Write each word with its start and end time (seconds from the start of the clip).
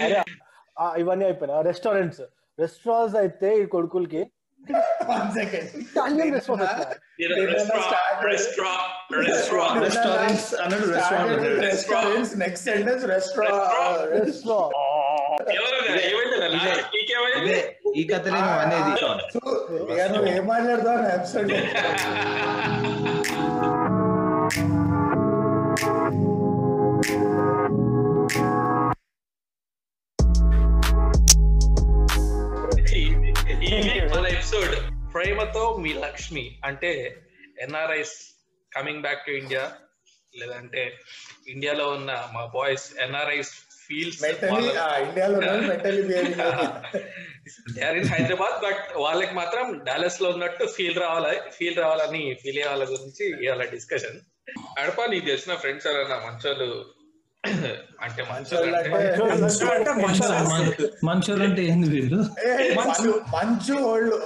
అరే 0.00 0.18
ఆ, 0.76 0.84
ఇవన్నీ 0.96 1.24
అయిపోయినాయి 1.26 1.64
రెస్టారెంట్స్ 1.66 2.20
రెస్టారెంట్స్ 2.58 3.16
అయితే 3.20 3.48
ఈ 3.56 3.66
కొడుకులకి 3.72 4.22
one 5.08 5.28
second 5.34 5.68
Italian 5.82 6.32
restaurant 6.34 6.72
restaurants 9.82 10.48
అన్నాడు 10.62 10.86
restaurant 10.92 11.44
restaurants 11.64 12.34
next 12.38 12.64
sentence 12.68 13.04
restaurant 13.10 14.60
ఇదే 17.40 17.58
ఈ 17.94 18.04
కథలే 18.06 18.38
నువ్వు 18.38 18.60
అనేది 18.62 18.90
ఇక 19.90 20.00
నువ్వు 20.12 20.28
ఏం 20.30 20.44
మాట్లాడతావు 20.46 21.10
ఎపిసోడ్ 21.12 21.52
ప్రేమతో 35.14 35.62
మీ 35.76 35.92
లక్ష్మి 36.04 36.44
అంటే 36.64 36.90
NRIs 37.62 38.16
coming 38.72 39.02
back 39.02 39.24
to 39.26 39.32
India 39.32 39.64
లేదంటే 40.34 40.82
ఇండియాలో 41.48 41.86
ఉన్న 41.90 42.10
మా 42.34 42.42
boys 42.54 42.86
NRIs 43.00 43.52
feels 43.84 44.20
Hyderabad 48.12 48.56
but 48.62 48.84
వాళ్ళకి 48.96 49.34
మాత్రం 49.34 49.66
డాలస్లో 49.84 50.28
ఉన్నట్టు 50.30 50.64
ఫీల్ 50.66 50.98
రావాలి 51.00 51.36
ఫీల్ 51.50 51.78
రావాలని 51.78 52.22
ఫీల్ 52.34 52.58
అయ్యే 52.58 52.68
వాళ్ళ 52.70 52.86
గురించి 52.90 53.24
ఇవాళ 53.44 53.64
డిస్కషన్ 53.70 54.18
అడపా 54.78 55.04
నీకు 55.06 55.26
తెలిసిన 55.26 55.54
ఫ్రెండ్స్ 55.54 55.86
ఎవరైనా 55.86 56.18
మంచోళ్ళు 56.26 56.70
అంటే 58.04 58.22
మంచోళ్ళు 61.08 61.44
అంటే 61.46 61.62
ఏంది 61.70 61.88
వీరు 61.94 62.18
మంచు 62.78 63.10
మంచు 63.34 63.74
వాళ్ళు 63.86 64.16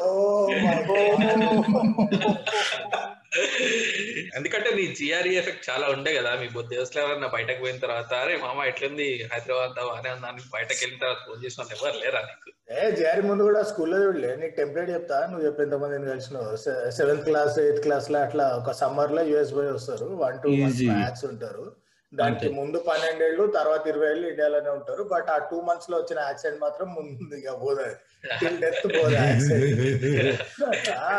ఎందుకంటే 4.36 4.68
నీ 4.76 4.84
జిఆర్ఈ 4.98 5.32
ఎఫెక్ట్ 5.40 5.64
చాలా 5.68 5.86
ఉండే 5.94 6.10
కదా 6.18 6.32
మీ 6.40 6.46
దేవస్థలు 6.72 7.00
ఎవరన్నా 7.04 7.28
బయటకు 7.28 7.60
పోయిన 7.60 7.78
తర్వాత 7.78 8.12
అరే 8.14 8.34
మామ 8.36 8.66
ఎట్లుంది? 8.70 9.08
హైదరాబాద్ 9.32 9.78
అని 10.28 10.42
బయటకు 10.56 10.78
వెళ్ళిన 10.82 11.00
తర్వాత 11.02 11.20
ఫోన్ 11.26 11.40
చేసిన 11.44 11.62
వాళ్ళు 11.62 11.74
ఎవరు 11.78 11.98
లేరా 12.04 12.20
నీకు? 12.28 12.50
ఏ 12.78 12.90
జారి 13.00 13.22
ముందు 13.28 13.42
కూడా 13.42 13.62
స్కూల్లో 13.70 13.98
చూడలే. 14.04 14.30
నీకు 14.42 14.54
టెంప్లెట్ 14.60 14.90
చెప్తా 14.96 15.18
నువ్వు 15.30 15.44
చెప్పి 15.46 15.64
ఎంతమందిని 15.66 16.10
కలిసినావు. 16.12 16.50
సెవెంత్ 16.98 17.26
క్లాస్ 17.30 17.56
ఎయిత్ 17.64 17.80
క్లాస్లో 17.86 18.20
అట్లా 18.26 18.46
ఒక 18.60 18.72
సమ్మర్లో 18.82 19.24
యుఎస్ 19.32 19.54
పోయి 19.58 19.72
వస్తారు. 19.78 20.08
One 20.24 20.38
two. 20.44 20.52
మ్యాథ్స్ 20.92 21.26
ఉంటారు. 21.32 21.66
దానికి. 22.18 22.48
ముందు 22.58 22.78
పన్నెండేళ్ళు 22.88 23.44
తర్వాత 23.58 23.86
ఇరవై 23.92 24.08
ఏళ్ళు 24.10 24.26
ఇండియాలోనే 24.28 24.70
ఉంటారు. 24.70 25.02
బట్ 25.12 25.28
ఆ 25.34 25.38
టూ 25.50 25.60
మంత్స్లో 25.68 25.96
వచ్చిన 25.98 26.18
యాక్సిడెంట్ 26.26 26.60
మాత్రం 26.62 26.88
ముందు 26.94 27.34
ఇక 27.40 27.50
పోదు 27.62 27.86
డెత్ 28.60 28.86
పోదు 28.96 29.16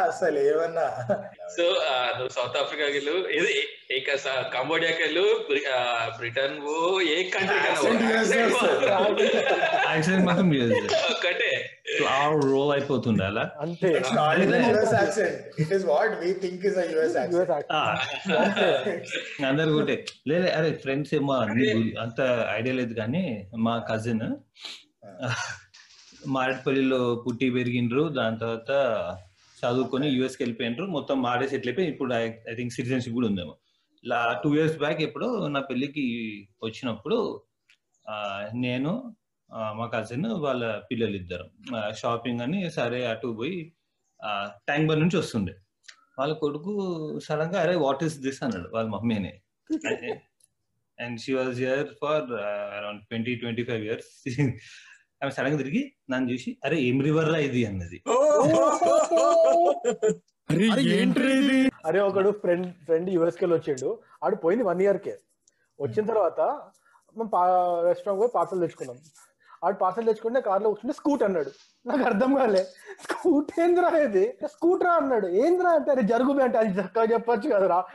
అసలు 0.04 0.40
ఏమన్నా. 0.52 0.88
సో 1.58 1.66
నువ్వు 2.18 2.34
సౌత్ 2.38 2.58
ఆఫ్రికాకి 2.62 2.98
వెళ్ళు 2.98 3.16
ఏది 3.38 3.56
ఏక 3.92 4.16
కంబోడియాకి 4.54 5.02
వెళ్ళు. 5.04 5.26
బ్రిటన్ 6.18 6.58
ఏ 7.16 7.18
కంట్రీ 7.36 7.60
Accent 9.96 10.22
US 11.86 11.98
లో 12.02 12.04
వస్తుంది. 12.04 12.22
యాక్సిడెంట్ 12.28 12.38
మాత్రం 12.38 12.42
ఒక్కటే 12.42 12.52
రోల్ 12.52 12.72
అయిపోతుండే 12.76 13.24
అలా 13.30 13.44
అంతే 13.64 13.90
అందరు 19.50 19.70
ఒకటే 19.76 19.96
లేదు 20.32 20.48
అరే 20.58 20.70
ఫ్రెండ్స్ 20.84 21.12
ఏమో 21.18 21.34
అంత 22.06 22.20
ఐడియా 22.58 22.76
లేదు 22.80 22.94
కానీ 23.02 23.24
మా 23.68 23.76
కజిన్ 23.90 24.26
మారేడుపల్లిలో 26.36 27.02
పుట్టి 27.24 27.48
పెరిగిండ్రు. 27.58 28.04
దాని 28.18 28.40
తర్వాత 28.44 28.72
చదువుకొని 29.58 30.08
యుఎస్కి 30.16 30.42
వెళ్ళిపోయినరు 30.44 30.86
మొత్తం 30.96 31.18
మాడే 31.28 31.46
సెటిల్ 31.52 31.70
అయిపోయి 31.72 31.90
ఇప్పుడు 31.94 32.12
ఐ 32.52 32.56
థింక్ 32.60 32.74
సిటిజన్షిప్ 32.78 33.16
కూడా 33.18 33.28
ఉందేమో. 33.32 33.54
లా 34.04 34.22
టూ 34.44 34.50
ఇయర్స్ 34.58 34.80
బ్యాక్ 34.84 35.00
ఎప్పుడు 35.08 35.28
నా 35.56 35.62
పెళ్ళికి 35.70 36.06
వచ్చినప్పుడు 36.66 37.20
నేను 38.66 38.92
మా 39.80 39.86
కజిన్ 39.94 40.28
వాళ్ళ 40.46 40.64
పిల్లలు 40.90 41.16
ఇద్దరు 41.22 41.46
షాపింగ్ 42.02 42.42
అని 42.46 42.60
సరే 42.78 43.00
అటు 43.12 43.28
పోయి 43.40 43.58
ట్యాంక్ 44.68 44.88
బండ్ 44.90 45.04
నుంచి 45.04 45.18
వస్తుండే. 45.22 45.54
వాళ్ళ 46.20 46.34
కొడుకు 46.44 46.74
సడన్గా 47.28 47.58
అరే 47.64 47.76
వాట్ 47.86 48.04
ఈస్ 48.08 48.16
దిస్ 48.26 48.42
అన్నాడు 48.46 48.70
వాళ్ళ 48.76 48.88
మమ్మీని 48.96 49.34
and 51.00 51.18
she 51.24 51.32
was 51.40 51.58
here 51.64 51.90
for 52.02 52.28
around 52.78 53.02
twenty 53.10 53.34
twenty 53.42 53.64
five 53.70 53.84
years 53.88 54.12
ఆమె 55.22 55.32
సడన్గా 55.38 55.58
తిరిగి 55.62 55.82
నన్ను 56.12 56.28
చూసి 56.34 56.50
అరే 56.66 56.78
ఏం 56.88 56.98
రివర్ 57.08 57.30
రా 57.34 57.40
ఇది? 57.48 57.62
అన్నది. 57.70 57.98
అరే 61.90 62.00
ఒకడు 62.08 62.30
ఫ్రెండ్ 62.42 62.68
ఫ్రెండ్ 62.86 63.10
యుఎస్కి 63.16 63.46
వచ్చిండు. 63.54 63.90
ఆడు 64.24 64.36
పోయింది 64.44 64.66
వన్ 64.70 64.82
ఇయర్ 64.86 65.00
కే. 65.06 65.14
వచ్చిన 65.80 66.04
తర్వాత 66.12 66.40
మేము 67.16 67.30
రెస్టారెంట్ 67.88 68.20
పోయి 68.22 68.32
పార్సల్ 68.36 68.62
తెచ్చుకున్నాం. 68.64 68.98
ఆడు 69.64 69.76
పార్సల్ 69.76 70.06
తెచ్చుకుంటే 70.06 70.42
కార్లో 70.42 70.70
కూర్చుంటే 70.70 70.94
స్కూట్ 70.94 71.24
అన్నాడు. 71.24 71.52
నాకు 71.86 72.04
అర్థం 72.04 72.36
కాలే. 72.36 72.64
స్కూట్ 73.04 73.60
ఏంద్రా 73.60 73.98
ఇది? 73.98 74.38
స్కూటరా 74.46 74.92
అన్నాడు. 74.92 75.28
ఏంద్రా 75.28 75.70
అంటే 75.70 75.92
అరే 75.92 76.02
జరుగుబే 76.02 76.44
అంటే 76.44 76.58
అది 76.58 76.82
చక్కగా 76.82 77.04
చెప్పొచ్చు 77.04 77.50
కదరా. 77.50 77.86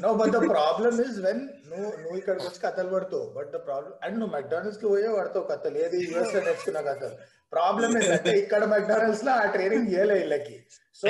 No 0.00 0.14
but 0.14 0.30
the 0.30 0.48
problem 0.48 1.00
is 1.00 1.18
when 1.18 1.48
నువ్వు 1.70 1.96
నువ్వు 2.00 2.16
ఇక్కడికి 2.16 2.46
వచ్చి 2.46 2.60
కథలు 2.60 2.88
పడతావు. 2.88 3.26
బట్ 3.36 3.50
ద 3.50 3.56
ప్రాబ్లమ్ 3.56 3.92
అండ్ 4.04 4.18
నువ్వు 4.18 4.36
మెక్డానల్డ్స్కి 4.36 4.88
పోయే 4.88 5.08
పడతావు 5.08 5.44
కథలు. 5.44 5.78
ఏది 5.78 5.98
యూఎస్లో 6.04 6.40
నేర్చుకున్న 6.40 6.80
కథలు. 6.80 7.16
ప్రాబ్లమ్ 7.52 7.96
ఏంటంటే 7.96 8.38
ఇక్కడ 8.38 8.64
మెక్డానల్డ్స్లో 8.64 9.32
ఆ 9.32 9.44
ట్రైనింగ్ 9.44 9.88
ఇయ్యలే 9.88 10.14
వీళ్ళకి. 10.14 10.66
So. 10.94 11.08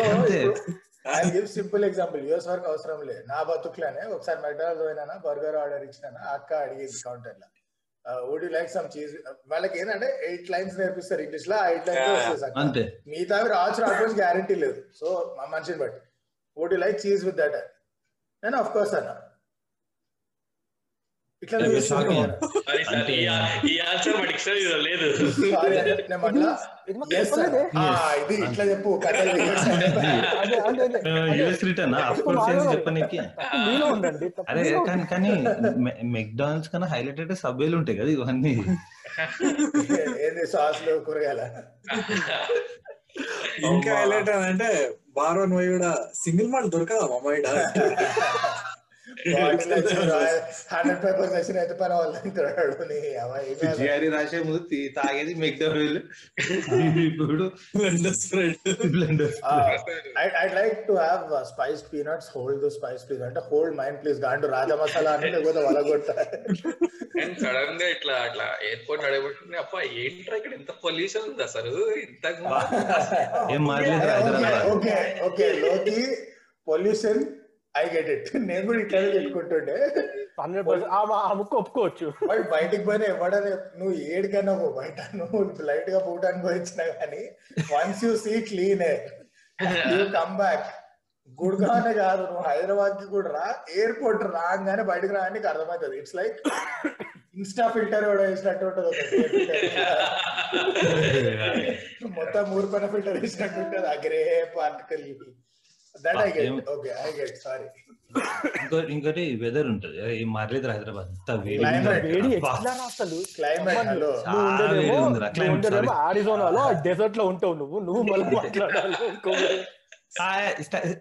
I 1.17 1.31
give 1.31 1.47
simple 1.47 1.85
example 1.85 2.29
US 2.29 2.49
వరకు 2.49 2.65
అవసరం 2.65 3.01
లేదు. 3.01 3.23
నా 3.27 3.43
బతుకులోనే 3.43 4.03
ఒకసారి 4.03 4.41
మెక్డానల్డ్స్ 4.41 4.85
పోయినా 4.85 5.17
బర్గర్ 5.27 5.57
ఆర్డర్ 5.57 5.83
ఇచ్చినా 5.83 6.21
అక్క 6.31 6.53
అడిగేది 6.55 6.99
కౌంటర్లో. 7.05 7.49
యూ 8.07 8.37
లైక్ 8.37 8.71
సమ్ 8.71 8.99
చీజ్ 8.99 9.17
వాళ్ళకి 9.47 9.79
ఏంటంటే 9.79 10.23
ఎయిట్ 10.27 10.51
లైన్స్ 10.51 10.79
నేర్పిస్తారు 10.79 11.21
ఇంగ్లీష్లో 11.21 11.69
ఎయిట్ 11.69 11.89
లైన్స్ 11.89 12.45
అంతే. 12.45 13.03
మిగతా 13.07 13.39
రావచ్చు 13.39 13.81
రాకపోతే 13.81 14.15
గ్యారంటీ 14.15 14.55
లేదు. 14.55 14.83
సో 14.97 15.35
మా 15.39 15.45
మనిషిని 15.45 15.79
బట్టి. 15.79 16.01
You 16.61 16.67
like 16.67 17.07
cheese 17.07 17.25
with 17.25 17.37
that 17.37 17.75
నేను 18.45 18.57
ఆఫ్ 18.57 18.73
కోర్స్ 18.73 18.95
అన్న 18.95 19.09
ఇట్లా 19.09 19.09
Yeah, 19.09 19.09
we're 19.09 19.09
shocking. 19.09 19.09
Sorry 19.09 19.09
sir 19.09 19.15
అంటే- 19.15 19.19
ఈ 19.19 19.19
ఆన్సర్ 19.19 19.19
మా 19.19 19.25
లేదు 24.87 25.07
ఇది 28.21 28.37
ఇట్లా 28.45 28.65
చెప్పు 28.65 28.91
యుఎస్ 31.39 31.63
రిటర్న్ 31.65 31.95
చెప్పనీకి. 32.73 33.19
అరే 34.51 34.63
కానీ 34.89 35.05
కానీ 35.13 35.33
మెక్డానల్డ్స్ 36.15 36.71
కన్నా 36.73 36.89
హైలైటెడ్ 36.93 37.33
సబ్వేలు 37.43 37.77
ఉంటాయి 37.81 37.99
కదా 38.01 38.11
ఇవన్నీ. 38.11 38.55
ఏంది 40.25 40.45
సాస్లు 40.53 40.95
కూరగాయల? 41.07 41.43
ఇంకా 43.69 43.91
హైలైట్ 43.99 44.31
అంటే 44.43 44.71
బారోన్ 45.17 45.53
పోయి 45.57 45.71
కూడా 45.71 45.91
సింగిల్ 46.17 46.51
మాల్ 46.51 46.69
దొరకదా 46.75 47.07
మమ్మాయి 47.07 47.41
హండ్రెడ్ 50.73 51.01
పేపర్స్ 51.05 51.35
వచ్చిన 51.37 51.57
అయితే 51.63 51.75
పని 51.81 51.95
వాళ్ళు 51.95 52.19
తింటాడు 52.19 52.75
జిఆర్ఈ 53.79 54.09
రాసే 54.15 54.41
ముందు 54.47 54.61
తాగేది 54.99 55.35
మెక్డోనల్ 55.43 55.99
ఇప్పుడు 57.09 57.45
spread 58.21 58.57
blender 58.95 59.35
I 60.39 60.47
like 60.55 60.79
to 60.89 60.95
have 61.01 61.23
spice 61.51 61.83
peanuts 61.91 62.29
hold 62.35 62.61
the 62.65 62.71
spice 62.77 63.03
please 63.09 63.23
అంటే 63.29 63.43
హోల్డ్ 63.49 63.77
మైండ్ 63.81 63.99
ప్లీజ్ 64.03 64.21
గాంటు 64.21 64.49
రాజా 64.55 64.77
మసాలా 64.83 65.13
అని 65.17 65.31
లేకపోతే 65.35 65.63
వలగొట్ట. 65.69 66.11
అండ్ 67.19 67.37
సడన్గా 67.43 67.87
ఇట్లా 67.95 68.15
అట్లా 68.27 68.47
ఎయిర్పోర్ట్ 68.67 69.05
అడగబెట్టుకుని 69.07 69.59
అప్ప 69.63 69.75
ఏంట్రా 70.03 70.37
ఇక్కడ 70.41 70.53
ఇంత 70.61 70.73
పొల్యూషన్ 70.85 71.27
ఉంది 71.29 71.45
అసలు? 71.49 71.73
ఇంత 72.05 72.27
ఓకే 74.75 74.97
ఓకే 75.29 75.47
లోకి 75.63 75.99
పొల్యూషన్ 76.67 77.21
ఐ 77.75 77.85
గెట్ 77.95 78.11
ఇట్ 78.15 78.29
నేను 78.51 78.65
కూడా 78.69 78.79
ఇట్లానే 78.85 79.09
పెట్టుకుంటుండే 79.17 79.77
హండ్రెడ్ 80.41 80.67
పర్సెంట్. 80.69 80.91
ఆ 80.97 81.33
ముక్క 81.41 81.55
ఒప్పుకోవచ్చు. 81.63 82.09
బట్ 82.31 82.45
బయటికి 82.55 82.83
పోయినా 82.89 83.07
ఎవడని 83.15 83.53
నువ్వు 83.79 83.95
ఏడికైనా 84.13 84.53
పో 84.61 84.69
బయట. 84.81 84.99
నువ్వు 85.21 85.39
లైట్గా 85.71 86.01
పోవడానికి 86.07 86.45
పోయించినా 86.49 86.85
కానీ 87.01 87.23
once 87.73 88.03
you 88.07 88.13
see 88.25 88.35
clean 88.51 88.85
you 89.93 90.05
come 90.19 90.35
back 90.43 90.69
గుడ్గానే 91.39 91.93
కాదు 92.03 92.23
నువ్వు 92.29 92.45
హైదరాబాద్కి 92.49 93.07
కూడా 93.15 93.29
రా 93.37 93.47
ఎయిర్పోర్ట్ 93.79 94.23
రాగానే 94.37 94.85
బయటకు 94.93 95.13
రా 95.17 95.23
నీకు 95.35 95.49
అర్థమవుతుంది. 95.53 95.97
ఇట్స్ 96.01 96.17
లైక్ 96.21 96.39
ఇన్స్టా 97.39 97.65
ఫిల్టర్ 97.75 98.07
కూడా 98.11 98.23
వేసినట్టు 98.29 98.65
ఉంటుంది 98.69 98.93
మొత్తం 102.19 102.45
ఊరు 102.57 102.69
పైన 102.73 102.87
ఫిల్టర్ 102.95 103.17
వేసినట్టు 103.23 103.59
ఉంటుంది. 103.65 103.87
అగ్రే 103.95 104.23
పార్టికల్ 104.57 105.05
ఇంకోటి 108.91 109.25
వెదర్ 109.43 109.67
ఉంటది. 109.67 110.23
ఏం 110.23 110.33
మారలేదు 110.33 110.69
హైదరాబాద్. 110.69 111.09
అంత 111.09 111.31
వేడి. 111.31 111.65
అసలు? 112.87 113.19
క్లైమేట్ 113.37 113.91
డెజర్ట్లో 116.83 117.25
ఉంటావు 117.25 117.55
నువ్వు. 117.55 117.79
నువ్వు 117.79 118.01
ఇంకోటి 118.03 118.37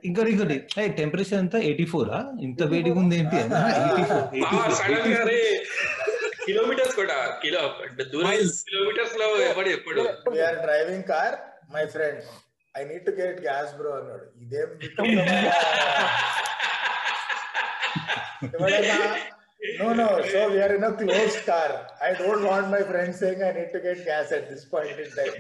ఇంకోటి. 0.08 0.58
టెంపరేచర్ 0.98 1.40
అంతా 1.40 1.58
ఎయిటీ 1.60 1.86
ఫోర్ 1.86 2.10
ఇంత 2.42 2.64
వేడిగా 2.64 3.00
ఉంది 3.00 3.16
ఏంటి? 3.18 3.38
కిలోమీటర్స్ 6.46 6.96
కూడా 6.96 7.16
కిలో 7.42 7.62
దూరం 8.04 8.28
Miles. 8.30 8.54
కిలోమీటర్స్లో 8.70 9.26
ఎవడు 9.42 9.70
ఎప్పుడు? 9.70 10.02
We're 10.30 10.56
driving 10.56 11.04
car 11.04 11.36
my 11.76 11.86
friend 11.86 12.22
I 12.77 12.83
need 12.85 13.06
to 13.06 13.13
get 13.19 13.39
gas 13.44 13.71
bro 13.75 13.91
అన్నాడు. 13.97 14.25
ఇదేం 14.38 14.69
no 19.79 19.88
no 19.97 20.06
so 20.31 20.39
we're 20.51 20.74
in 20.75 20.85
a 20.85 20.91
close 21.00 21.35
car 21.47 21.74
I 22.01 22.09
don't 22.19 22.44
want 22.47 22.69
my 22.74 22.81
friend 22.89 23.15
saying 23.19 23.41
I 23.44 23.51
need 23.51 23.71
to 23.74 23.79
get 23.85 24.01
gas 24.07 24.29
at 24.35 24.45
this 24.51 24.65
point 24.74 25.00
in 25.03 25.13
time 25.18 25.31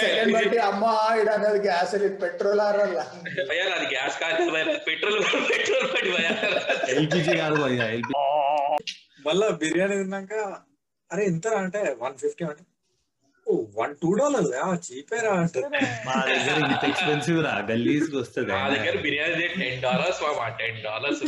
second 0.00 0.32
బట్టి 0.36 0.58
అమ్మా 0.68 0.90
ఇడ 1.20 1.28
అనేది 1.36 1.60
gas 1.66 1.92
petrol 2.22 2.62
ఆరల్లా 2.66 3.04
భయ్యా 3.50 3.66
అది 3.76 3.86
gas 3.94 4.16
కాదు 4.22 4.48
petrol 4.88 5.18
petrol 5.50 5.86
పడి 5.94 6.10
భయ్యా. 6.16 6.32
ఎల్పిజి 6.94 7.34
కాదు 7.42 7.58
భయ్యా 7.64 7.86
మళ్ళా 9.26 9.48
బిర్యానీ 9.62 9.96
తిన్నాక 9.98 10.34
అరే 11.10 11.22
ఎంత 11.30 11.46
అంటే 11.60 11.80
వన్ 12.02 12.14
ఫిఫ్టీ 12.20 12.44
అంటే 12.46 12.62
వన్ 13.76 13.92
టూ 14.02 14.10
డాలర్స్ 14.14 14.52
చీపేరా 14.86 15.32
అంటే 15.40 15.60
మా 16.06 16.16
దగ్గర 16.28 16.56
ఇంత 16.66 16.84
ఎక్స్పెన్సివ్ 16.90 17.38
రా. 17.46 17.54
గల్లీస్ 17.70 18.08
వస్తుంది. 18.14 18.52
మా 18.54 18.68
దగ్గర 18.74 18.94
బిర్యానీ 19.00 19.46
టెన్ 19.56 19.80
డాలర్స్ 19.82 20.20
మా 20.38 20.48
టెన్ 20.60 20.80
డాలర్స్ 20.82 21.22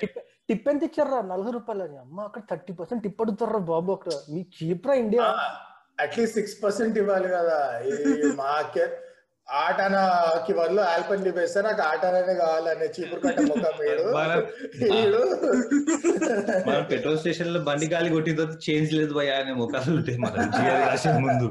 టిప్ 0.00 0.18
టిప్ 0.48 0.66
ఎంత 0.68 0.82
ఇచ్చారా 0.84 1.18
నలభై 1.28 1.52
రూపాయలు 1.52 1.82
అని 1.82 1.96
అమ్మ 1.98 2.18
అక్కడ 2.20 2.42
థర్టీ 2.50 2.72
పర్సెంట్ 2.72 3.02
టిప్ 3.04 3.22
అడుగుతారా 3.22 3.60
బాబు 3.70 3.90
అక్కడ? 3.92 4.12
మీ 4.32 4.40
చీప్ 4.56 4.86
రా 4.88 4.94
India. 4.94 5.26
At least 6.00 6.34
six 6.34 6.56
percent 6.64 6.96
ఇవ్వాలి 6.98 7.28
కదా. 7.28 7.58
ఈ 7.82 7.92
మాకే 8.36 8.86
ఆటనాకి 9.48 10.52
బదులు 10.58 10.82
ఆల్పన్ 10.90 11.24
వేస్తే 11.36 11.60
నాకు 11.62 11.82
ఆటననే 11.84 12.34
కావాలనే 12.38 12.86
చీపురు 12.94 13.20
కట్ట 13.24 13.40
ముఖం 13.50 13.74
వీడు. 13.80 14.04
మనం- 14.16 14.46
పెట్రోల్ 16.90 17.18
స్టేషన్లో 17.18 17.60
బండి 17.66 17.86
గాలి 17.92 18.08
కొట్టిన 18.14 18.36
తర్వాత 18.36 18.56
చేంజ్ 18.66 18.92
లేదు 18.98 19.12
భయ్యా 19.18 19.34
అనే 19.40 19.54
ముఖాలు 19.60 19.90
ఉంటాయి 19.96 20.18
మన 20.18 20.34
ముందు. 21.26 21.48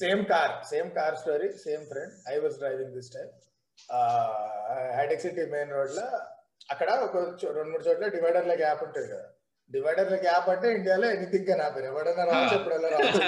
Same 0.00 0.22
car 0.30 0.54
same 0.70 0.90
car 0.94 1.16
story 1.16 1.48
same 1.64 1.84
friend 1.90 2.14
I 2.28 2.36
was 2.38 2.56
driving 2.58 2.94
this 2.94 3.10
time 3.16 3.28
hitech 4.96 5.22
City 5.22 5.44
main 5.52 5.72
రోడ్లో 5.72 6.06
అక్కడ 6.70 6.88
ఒక 7.04 7.16
రెండు 7.50 7.70
మూడు 7.70 7.84
చోట్ల 7.86 8.08
డివైడర్ల 8.14 8.54
గ్యాప్ 8.60 8.82
ఉంటుంది 8.86 9.08
కదా. 9.08 9.26
డివైడర్ల 9.70 10.16
గ్యాప్ 10.24 10.48
అంటే 10.52 10.68
ఇండియాలో 10.76 11.06
ఎనీథింగ్గా 11.14 11.54
ఆపారు 11.66 11.86
ఎవడన్నా 11.90 12.24
రావచ్చు 12.30 12.54
ఎప్పుడైనా 12.58 12.88
రావచ్చు. 12.94 13.20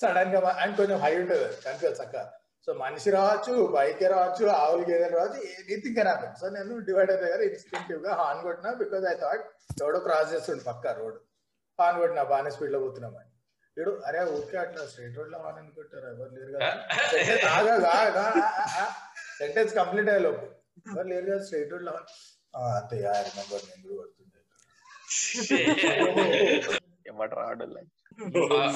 సడన్గా 0.00 0.40
అండ్ 0.62 0.76
కొంచెం 0.80 0.98
హై 1.04 1.12
ఉంటుంది. 1.22 1.48
కనిపించదు 1.64 1.96
చక్క. 2.00 2.16
సో 2.68 2.72
మనిషి 2.82 3.10
రావచ్చు 3.16 3.52
బైక్ 3.76 4.02
రావచ్చు 4.14 4.44
ఆవులు 4.62 4.84
గేదెలు 4.90 5.14
రావచ్చు 5.18 5.40
ఎనీథింగ్గా 5.54 6.02
ఆపారు 6.12 6.34
సో 6.40 6.48
నేను 6.56 6.74
డివైడర్ 6.88 7.20
దగ్గర 7.24 7.40
ఇన్స్టింక్టివ్గా 7.48 8.12
హార్న్ 8.20 8.42
కొట్టినా 8.46 8.70
బికాస్ 8.82 9.04
ఐ 9.12 9.16
థాట్ 9.24 9.44
ఎవడో 9.82 10.00
క్రాస్ 10.06 10.30
చేస్తుండే 10.34 10.64
పక్క 10.70 10.86
రోడ్. 11.00 11.18
హార్న్ 11.78 11.98
కొట్టినా 12.02 12.24
బాగానే 12.32 12.50
స్పీడ్లో 12.56 12.80
పోతున్నామని 12.84 13.28
వీడు 13.76 13.92
అరే 14.08 14.20
ఊరికే 14.34 14.56
అట్లా 14.62 14.82
స్ట్రైట్ 14.90 15.16
రోడ్లో 15.18 15.38
హార్న్ 15.44 15.60
అనుకుంటారు 15.62 16.06
ఎవరు 16.12 16.30
లేరు 16.36 16.50
కదా. 16.52 18.24
సెంటెన్స్ 19.38 19.72
కంప్లీట్ 19.80 20.10
అయ్యే 20.12 20.22
లోపు 20.26 20.44
ఎవరు 20.90 21.08
లేరు 21.12 21.26
కదా 21.30 21.42
స్ట్రైట్ 21.46 21.72
రోడ్లో 21.74 21.92
అంతే 22.72 22.96
నెంబర్ 23.38 23.64
నేను 23.70 23.90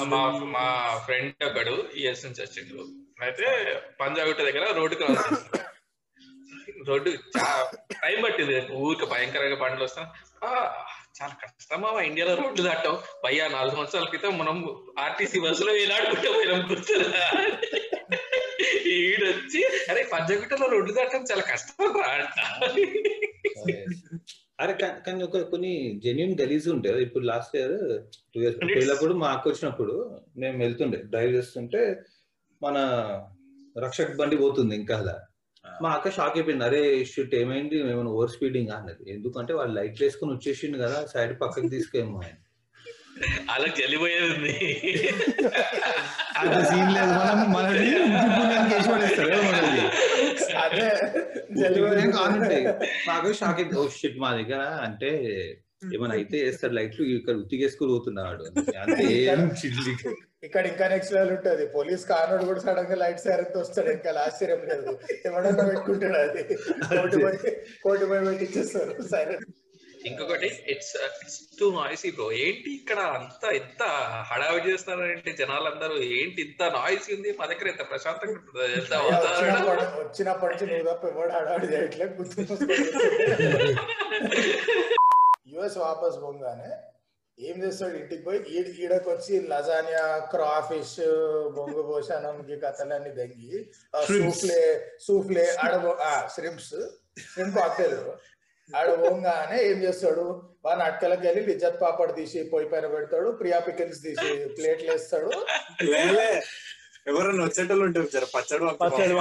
మా- 0.05 0.43
మా 0.43 0.97
ఫ్రెండ్ 1.05 1.43
ఒకడు 1.43 1.87
యుఎస్ 1.95 2.25
నుంచి 2.25 2.43
వచ్చిండు 2.43 2.83
అయితే 3.23 3.75
పంజాగుట్ట 4.01 4.41
దగ్గర 4.41 4.71
రోడ్డు 4.71 4.95
క్రాస్. 4.95 5.39
రోడ్డు 6.87 7.09
టైం 7.93 8.21
పట్టింది. 8.21 8.73
ఊరికి 8.73 9.05
భయంకరంగా 9.05 9.55
బండ్లు 9.55 9.83
వస్తాం. 9.83 10.07
ఆ, 10.43 10.85
చాలా 11.21 11.33
కష్టమా 11.43 12.01
ఇండియాలో 12.01 12.35
రోడ్లు 12.35 12.63
దాటాం. 12.63 12.97
భయ్యా 13.23 13.47
నాలుగు 13.47 13.75
సంవత్సరాల 13.75 14.05
క్రితం 14.05 14.37
మనం 14.37 14.77
ఆర్టీసీ 14.99 15.39
బస్సులో 15.39 15.77
ఏలాడుకుంటే 15.77 16.33
పోయినాం 16.33 16.71
గుర్తుందా 16.71 17.31
ఈడొచ్చి 18.89 19.63
అరే 19.63 20.03
పంజాగుట్టలో 20.13 20.67
రోడ్లు 20.67 20.93
దాటం 20.93 21.23
చాలా 21.31 21.41
కష్టం 21.41 22.01
రా 22.01 22.07
అంట. 22.07 22.61
అరే 24.59 24.73
కా- 24.73 24.97
కానీ 25.05 25.21
ఒక 25.25 25.39
కొన్ని 25.49 25.71
జెన్యున్ 26.03 26.35
గలీజ్ 26.39 26.67
ఉంటాయి 26.71 26.91
కదా. 26.91 27.01
ఇప్పుడు 27.07 27.25
లాస్ట్ 27.25 27.53
ఇయర్ 27.57 27.75
టూ 28.31 28.39
ఇయర్స్ 28.41 28.57
వెళ్ళినప్పుడు 28.71 29.13
మా 29.21 29.27
అక్క 29.35 29.45
వచ్చినప్పుడు 29.49 29.95
మేము 30.37 30.57
వెళ్తుండే 30.63 30.99
డ్రైవ్ 31.11 31.31
చేస్తుంటే 31.35 31.81
మన 32.61 32.77
రక్షక్ 33.75 34.17
బండి 34.19 34.37
పోతుంది 34.41 34.75
ఇంకా 34.75 34.95
అలా 34.97 35.15
మా 35.65 35.89
అక్క 35.95 36.09
షాక్ 36.15 36.35
అయిపోయింది 36.37 36.65
అరే 36.67 36.81
షిట్ 37.09 37.33
ఏమైంది? 37.35 37.75
ఏమైనా 37.85 38.11
ఓవర్ 38.11 38.31
స్పీడింగ్ 38.35 38.71
అన్నది. 38.75 39.03
ఎందుకంటే 39.11 39.51
వాళ్ళు 39.53 39.73
లైట్లు 39.75 40.03
వేసుకొని 40.05 40.31
వచ్చేసిండు 40.35 40.77
కదా 40.83 40.99
సైడ్ 41.07 41.33
పక్కకి 41.41 41.69
తీసుకేమో 41.73 42.17
ఆయన 42.21 42.37
అలా 43.49 43.67
జల్లిపోయేది 43.77 44.27
ఉంది. 44.33 44.55
అంత 46.39 46.57
సీన్ 46.65 46.91
లేదు. 46.95 47.13
మనం 47.19 47.47
మనది 47.53 47.85
మాకు 53.09 53.31
షాక్ 53.39 53.61
ఓ 53.81 53.85
షిట్ 53.99 54.19
మా 54.25 54.31
దగ్గర 54.39 54.61
అంటే 54.87 55.11
ఏమైనా 55.95 56.13
అయితే 56.19 56.37
వేస్తాడు 56.43 56.75
లైట్లు 56.77 57.03
ఇక్కడ 57.17 57.35
ఉత్తిగేసుకుని 57.41 57.91
పోతున్నాడు. 57.93 58.45
ఇక్కడ 60.47 60.63
ఇంకా 60.71 60.85
నెక్స్ట్ 60.93 61.13
లెవెల్ 61.15 61.31
ఉంటది. 61.35 61.65
పోలీస్ 61.75 62.03
కానోడు 62.11 62.45
కూడా 62.49 62.61
సడన్గా 62.65 62.95
లైట్ 63.03 63.21
సారెంత 63.25 63.55
వస్తాడు. 63.63 63.89
ఇంకా 63.97 64.09
ఆశ్చర్యం 64.23 64.61
లేదు. 64.71 64.91
ఎవడన్నా 65.29 65.63
పెట్టుకుంటాడు 65.69 66.17
అది. 66.25 66.43
కోటి 67.21 67.51
కోటి 67.85 68.05
పోయి 68.11 68.25
పెట్టిచ్చేస్తారు 68.27 69.07
సైరన్ 69.13 69.45
ఇంకొకటి 70.05 70.47
it's 70.71 70.91
it's 71.03 71.37
too 71.59 71.67
noisy 71.75 72.09
bro 72.15 72.27
ఏంటి 72.41 72.69
ఇక్కడ 72.77 72.99
అంత 73.15 73.43
ఎంత 73.59 73.81
హడావిడి 74.29 74.65
చేస్తున్నారు 74.69 75.05
ఏంటి 75.11 75.31
జనాలందరూ? 75.39 75.95
ఏంటి 76.17 76.39
ఇంత 76.47 76.61
నాయిసీ 76.75 77.09
ఉంది? 77.15 77.31
మా 77.39 77.45
దగ్గర 77.51 77.67
ఎంత 77.67 77.83
ప్రశాంతంగా 77.89 78.39
వచ్చినప్పటి 80.01 80.51
నుంచి 80.53 80.65
నువ్వు 80.71 80.85
తప్ప 80.89 81.03
ఎవడు 81.13 81.31
హడావిడి 81.37 81.67
చేయట్లేదు 81.73 82.13
గుర్తు 82.17 82.37
యుఎస్ 85.51 85.77
వాపస్ 85.81 86.17
పోగానే 86.21 86.69
ఏం 87.37 87.55
చేస్తాడు 87.63 87.95
ఇంటికి 87.99 88.23
పోయి? 88.25 88.39
ఈడ 88.51 88.67
ఈడకి 88.79 89.07
వచ్చి 89.11 89.33
లజానియా 89.49 90.03
క్రాఫిష్ 90.31 90.95
బొంగు 91.55 91.83
భోషణం 91.89 92.37
కథలన్నీ 92.63 93.11
దెంగి 93.17 93.59
సూఫ్లే 94.07 94.61
సూఫ్లే 95.05 95.45
ఆడ 95.63 95.73
శ్రింప్స్ 96.35 96.73
శ్రింప్ 97.25 97.55
కాక్టైల్ 97.57 97.95
ఆడ 98.69 98.87
పోగానే 99.01 99.57
ఏం 99.67 99.77
చేస్తాడు? 99.83 100.25
వాడిని 100.65 100.83
అట్కలకి 100.87 101.23
వెళ్ళి 101.27 101.41
లిజ్జత్ 101.49 101.79
పాపడ్ 101.81 102.11
తీసి 102.17 102.39
పొయ్యి 102.51 102.67
పైన 102.71 102.85
పెడతాడు 102.93 103.29
ప్రియా 103.39 103.59
పికిల్స్ 103.67 104.01
తీసి 104.05 104.27
ప్లేట్లు 104.57 104.89
వేస్తాడు. 104.91 105.29
లేలే 105.87 106.29
ఎవరన్నా 107.07 107.43
వచ్చేటోళ్ళు 107.45 107.83
ఉంటారు 107.87 108.09
జర 108.13 108.25
పచ్చడి 108.33 108.63
పచ్చడి 108.81 109.13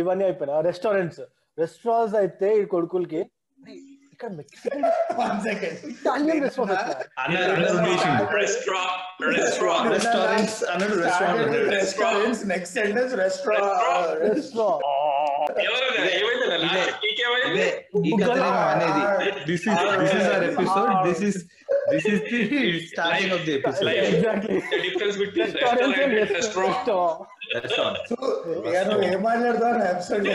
ఇవన్నీ 0.00 0.24
అయిపోయినా 0.26 0.54
రెస్టారెంట్స్. 0.68 1.22
రెస్టారెంట్స్ 1.58 2.16
అయితే 2.20 2.48
ఈ 2.54 2.64
కొడుకులకి 2.72 3.20
"అరే, 3.58 3.74
ఇక్కడ 4.12 4.30
Mexican 4.36 4.84
one 5.18 5.40
second 5.46 5.78
Italian 5.90 6.42
restaurant 6.44 6.92
అన్నాడు 7.22 7.50
అన్నాడు 7.54 7.76
ఉండేసిండు. 7.78 8.24
Restaurant 8.36 9.24
restaurant 9.90 10.94
restaurants 11.74 12.44
next 12.52 12.74
sentence 12.78 13.14
restaurant 13.22 13.72
restaurant 14.26 14.78
అనేది. 18.66 19.00
This 19.46 19.64
is 19.66 19.78
this 20.00 20.14
is 20.16 20.26
our 20.26 20.44
episode 20.48 20.90
this 21.06 21.22
is 21.28 21.38
this 21.92 22.06
is 22.12 22.22
the 22.30 22.40
starting 22.88 23.32
of 23.36 23.44
the 23.46 23.54
episode 23.58 23.90
exactly 24.04 24.58
The 24.72 24.80
difference 24.86 25.16
between 25.22 25.44
restaurant 25.44 25.96
restaurant. 26.34 26.76
Restaurant 27.56 27.98
ఏం 29.06 29.22
restaurant 29.46 30.28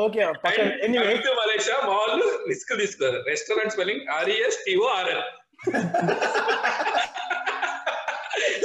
okay 0.00 0.20
పక్కన 0.44 0.66
anyway 0.84 1.06
అయితే 1.08 1.30
Malaysia 1.38 1.76
మా 1.82 1.94
వాళ్ళు 2.00 2.26
risk 2.50 2.72
తీసుకోరు 2.80 3.18
restaurant 3.28 3.72
spelling 3.74 4.04
R E S 4.16 4.58
T O 4.66 4.86
R L 4.98 5.24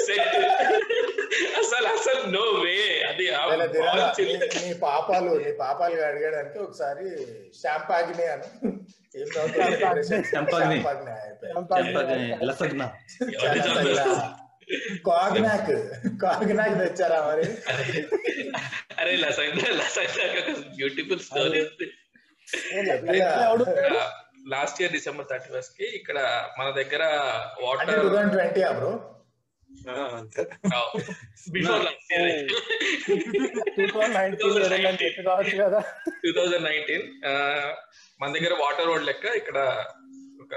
set 0.06 0.36
అసలు 2.12 2.32
no 2.32 2.44
way 2.62 2.76
అది 3.02 3.26
నీ- 4.58 4.80
పాపాలు 4.82 5.32
నీ 5.38 5.52
పాపాలు 5.60 6.02
అడిగాడంటే 6.02 6.60
ఒకసారి 6.60 7.06
షాంపాగ్ని 7.64 8.26
అను? 8.28 8.48
కాగ్నాక్. 15.08 15.72
కాగ్నాక్ 16.22 16.76
తెచ్చారా 16.80 17.22
మరి? 17.28 17.46
అరే 19.00 19.16
lasagna 19.16 19.66
lasagna 19.74 20.26
beautiful 20.76 21.20
story 21.20 21.62
last 24.50 24.82
year 24.82 24.94
December 24.94 25.28
thirty 25.30 25.50
ఫస్ట్కి 25.54 25.86
ఇక్కడ 25.96 26.18
మన 26.60 26.70
దగ్గర 26.72 27.04
వాటర్ 27.62 27.90
ట్వంటీ 28.32 28.64
బ్రో 28.74 28.92
అంతే. 30.18 30.42
బిఫోర్ 31.54 31.86
టూ 34.42 34.48
నైన్టీన్ 34.68 35.00
చెప్పి 35.04 35.22
కావచ్చు 35.30 35.56
కదా. 35.64 35.80
టూ 36.24 36.32
థౌజండ్ 36.38 36.66
నైన్టీన్ 36.70 37.06
మన 38.22 38.30
దగ్గర 38.36 38.54
వాటర్ 38.64 38.88
రోడ్ 38.88 39.08
లెక్క 39.10 39.26
ఇక్కడ 39.42 39.58
ఒక 40.44 40.54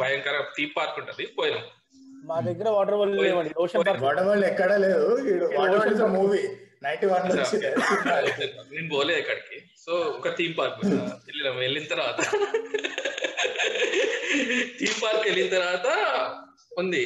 భయంకర 0.00 0.36
థీమ్ 0.56 0.72
పార్క్ 0.76 0.98
ఉంటది 1.00 1.26
పోయినాం. 1.38 1.64
మా 2.28 2.36
దగ్గర 2.40 2.68
వాటర్ 2.76 2.98
వల్ల 3.00 3.20
లేవండి 3.26 3.52
ఓషన్ 3.64 3.84
పార్క్ 3.88 4.02
వాడవాళ్ళు 4.06 4.46
ఎక్కడా 4.52 4.76
లేదు 4.86 5.08
వాడవాళ్ళు 5.58 5.94
ఇస్ 5.96 6.04
మూవీ 6.16 6.40
నైన్టీ 6.82 7.06
వన్ 7.12 7.24
నేను 8.72 8.88
పోలేదు 8.94 9.20
ఇక్కడికి. 9.22 9.56
సో 9.84 9.92
ఒక 10.18 10.28
థీమ్ 10.38 10.54
పార్క్ 10.58 10.78
వెళ్ళినాం. 10.80 11.56
వెళ్ళిన 11.64 11.86
తర్వాత. 11.94 12.18
థీమ్ 14.78 14.98
పార్క్ 15.02 15.24
వెళ్ళిన 15.28 15.48
తర్వాత 15.56 15.86
ఉంది. 16.78 17.02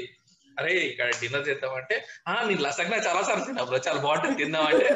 అరే 0.59 0.73
ఇక్కడ 0.87 1.09
డిన్నర్ 1.21 1.47
చేద్దామంటే 1.49 1.97
ఆ 2.29 2.35
నేను 2.43 2.63
లసగ్నా 2.63 2.99
చాలా 3.07 3.23
సార్లు 3.23 3.45
తిన్నా 3.45 3.65
బ్రో 3.65 3.81
చాలా 3.87 4.01
బాగుంటుంది 4.01 4.39
తిందామంటే 4.43 4.89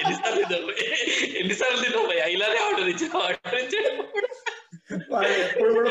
ఎన్నిసార్లు 0.00 0.40
తిన్నావు 0.44 0.72
ఎన్నిసార్లు 1.40 1.80
తిన్నావు 1.82 2.06
ఇలానే 2.28 2.58
ఆర్డర్ 2.64 2.90
ఇచ్చావు 2.90 3.22
ఆర్డర్ 3.24 3.60
ఇచ్చాడు 3.62 4.02
వాళ్ళు 5.12 5.36
ఎప్పుడు 5.44 5.70
కూడా 5.74 5.90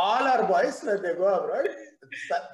all 0.00 0.28
are 0.28 0.44
boys 0.50 0.80
they 1.02 1.12
go 1.14 1.28
abroad 1.34 1.68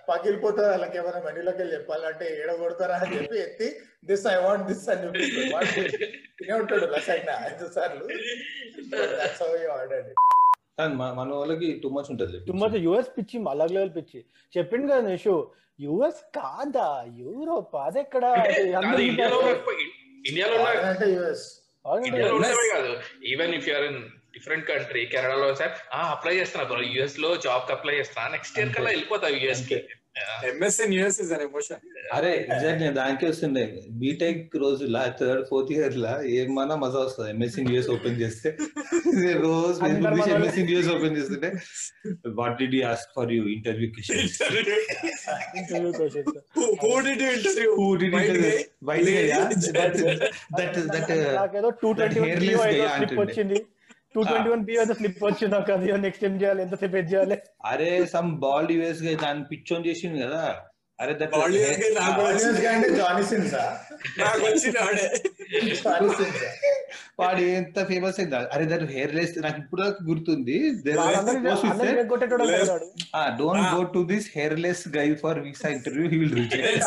పగిలిపోతుంది 0.09 0.69
వాళ్ళకి 0.69 0.97
ఏమైనా 0.99 1.21
మెనీలోకి 1.25 1.59
వెళ్ళి 1.59 1.75
చెప్పాలంటే 1.77 2.27
ఏడ 2.37 2.51
కొడతారా 2.61 2.97
అని 2.99 3.17
చెప్పి 3.17 3.39
ఎత్తి 3.39 3.69
దిస్ 4.05 4.27
ఐ 4.27 4.37
వాంట్ 4.45 4.67
దిస్ 4.69 4.87
అని 4.89 5.03
చెప్పి 5.07 6.53
ఉంటాడు 6.59 6.87
రసైన 6.95 7.33
ఐదు 7.49 7.69
సార్లు 7.77 8.07
దట్స్ 8.93 9.43
హౌ 9.43 9.51
యు 9.57 9.71
ఆర్డర్డ్ 9.77 10.13
కానీ 10.79 10.95
మన- 10.95 11.33
వాళ్ళకి 11.33 11.81
టూ 11.83 11.89
మచ్ 11.89 12.11
ఉంటుంది 12.11 12.41
తుమ్మత 12.41 12.75
యుఎస్ 12.75 13.09
పిచ్చి 13.19 13.45
అలాగ్ 13.51 13.71
లెవెల్ 13.71 13.91
పిచ్చి. 13.97 14.25
చెప్పింది 14.57 14.93
కదా 14.93 15.01
నిషు 15.01 15.51
యుఎస్ 15.81 16.21
కాదా? 16.35 17.05
Europe 17.17 17.77
అదెక్కడ? 17.77 18.25
Even 23.25 23.55
if 23.55 23.69
you're 23.69 23.85
in 23.85 24.03
different 24.33 24.69
country 24.69 25.07
కెనడాలో 25.07 25.55
సార్ 25.55 25.73
ఆ 25.95 26.11
అప్లై 26.11 26.35
చేస్తున్నా 26.37 26.67
బ్రో 26.67 26.83
యుఎస్లో 26.83 27.37
జాబ్కి 27.37 27.73
అప్లై 27.73 27.95
చేస్తున్నా. 27.95 28.29
నెక్స్ట్ 28.29 28.59
ఇయర్ 28.59 28.75
కల్లా 28.75 28.91
వెళ్ళిపోతావు 28.91 29.35
యుఎస్కి. 29.35 29.79
MSN 30.47 30.95
US 30.95 31.19
is 31.21 31.31
an 31.33 31.43
emotion 31.43 31.81
అరే 32.13 32.31
ఎగ్జాక్ట్ 32.45 32.81
నేను 32.81 32.95
దానికే 32.95 33.27
వస్తుండే. 33.29 33.63
బీటెక్ 34.01 34.57
రోజులా 34.57 35.03
థర్డ్ 35.21 35.43
ఫోర్త్ 35.49 35.73
ఇయర్ 35.73 35.97
లా 35.97 36.13
ఏమన్నా 36.37 36.77
మజా 36.77 36.99
వస్తుంది? 36.99 37.29
ఎంఎస్సీ 37.31 37.63
యూఎస్ 37.71 37.91
ఓపెన్ 37.91 38.19
చేస్తే. 38.23 38.51
రోజు 39.45 39.79
ఎంఎస్సీ 39.87 40.63
యూఎస్ 40.73 40.89
ఓపెన్ 40.89 41.17
చేస్తుంటే 41.17 41.51
what 42.41 42.59
did 42.59 42.75
you 42.75 42.83
ask 42.85 43.11
for 43.17 43.33
you 43.33 43.43
interview 43.57 43.89
questions 43.97 44.37
interview 45.61 45.93
questions 45.93 46.37
who 46.85 46.93
did 47.09 47.23
you 47.23 47.31
interview 47.39 47.69
Who 47.81 47.89
did 48.01 48.13
White 48.15 48.31
interview? 48.31 48.51
guy? 48.51 48.63
White 48.89 49.07
guy, 49.09 49.25
yeah? 49.25 49.45
Lady? 49.45 49.73
That- 49.77 49.99
that- 50.59 50.89
that, 50.95 51.11
uh, 51.11 51.23
నాకేదో 51.41 51.71
two 51.83 51.89
twenty 51.99 52.21
one 52.21 52.31
hairless 52.31 52.65
guy 52.65 52.89
slip 52.97 53.21
అంటుండే. 53.21 53.61
Two 54.15 54.21
twenty 54.23 54.49
one 54.51 54.63
B 54.69 54.75
అయితే 54.79 54.95
slip 54.95 55.21
నాకు 55.53 55.71
అది 55.75 55.93
next 56.01 56.25
ఏం 56.25 56.35
చేయాలి? 56.41 56.61
ఎంతసేపు 56.63 56.97
ఏం 56.97 57.07
చేయాలి? 57.13 57.37
అరే 57.65 57.91
సమ్ 58.15 58.31
బాల్డ్ 58.43 58.73
యూఎస్గా 58.73 59.13
దాన్ని 59.23 59.45
పిచ్చోన్ 59.53 59.87
చేసింది 59.87 60.19
కదా. 60.25 60.43
అరే 60.99 61.13
దట్ 61.21 61.35
అంటే 62.71 62.89
జానీ 62.97 63.23
సిన్సా 63.29 63.63
నాకు 64.19 64.43
ఆడే. 64.81 65.05
జానీ 65.79 66.09
సిన్సా 66.17 66.49
వాడు 67.21 67.43
ఎంత 67.59 67.79
ఫేమస్ 67.91 68.19
అయింది 68.21 68.37
అరే 68.55 68.65
దట్ 68.65 68.85
హెయిర్ 68.93 69.15
లెస్ 69.15 69.33
నాకు 69.47 69.59
ఇప్పుడు 69.63 69.87
గుర్తుంది. 70.09 70.57
Don't 73.39 73.65
Ah. 73.65 73.73
Go 73.75 73.81
to 73.95 74.03
this 74.13 74.29
hair 74.37 74.57
less 74.67 74.85
guy 74.97 75.09
for 75.23 75.41
visa 75.47 75.71
interview 75.77 76.07
he 76.13 76.19
will 76.23 76.37
reject 76.39 76.85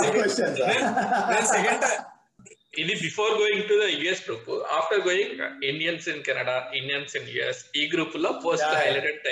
ఇది 2.73 2.93
before 3.01 3.33
going 3.39 3.65
to 3.69 3.75
the 3.81 3.87
US 3.95 4.21
group 4.27 4.47
after 4.77 5.01
going 5.07 5.33
Indians 5.69 6.05
in 6.11 6.21
Canada 6.27 6.55
Indians 6.79 7.13
in 7.19 7.27
US 7.33 7.59
ఈ 7.75 7.83
గ్రూప్లో 7.91 8.29
post. 8.45 8.71
Highlight 8.79 9.27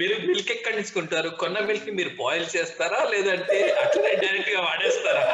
మీరు 0.00 0.14
milk 0.28 0.52
ఎక్కడి 0.56 0.76
తీసుకుంటారు 0.76 1.30
కొన్న 1.42 1.64
milk 1.68 1.88
మీరు 1.98 2.12
boil 2.20 2.46
చేస్తారా? 2.54 3.00
లేదంటే 3.14 3.58
అట్లనే 3.82 4.12
డైరెక్ట్గా 4.22 4.60
వాడేస్తారా? 4.68 5.24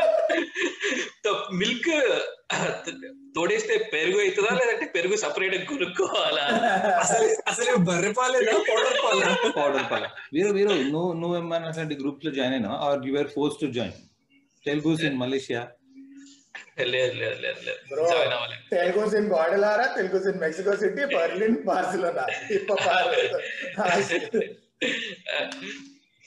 మిల్క్ 1.60 1.90
తోడేస్తే 3.34 3.74
పెరుగు 3.92 4.18
అవుతుందా? 4.22 4.52
లేదంటే 4.60 4.86
పెరుగు 4.94 5.16
సపరేట్ 5.24 5.66
కొనుక్కోవాలా? 5.68 6.44
అసలు 7.02 7.26
అసలు 7.46 7.72
బర్రె 7.88 8.10
పాలేదా 8.18 8.54
పౌడర్ 8.70 8.98
పాలా? 9.04 9.28
పౌడర్ 9.58 9.86
పల. 9.92 10.04
వీరు 10.34 10.50
వీరు 10.58 10.72
నువ్వు 10.94 11.10
నువ్వు 11.20 11.34
ఏమైనా 11.36 11.68
అట్లాంటి 11.68 11.96
గ్రూప్లో 12.02 12.32
జాయిన్ 12.38 12.56
అయినా 12.58 12.72
or 12.86 13.06
you 13.08 13.14
are 13.22 13.30
forced 13.36 13.58
to 13.62 13.68
join 13.76 13.98
Telugus 14.66 15.04
in 15.10 15.18
Malaysia 15.18 15.62
లేదు 16.94 17.14
లేదు 17.22 17.38
లేదు 17.44 17.60
లేదు. 17.68 17.80
Join 18.12 18.54
Telugu 18.72 19.04
in 19.20 19.28
గోడలారా 19.34 19.86
Telugu 19.96 20.18
in 20.30 20.40
Mexico 20.44 20.74
City 20.82 21.04
Berlin 21.14 21.58
Barcelona 21.68 22.24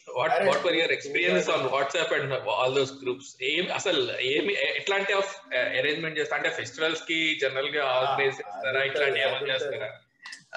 what 0.07 0.33
what 0.47 0.63
were 0.65 0.75
your 0.79 0.93
experience 0.95 1.47
on 1.53 1.63
WhatsApp 1.75 2.13
and 2.17 2.33
all 2.55 2.73
those 2.79 2.93
groups 3.03 3.31
ఏం 3.51 3.65
అసలు 3.77 4.01
ఏమి 4.33 4.53
ఎట్లాంటి 4.79 5.13
ఆఫ్ 5.19 5.31
అరేంజ్మెంట్ 5.79 6.17
చేస్తా? 6.19 6.35
అంటే 6.39 6.49
ఫెస్టివల్స్కి 6.59 7.19
జనరల్గా 7.43 7.83
ఆర్గనైజ్ 7.97 8.35
చేస్తారా 8.41 8.81
ఇట్లాంటి 8.89 9.21
ఏమైనా 9.25 9.47
చేస్తారా? 9.53 9.89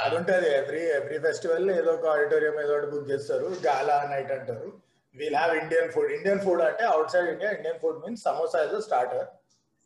అది 0.05 0.15
ఉంటది. 0.17 0.49
ఎవ్రీ 0.61 0.83
ఎవ్రీ 0.99 1.19
ఫెస్టివల్ 1.27 1.71
ఏదో 1.79 1.91
ఒక 1.99 2.07
ఆడిటోరియం 2.15 2.57
ఏదో 2.65 2.75
ఒకటి 2.77 2.91
బుక్ 2.95 3.09
చేస్తారు. 3.13 3.47
గాలా 3.67 3.97
నైట్ 4.13 4.33
అంటారు. 4.37 4.69
We'll 5.15 5.37
have 5.41 5.55
Indian 5.63 5.91
food 5.95 6.11
Indian 6.17 6.41
food 6.47 6.63
అంటే 6.63 6.85
outside 7.13 7.29
India 7.35 7.51
Indian 7.59 7.79
food 7.85 8.01
means 8.05 8.23
samosa 8.23 8.59
is 8.67 8.75
starter 8.89 9.27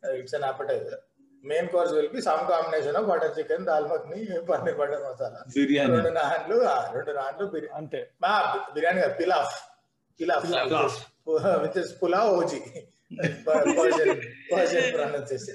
it's 0.03 0.35
an 0.35 0.45
appetizer 0.49 0.99
main 1.43 1.69
course 1.69 1.91
will 1.93 2.09
be 2.09 2.21
some 2.25 2.43
combination 2.49 2.97
of 2.99 3.07
butter 3.07 3.33
chicken 3.37 3.65
dal 3.69 3.87
makhani 3.91 4.19
paneer 4.49 4.77
butter 4.81 5.03
masala 5.05 5.39
biryani 5.55 5.93
రెండు 5.97 6.11
నాన్లు 6.19 6.57
రెండు 6.97 7.13
నాన్లు 7.19 7.45
బిర్యానీ 7.47 7.77
అంతే. 7.79 8.01
బిర్యానీ 8.75 9.01
కాదు 9.01 9.15
pilaf 9.21 9.55
pilaf 10.19 10.45
Pilaf. 10.49 10.95
With 11.63 11.77
is 11.81 11.91
pulao 11.99 12.29
OG 12.37 12.59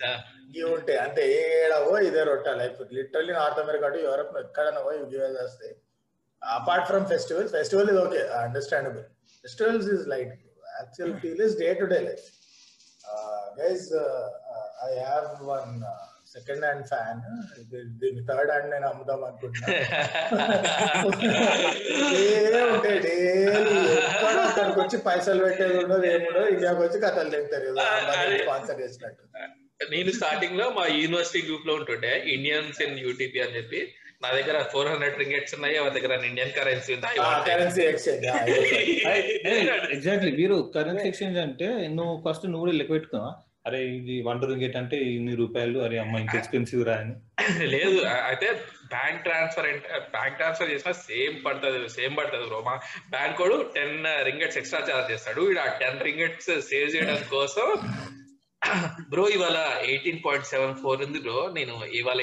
Ah. 0.05 0.17
ఇవి 0.51 0.65
ఉంటాయి. 0.75 0.99
అంటే 1.05 1.23
ఏడవో 1.37 1.93
ఇదే 2.07 2.23
రొట్టె 2.29 2.53
life. 2.59 2.81
Literally 2.97 3.33
North 3.33 3.61
America 3.63 3.89
to 3.95 3.99
Europe 4.05 4.35
ఎక్కడైనా 4.41 4.81
పోయి 4.85 4.97
ఇవి 4.99 5.07
గివేజ్ 5.13 5.37
వస్తాయి 5.41 5.73
apart 6.43 6.87
from 6.91 7.07
festival 7.13 7.49
festival 7.55 7.89
is 7.93 8.01
okay 8.03 8.21
understandable 8.41 9.05
festivals 9.45 9.89
is 9.95 10.05
light 10.13 10.35
actual 10.75 11.15
feel 11.23 11.43
is 11.47 11.57
day 11.63 11.69
to 11.81 11.87
day 11.93 11.99
life 12.01 12.27
guys 13.61 13.93
I 14.87 15.01
have 15.01 15.43
one 15.43 15.83
second 16.33 16.65
hand 16.65 16.87
fan 16.87 17.21
దీన్ని 17.99 18.27
థర్డ్ 18.27 18.51
హ్యాండ్ 18.51 18.71
నేను 18.71 18.87
అమ్ముదాం 18.87 19.25
అనుకుంటున్నా. 19.25 19.67
ఏ 22.17 22.73
ఉంటాయి 22.73 22.99
డైలీ 22.99 23.59
ఎక్కడ 23.99 24.41
అక్కడికి 24.41 24.81
వచ్చి 24.81 24.99
పైసలు 24.99 25.45
పెట్టేది 25.45 25.79
ఉండదు 25.79 26.07
ఏముండదు. 26.07 26.47
ఇండియాకి 26.47 26.81
వచ్చి 26.81 27.01
కథలు 27.01 27.31
తింటారు. 27.31 27.79
అదే. 28.23 28.39
స్పాన్సర్ 28.39 28.81
చేసినట్టు. 28.81 29.23
నేను 29.91 30.13
స్టార్టింగ్లో 30.13 30.71
మా 30.71 30.87
యూనివర్సిటీ 30.95 31.47
గ్రూప్లో 31.47 31.75
ఉంటుండే 31.75 32.25
ఇండియన్స్ 32.27 32.83
ఇన్ 32.83 32.99
యూటీపీ 32.99 33.41
అని 33.41 33.57
చెప్పి. 33.57 33.95
నా 34.23 34.29
దగ్గర 34.37 34.57
ఫోర్ 34.73 34.89
హండ్రెడ్ 34.91 35.19
రింగెట్స్ 35.23 35.55
ఉన్నాయి 35.57 35.75
వాళ్ళ 35.79 35.93
దగ్గర 35.97 36.13
Indian 36.29 36.53
currency. 36.59 36.95
Currency 37.49 37.83
exchange 37.89 38.25
exactly 39.97 40.31
వీరు 40.39 40.57
కరెన్సీ 40.77 41.07
ఎక్స్చేంజ్ 41.11 41.39
అంటే 41.47 41.69
నువ్వు 41.97 42.15
ఫస్ట్ 42.25 42.47
నువ్వు 42.47 42.65
కూడా 42.65 42.75
లెక్క 42.79 42.93
పెట్టుకున్నావా 42.95 43.33
అరే 43.67 43.79
ఇది 43.95 44.17
వన్ 44.27 44.41
రింగేట్ 44.51 44.77
అంటే 44.81 44.97
ఇన్ని 45.13 45.33
రూపాయలు 45.41 45.79
అరే 45.87 45.97
అమ్మ 46.03 46.21
ఇంక 46.25 46.35
ఎక్స్పెన్సివ్ 46.41 46.83
రా 46.89 46.95
అని. 47.03 47.15
లేదు 47.73 47.97
అయితే 48.29 48.49
బ్యాంక్ 48.93 49.23
ట్రాన్స్ఫర్ 49.25 49.67
బ్యాంక్ 50.15 50.37
ట్రాన్స్ఫర్ 50.41 50.71
చేసినా 50.73 50.93
సేమ్ 51.07 51.37
పడుతుంది 51.47 51.89
సేమ్ 51.97 52.15
పడుతుంది 52.19 52.47
బ్రో. 52.51 52.61
మా 52.69 52.75
బ్యాంక్ 53.15 53.41
వాడు 53.43 53.57
టెన్ 53.77 53.97
రింగెట్స్ 54.29 54.59
ఎక్స్ట్రా 54.61 54.83
చార్జ్ 54.89 55.11
చేస్తాడు. 55.15 55.43
వీడు 55.49 55.61
ఆ 55.61 55.69
టెన్ 55.83 56.01
రింగెట్స్ 56.09 56.53
సేవ్ 56.71 56.89
చేయడం 56.95 57.21
కోసం 57.35 57.67
బ్రో 59.09 59.29
ఇవాళ 59.29 59.59
ఎయిటీన్ 59.85 60.19
పాయింట్ 60.27 60.47
సెవెన్ 60.47 60.75
ఫోర్ 60.75 61.03
ఉంది 61.03 61.19
బ్రో. 61.21 61.53
నేను 61.55 61.85
ఇవాళ 61.93 62.21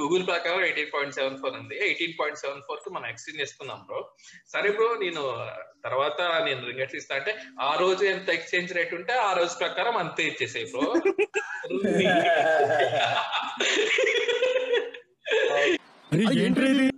గూగుల్ 0.00 0.26
ప్రకారం 0.26 0.64
ఎయిటీన్ 0.64 0.90
పాయింట్ 0.94 1.14
సెవెన్ 1.14 1.38
ఫోర్ 1.38 1.54
ఉంది. 1.54 1.76
ఎయిటీన్ 1.84 2.12
పాయింట్ 2.20 2.38
సెవెన్ 2.38 2.62
ఫోర్కి 2.62 2.90
మనం 2.90 3.06
ఎక్స్చేంజ్ 3.06 3.40
చేసుకుందాం 3.40 3.80
బ్రో. 3.86 4.00
సరే 4.52 4.70
బ్రో 4.70 4.94
నేను 5.02 5.22
తర్వాత 5.84 6.44
నేను 6.44 6.66
రింగట్స్ 6.66 6.94
ఇస్తా 6.94 7.14
అంటే 7.14 7.34
ఆ 7.60 7.76
రోజు 7.80 8.04
ఎంత 8.04 8.28
ఎక్స్చేంజ్ 8.30 8.72
రేట్ 8.72 8.94
ఉంటే 8.94 9.12
ఆ 9.12 9.32
రోజు 9.32 9.58
ప్రకారం 9.58 9.96
అంతే 9.96 10.22
ఇచ్చేసాయి 10.22 10.64
బ్రో. 10.64 10.94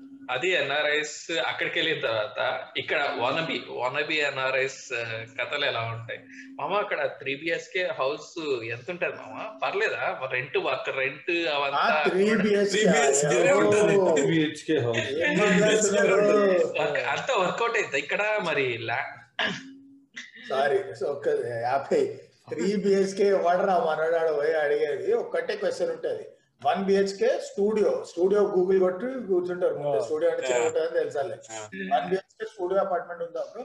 అది 0.35 0.49
ఎన్ఆర్ఐస్ 0.61 1.19
అక్కడికి 1.47 1.77
వెళ్ళిన 1.79 1.99
తర్వాత 2.07 2.39
ఇక్కడ 2.81 3.01
వనబి 3.23 3.57
వనబి 3.83 4.17
ఎన్ఆర్ఐస్ 4.29 4.81
కథలు 5.39 5.65
ఎలా 5.65 5.83
ఉంటాయి? 5.95 6.21
మామ 6.59 6.73
అక్కడ 6.75 7.01
త్రీ 7.21 7.33
బిఎస్కే 7.43 7.83
హౌస్ 7.99 8.31
ఎంత 8.75 8.87
ఉంటది 8.91 9.17
మామ? 9.21 9.37
పర్లేదా? 9.63 10.03
రెంట్ 10.33 10.59
వర్క్ 10.59 10.91
రెంట్ 10.99 11.31
అవంతా 11.55 12.03
త్రీ 12.09 12.27
బిహెచ్కే 12.45 12.83
3BHK 12.83 13.55
ఉంటది. 13.63 13.97
బిహెచ్కే 14.31 14.79
హౌస్ 14.87 15.91
వర్క్ 16.81 17.01
అంతా 17.15 17.35
వర్కౌట్ 17.43 17.77
అవుతుంది 17.77 18.03
ఇక్కడ 18.05 18.23
మరి 18.49 18.67
సారీ 20.51 20.79
యాభై. 21.69 22.03
Three 22.51 22.67
BHK 22.85 23.29
వాడరా? 23.45 23.77
మనడాడు 23.87 24.33
పోయి 24.33 24.55
అడిగేది. 24.65 25.09
ఒక్కటే 25.23 25.55
క్వశ్చన్ 25.63 25.91
ఉంటది. 25.91 26.25
One 26.63 26.81
BHK 26.87 27.31
studio. 27.47 27.91
Studio 28.11 28.41
Google 28.53 28.79
కొట్టి 28.83 29.09
కూర్చుంటారు 29.27 29.75
స్టూడియో 30.07 30.29
అంటే 30.31 30.43
చిన్న 30.47 30.61
ఉంటుందని 30.63 30.97
తెలుసాలే. 31.01 31.37
వన్ 31.93 32.07
బిహెచ్కే 32.11 32.47
స్టూడియో 32.53 32.79
అపార్ట్మెంట్ 32.85 33.23
ఉందా 33.27 33.41
అప్పుడు. 33.45 33.65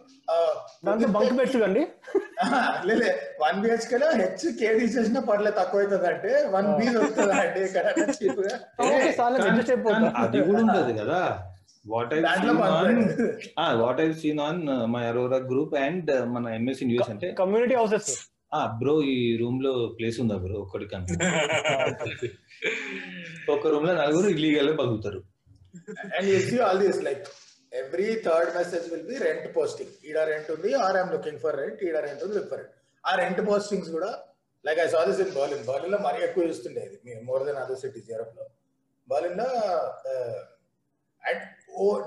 బంక్ 1.16 1.34
పెట్టు 1.40 1.64
అండి 1.68 1.84
లేదు 2.90 3.08
వన్ 3.42 3.60
బిహెచ్కే 3.64 3.98
లో 3.98 4.10
హెచ్ 4.20 4.46
కే 4.60 4.70
తీసేసినా 4.80 5.22
పర్లేదు 5.30 5.58
తక్కువ 5.60 5.82
అవుతుంది 5.82 6.08
అంటే 6.12 6.34
వన్ 6.56 6.70
బి 6.74 6.88
దొరుకుతుంది 6.96 7.36
అంటే 7.40 7.62
ఇక్కడ 7.68 7.86
అది 10.22 10.42
కూడా 10.50 10.62
ఉంటది 10.66 10.94
కదా. 11.02 11.22
What 11.86 12.12
I. 12.16 12.20
What 13.80 14.02
I 14.02 14.08
seen 14.20 14.42
on 14.42 14.60
my 14.92 15.04
Aurora 15.08 15.40
group 15.48 15.74
and 15.82 16.12
మన 16.34 16.44
ఎంఎస్ 16.58 16.84
న్యూస్ 16.90 17.10
అంటే 17.14 17.30
కమ్యూనిటీ 17.40 17.76
హౌసెస్ 17.80 18.12
ఆ 18.52 18.62
బ్రో 18.80 18.94
ఈ 19.10 19.18
రూమ్లో 19.42 19.72
ప్లేస్ 19.98 20.18
ఉందా 20.24 20.38
బ్రో 20.44 20.58
ఒక్కడికి 20.64 20.90
ఒక 23.56 23.68
రూమ్లో 23.74 23.94
నలుగురు 24.02 24.28
ఇల్లీగల్ 24.36 24.70
బతుకుతారు. 24.80 25.20
And 26.18 26.28
you 26.56 26.60
all 26.68 26.82
this 26.86 27.02
like 27.08 27.24
every 27.82 28.10
third 28.28 28.50
message 28.60 28.86
will 28.94 29.08
be 29.12 29.18
rent 29.28 29.48
posting 29.58 29.94
ఈడ 30.10 30.18
రెంట్ 30.32 30.50
ఉంది 30.56 30.72
or 30.86 30.98
I'm 31.00 31.12
looking 31.16 31.40
for 31.44 31.58
rent 31.64 31.82
ఈడ 31.90 31.98
రెంట్ 32.08 32.24
ఉంది 32.26 32.36
లుక్ 32.38 32.50
ఫర్ 32.54 32.62
రెంట్ 32.64 32.76
ఆ 33.04 33.14
రెంట్ 33.22 33.42
పోస్టింగ్స్ 33.52 33.92
కూడా 33.98 34.10
like 34.66 34.80
I 34.86 34.88
saw 34.96 35.02
this 35.10 35.22
in 35.26 35.34
Berlin 35.38 35.64
బర్లిన్లో 35.70 36.00
మరీ 36.08 36.20
ఎక్కువ 36.28 36.44
చూస్తుండేది. 36.50 36.98
మోర్ 37.30 37.44
దెన్ 37.48 37.60
అదర్ 37.64 37.80
సిటీస్ 37.84 38.10
యూరప్లో 38.14 38.46
బర్లిన్లో 39.08 39.50
and 41.24 41.44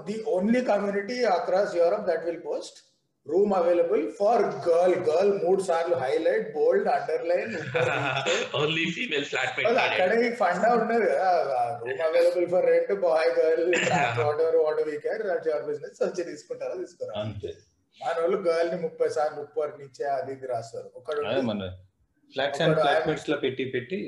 the 0.08 0.16
only 0.36 0.60
community 0.72 1.16
across 1.38 1.74
Europe 1.80 2.06
that 2.10 2.24
will 2.28 2.44
post 2.50 2.78
room 3.26 3.52
available 3.54 4.12
for 4.12 4.42
girl 4.68 4.94
girl 5.08 5.32
మూడు 5.44 5.62
సార్లు 5.62 5.96
highlight 5.96 6.48
bold 6.52 6.88
underline 6.88 7.54
only 8.56 8.84
female 8.90 9.24
flat 9.24 9.60
అక్కడే 9.78 10.30
ఫండా 10.30 10.70
కదా 11.04 11.30
room 11.82 12.00
available 12.00 12.46
for 12.46 12.66
rent 12.66 12.92
boy 12.92 13.30
girl 13.38 13.64
whatever 14.40 14.56
what 14.56 14.82
we 14.82 14.96
care 14.98 15.22
your 15.46 15.62
business 15.62 16.02
వచ్చి 16.02 16.24
తీసుకుంటారా 16.24 16.74
తీసుకురా 16.74 17.14
అంతే. 17.20 17.52
మన 17.98 18.20
వాళ్ళు 18.20 18.38
గర్ల్ని 18.48 18.76
ముప్పై 18.82 19.08
సార్లు 19.08 19.36
ముప్పై 19.40 19.66
నిచ్చే 19.78 20.04
అది 20.04 20.32
ఇది 20.32 20.46
రాస్తారు. 20.46 20.88
ఒకడు 20.94 21.20
ఫ్లాట్స్ 22.32 22.62
అండ్ 22.62 22.76
ఫ్లాట్మేట్స్లో 22.80 23.36
పెట్టి 23.36 23.64
పెట్టి. 23.64 23.98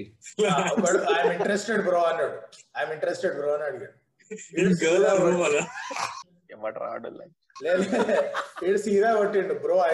ఒకడు 0.72 0.98
ఐఎమ్ 1.14 1.32
ఇంట్రెస్టెడ్ 1.32 1.82
బ్రో 1.82 2.00
అన్నాడు. 2.02 2.36
ఐఎమ్ 2.78 2.92
ఇంట్రెస్టెడ్ 2.92 3.34
బ్రో 3.34 3.50
అని 3.54 3.64
అడిగాడు. 3.64 3.96
గర్ల్ 4.82 5.06
రూమ్ 5.24 5.42
అలా? 5.42 5.62
ఇటు 8.66 8.78
సీదా 8.84 9.10
కొట్టిండు. 9.18 9.54
Bro 9.64 9.76
I 9.90 9.92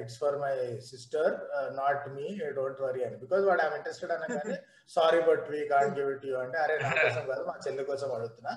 it's 0.00 0.18
for 0.22 0.36
my 0.44 0.54
sister 0.90 1.34
not 1.80 2.04
me 2.16 2.28
don't 2.58 2.80
worry 2.86 3.02
అని. 3.08 3.16
బికాస్ 3.24 3.44
వాడు 3.48 3.62
ఐఎమ్ 3.64 3.76
ఇంట్రెస్టెడ్ 3.80 4.14
అనగానే 4.16 4.56
sorry 4.96 5.20
but 5.28 5.44
we 5.54 5.60
can't 5.74 5.94
give 5.98 6.08
it 6.14 6.24
you 6.30 6.36
అంటే 6.44 6.58
అరే 6.64 6.76
నా 6.86 6.90
కోసం 7.02 7.26
కాదు 7.32 7.44
మా 7.50 7.56
చెల్లి 7.66 7.84
కోసం 7.90 8.08
అడుగుతున్నా. 8.16 8.54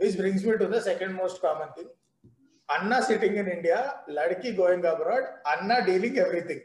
Which 0.00 0.18
brings 0.22 0.44
me 0.48 0.56
to 0.64 0.68
the 0.74 0.80
second 0.90 1.16
most 1.20 1.40
common 1.46 1.72
thing 1.78 1.94
అన్న 2.68 2.92
సిట్టింగ్ 3.08 3.36
ఇన్ 3.40 3.50
ఇండియా 3.54 3.76
లడ్కి 4.16 4.50
గోయింగ్ 4.60 4.86
అబ్రాడ్ 4.92 5.26
అన్న 5.52 5.72
డీలింగ్ 5.88 6.18
ఎవ్రీథింగ్ 6.22 6.64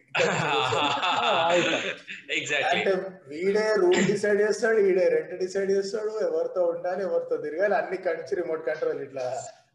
అంటే 2.71 2.93
వీడే 3.31 3.65
రూమ్ 3.81 3.99
డిసైడ్ 4.11 4.39
చేస్తాడు 4.45 4.79
వీడే 4.87 5.05
రెంట్ 5.15 5.33
డిసైడ్ 5.43 5.71
చేస్తాడు 5.77 6.13
ఎవరితో 6.29 6.63
ఉండాలి 6.73 7.03
ఎవరితో 7.09 7.37
తిరగాలి 7.45 7.75
అన్ని 7.81 7.99
కంచి 8.07 8.35
రిమోట్ 8.39 8.65
కంట్రోల్ 8.69 9.01
ఇట్లా. 9.07 9.25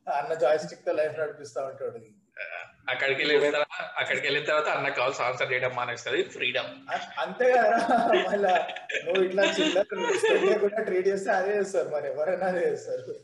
అన్న 0.07 0.33
జాయిస్టిక్తో 0.43 0.93
లైఫ్ 0.93 1.17
నడిపిస్తా 1.21 1.61
ఉంటాడు. 1.69 2.01
అక్కడికి 2.93 3.19
వెళ్ళిన 3.23 3.39
తర్వాత 3.47 3.77
అక్కడికి 4.01 4.25
వెళ్ళిన 4.27 4.45
తర్వాత 4.49 4.69
అన్న 4.77 4.89
కాల్స్ 4.99 5.21
ఆన్సర్ 5.21 5.49
చేయడం 5.53 5.73
మానేస్తుంది 5.77 6.21
ఫ్రీడమ్ 6.35 6.69
అంతే 7.23 7.47
కదా 7.55 7.79
మళ్ళా 8.27 8.53
నువ్వు 9.07 9.23
ఇట్లా 9.25 9.45
చిల్లర 9.57 9.83
ట్రీట్ 10.89 11.09
చేస్తే 11.09 11.31
అదే 11.39 11.55
చేస్తారు 11.59 11.89
మరి 11.95 12.07
ఎవరైనా 12.13 12.47
అదే 12.53 12.63
చేస్తారు. 12.67 13.15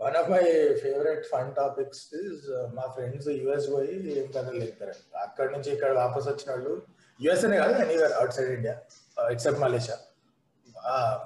One 0.00 0.16
of 0.20 0.28
my 0.34 0.42
favourite 0.82 1.24
fun 1.32 1.50
topics 1.58 2.04
is 2.20 2.44
మా 2.76 2.84
ఫ్రెండ్స్ 2.94 3.28
యుఎస్ 3.38 3.66
పోయి 3.72 3.96
ఏం 4.20 4.28
కథలు 4.36 4.60
చెప్తారు 4.64 4.94
అక్కడ 5.24 5.48
నుంచి 5.54 5.70
ఇక్కడ 5.74 5.90
వాపస్ 6.00 6.28
వచ్చిన 6.30 6.50
వాళ్ళు 6.54 6.74
యుఎస్ 7.20 7.44
అనే 7.48 7.58
కాదు 7.62 7.74
anywhere 7.86 8.14
outside 8.38 8.52
India 8.58 8.76
except 9.16 9.60
Malaysia 9.64 9.98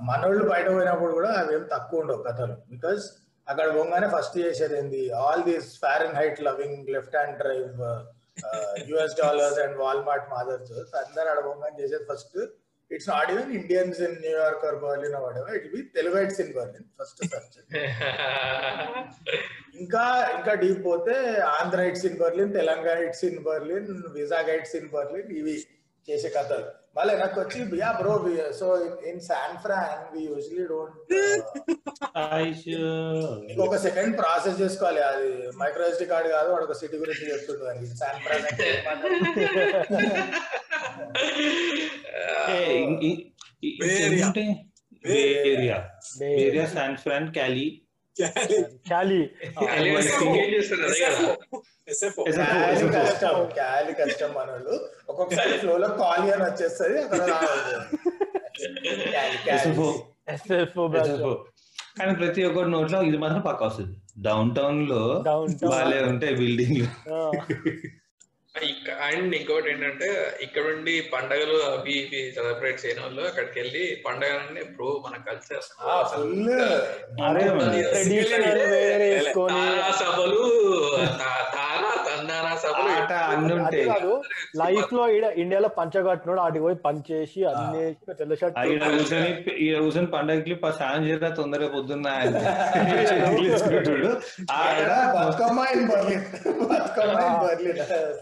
మనోళ్ళు 0.09 0.45
బయట 0.53 0.67
పోయినప్పుడు 0.77 1.13
కూడా 1.19 1.31
అవి 1.41 1.53
ఏం 1.59 1.67
తక్కువ 1.75 2.03
ఉండవు 2.03 2.23
కథలు 2.23 2.57
బికాస్ 2.73 3.05
అక్కడ 3.49 3.67
పోగానే 3.77 4.09
ఫస్ట్ 4.15 4.37
చేసేది 4.39 4.77
ఏంది? 4.79 5.01
All 5.23 5.43
these 5.49 5.69
foreign 5.83 6.15
height 6.19 6.39
loving 6.49 6.91
left 6.95 7.17
hand 7.17 7.39
drive 7.43 7.73
US 8.91 9.17
dollars 9.19 9.59
and 9.65 9.77
Walmart 9.77 10.29
mothers 10.31 10.71
అందరు 11.03 11.29
అక్కడ 11.33 11.45
పోగానే 11.49 11.75
చేసేది 11.83 12.07
first 12.13 12.37
it's 12.91 13.09
not 13.09 13.31
even 13.31 13.53
Indians 13.59 14.01
in 14.01 14.17
New York 14.25 14.65
or 14.69 14.79
Berlin 14.83 15.15
it 15.59 15.69
be 15.73 15.81
తెలుగైట్స్ 15.97 16.41
in 16.41 16.53
Berlin 16.57 16.87
first 16.99 17.21
search 17.27 17.59
ఇంకా 19.75 20.03
ఇంకా 20.37 20.53
డీప్ 20.55 20.83
పోతే 20.85 21.15
Andhra 21.53 21.81
it's 21.91 22.05
in 22.05 22.19
Berlin 22.19 22.53
Telangana 22.53 22.99
it's 23.09 23.25
in 23.25 23.41
Berlin 23.45 23.89
Vizag 24.19 24.51
it's 24.57 24.77
in 24.77 24.91
Berlin 24.91 25.31
ఇవి 25.33 25.55
చేసే 26.09 26.29
కథలు. 26.29 26.67
మళ్ళీ 26.97 27.15
నాకు 27.17 27.37
వచ్చి 27.41 27.61
yeah 27.79 27.89
bro 27.93 28.13
so 28.59 28.67
in 29.09 29.21
San 29.21 29.57
Fran 29.59 30.03
we 30.13 30.21
usually 30.25 30.65
don't 30.67 30.97
నీకు 33.45 33.63
ఒక 33.63 33.77
సెకండ్ 33.79 34.15
ప్రాసెస్ 34.19 34.61
చేసుకోవాలి. 34.61 35.01
అది 35.11 35.29
మైక్రో 35.61 35.87
ఎస్డి 35.89 36.07
కార్డ్ 36.07 36.29
కాదు 36.29 36.49
వాడు 36.53 36.65
ఒక 36.65 36.77
సిటీ 36.81 36.97
గురించి 36.97 37.31
చెప్తుండే 37.31 37.65
దానికి 37.65 37.97
శాన్ 37.97 38.21
ఫ్రాన్ 38.25 38.47
అంటే 38.49 38.69
area 44.03 44.29
area 45.49 45.79
area 46.41 46.67
San 46.75 46.97
Fran 46.97 47.29
Cali 47.33 47.67
Cali 48.89 49.19
కష్టం 52.97 53.37
క్యాలి 53.55 53.93
కష్టం 53.93 54.31
మనోళ్ళు. 54.37 54.75
ఒక్కొక్కసారి 55.09 55.55
ఫ్లో 55.59 55.75
లో 55.79 55.89
కాలి 56.03 56.29
అని 56.35 56.45
వచ్చేస్తుంది 56.45 57.01
కానీ 61.99 62.13
ప్రతి 62.15 62.41
ఒక్కటి 62.45 62.71
నోట్లో 62.71 62.99
ఇది 63.03 63.19
మాత్రం 63.19 63.41
పక్క 63.41 63.63
వస్తుంది. 63.65 63.95
డౌన్ 64.19 64.51
టౌన్లో 64.57 65.03
బాలే 65.69 66.03
ఉంటాయి 66.03 66.35
బిల్డింగ్ 66.35 66.81
అండ్ 69.07 69.33
ఇంకోటి 69.35 69.69
ఏంటంటే 69.71 70.09
ఇక్కడ 70.43 70.65
ఉండి 70.73 71.01
పండగలు 71.13 71.57
అవి 71.69 71.95
ఇవి 72.01 72.21
సెలబ్రేట్ 72.35 72.79
చేయని 72.83 73.01
వాళ్ళు 73.01 73.23
అక్కడికి 73.23 73.57
వెళ్ళి 73.61 73.83
పండగ 74.05 74.35
బ్రో 74.71 74.91
మన 75.05 75.17
కల్చర్ 75.21 75.65
సభలు 80.01 80.43
తా- 81.19 81.47
తారా 81.55 81.93
తందానా 82.07 82.55
సభలు 82.57 82.64
ఆట 82.93 83.13
అన్ని 83.31 83.53
ఉంటాయి. 83.57 83.85
లైఫ్లో 84.61 85.09
ఈడ 85.09 85.25
ఇండియాలో 85.43 85.69
పంచగట్టినోడు 85.79 86.41
ఆడికి 86.41 86.63
పోయి 86.65 86.77
పంచ్ 86.85 87.11
చేసి 87.11 87.45
అన్ని 87.51 87.95
తెల్ల 88.19 88.35
షర్ట్ 88.35 88.57
కూర్చొని 88.93 89.29
ఈడ 89.67 89.77
కూర్చొని 89.81 90.07
పండగకి 90.15 90.55
స్నానం 90.77 91.05
చేయరా 91.07 91.29
తొందరగా 91.39 91.69
పొద్దున్న 91.75 92.09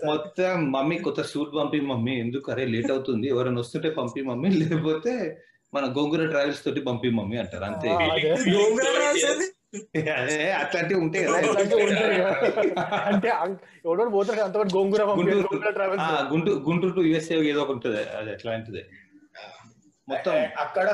మొత్తం 0.04 0.70
మమ్మీ 0.74 0.96
కొత్త 1.06 1.20
సూట్ 1.32 1.52
పంపి 1.56 1.78
మమ్మీ 1.90 2.14
ఎందుకు? 2.24 2.46
అరే 2.52 2.64
లేట్ 2.72 2.90
అవుతుంది. 2.94 3.26
ఎవరైనా 3.28 3.60
వస్తుంటే 3.60 3.90
పంపి 3.98 4.20
మమ్మీ. 4.28 4.48
లేకపోతే 4.62 5.12
మన 5.72 5.84
గోంగూర 5.96 6.22
ట్రావెల్స్ 6.32 6.64
తోటి 6.64 6.80
పంపి 6.88 7.08
మమ్మీ 7.18 7.36
అంటారు. 7.42 7.64
అంతే. 7.64 7.88
అట్లాంటివి 10.56 10.98
ఉంటాయి 11.00 11.22
కదా. 11.24 11.38
కదా. 12.14 12.82
అంటే 13.08 13.28
ఎవడో 13.84 14.08
పోతాడు 14.16 14.42
అంత 14.46 14.64
గోంగూర 14.74 15.02
గుంటూరు 15.12 15.40
గోంగూర 15.46 15.84
గుంటూరు 16.32 16.58
గుంటూరు 16.66 16.92
టు 16.96 17.02
యుఎస్ఏ 17.08 17.36
ఏదో 17.52 17.60
ఒకటి 17.64 17.74
ఉంటుంది. 17.78 18.02
అది 18.18 18.30
అట్లాంటిదే. 18.34 18.82
మొత్తం. 20.08 20.34
అక్కడ 20.64 20.88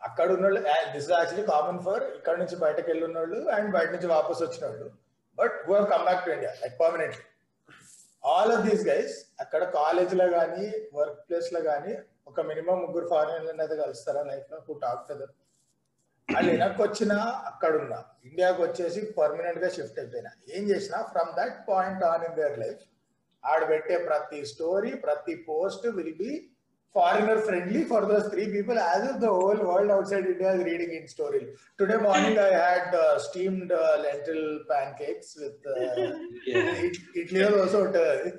అక్కడ 0.00 0.26
ఉన్న 0.34 0.44
వాళ్ళు 0.46 0.60
దిస్ 0.92 1.08
యాక్చువల్లీ 1.12 1.44
కామన్ 1.48 1.80
ఫర్ 1.86 2.04
ఇక్కడ 2.18 2.34
నుంచి 2.38 2.56
బయటకు 2.62 2.88
వెళ్ళి 2.90 3.04
ఉన్న 3.06 3.18
వాళ్ళు 3.18 3.40
అండ్ 3.56 3.68
బయట 3.74 3.88
నుంచి 3.94 4.08
వాపస్ 4.12 4.40
వచ్చిన 4.42 4.64
వాళ్ళు 4.66 4.86
but 5.38 5.56
who 5.66 5.72
have 5.74 5.88
come 5.90 6.04
back 6.04 6.22
to 6.24 6.30
India 6.30 6.52
like 6.62 6.76
permanently 6.80 7.24
all 8.24 8.52
of 8.54 8.62
these 8.68 8.84
guys 8.88 9.12
అక్కడ 9.40 9.62
కాలేజ్లో 9.76 10.26
కానీ 10.32 10.64
వర్క్ 10.96 11.20
ప్లేస్లో 11.26 11.60
కానీ 11.68 11.92
ఒక 12.26 12.40
మినిమం 12.50 12.78
ముగ్గురు 12.82 13.06
ఫారిన్ 13.08 13.60
అయితే 13.60 13.76
కలుస్తారా 13.76 14.22
లైఫ్లో? 14.22 14.58
హూ 14.66 14.74
టాక్ 14.82 15.04
టు 15.08 15.14
దమ్ 15.14 15.34
వాళ్ళు 16.30 16.50
వెనక్కి 16.52 16.82
వచ్చినా 16.84 17.16
అక్కడ 17.50 17.72
ఉన్నా 17.80 17.98
ఇండియాకి 18.24 18.60
వచ్చేసి 18.62 19.00
పర్మనెంట్గా 19.18 19.68
షిఫ్ట్ 19.76 19.98
అయిపోయినా. 20.00 20.30
ఏం 20.54 20.62
చేసినా 20.70 20.98
from 21.12 21.30
that 21.38 21.58
point 21.68 22.04
on 22.10 22.24
in 22.28 22.36
their 22.38 22.56
life 22.62 22.82
ఆడ 23.42 23.60
పెట్టే 23.70 23.96
ప్రతి 24.08 24.40
స్టోరీ 24.50 24.90
ప్రతి 25.04 25.34
post 25.48 25.86
will 25.98 26.16
be 26.18 26.32
foreigner 26.94 27.40
friendly 27.40 27.80
for 27.90 28.06
those 28.06 28.26
three 28.30 28.44
people 28.54 28.78
as 28.82 29.04
if 29.10 29.18
the 29.18 29.28
whole 29.34 29.60
world 29.68 29.92
outside 30.10 30.26
India 30.32 30.52
is 30.56 30.64
reading 30.68 30.94
in 30.98 31.08
story 31.12 31.40
today 31.78 31.96
morning 32.06 32.40
I 32.44 32.50
had 32.56 32.94
steamed 33.26 33.74
lentil 34.06 34.42
pancakes 35.00 35.32
with 35.38 35.68
idli 37.22 37.42
also 37.48 37.80
ఉంటుంది 37.80 38.32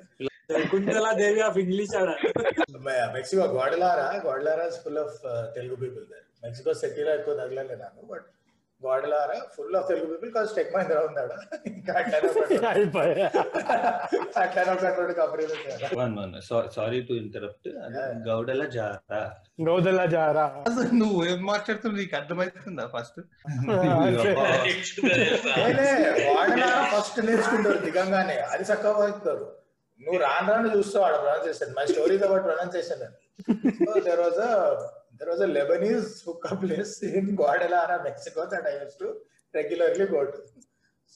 దేవి 1.20 1.40
of 1.42 1.58
English 1.58 1.94
Mexico 3.14 3.44
Guadalajara? 3.54 4.06
Guadalajara 4.24 4.64
full 4.84 4.98
of 4.98 5.18
Telugu 5.54 5.76
people 5.82 6.04
there 6.06 6.26
Mexico 6.42 6.72
సిటీలో 6.74 7.10
ఎక్కువ 7.14 7.34
తగలలే 7.34 7.76
నాకు 7.82 8.06
but 8.12 8.28
Guadalajara 8.80 9.34
full 9.54 9.76
of 9.78 9.84
Telugu 9.88 10.06
people 10.12 10.30
కాదు 10.36 10.48
tech 10.56 10.70
Mahindra 10.74 11.00
ఉన్నాడు 11.08 11.34
sorry 16.76 16.98
to 17.08 17.12
interrupt 17.22 17.68
గౌడల 18.26 18.64
జాత 18.76 19.12
నోదలా 19.60 20.04
Zara. 20.06 20.44
అసలు 20.68 20.90
నువ్వు 20.94 21.18
ఏం 21.26 21.40
మాట్లాడుతున్నావు? 21.46 21.98
నీకు 22.00 22.16
అర్థమవుతుందా 22.16 22.84
ఫస్ట్ 22.94 23.18
ఫస్ట్ 26.92 27.18
నేర్చుకుంటారు 27.28 27.78
దిగంగానే. 27.84 28.36
అది 28.52 28.64
చక్కగా 28.64 28.94
వాడుతారు. 28.98 29.46
నువ్వు 30.00 30.18
రాను 30.24 30.48
రాను 30.52 30.68
చూస్తావు 30.76 31.04
ఆడ 31.04 31.14
pronunciation 31.22 31.72
my 31.76 31.84
story 31.86 32.16
about 32.28 32.44
pronunciation 32.44 33.04
so 33.80 33.92
there 34.08 34.22
was 34.24 34.40
there 35.22 35.30
was 35.30 35.42
a 35.42 35.52
Lebanese 35.52 36.26
hook 36.26 36.62
place 36.62 37.10
in 37.10 37.40
Guadalajara 37.40 38.04
Mexico 38.04 38.46
that 38.46 38.66
I 38.66 38.78
use 38.78 38.96
to 38.96 39.20
regularly 39.54 40.12
go 40.12 40.30
to 40.30 40.36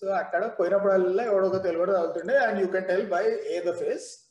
so 0.03 0.16
అక్కడ 0.16 0.53
పోయినప్పుడల్లా 0.59 1.25
ఎవడొక 1.25 1.62
Telugu 1.62 1.90
చదువుతుండే 1.90 2.38
and 2.38 2.61
you 2.61 2.73
can 2.73 2.88
tell 2.88 3.09
by 3.09 3.38
a 3.49 3.61
the 3.61 3.79
face 3.79 4.23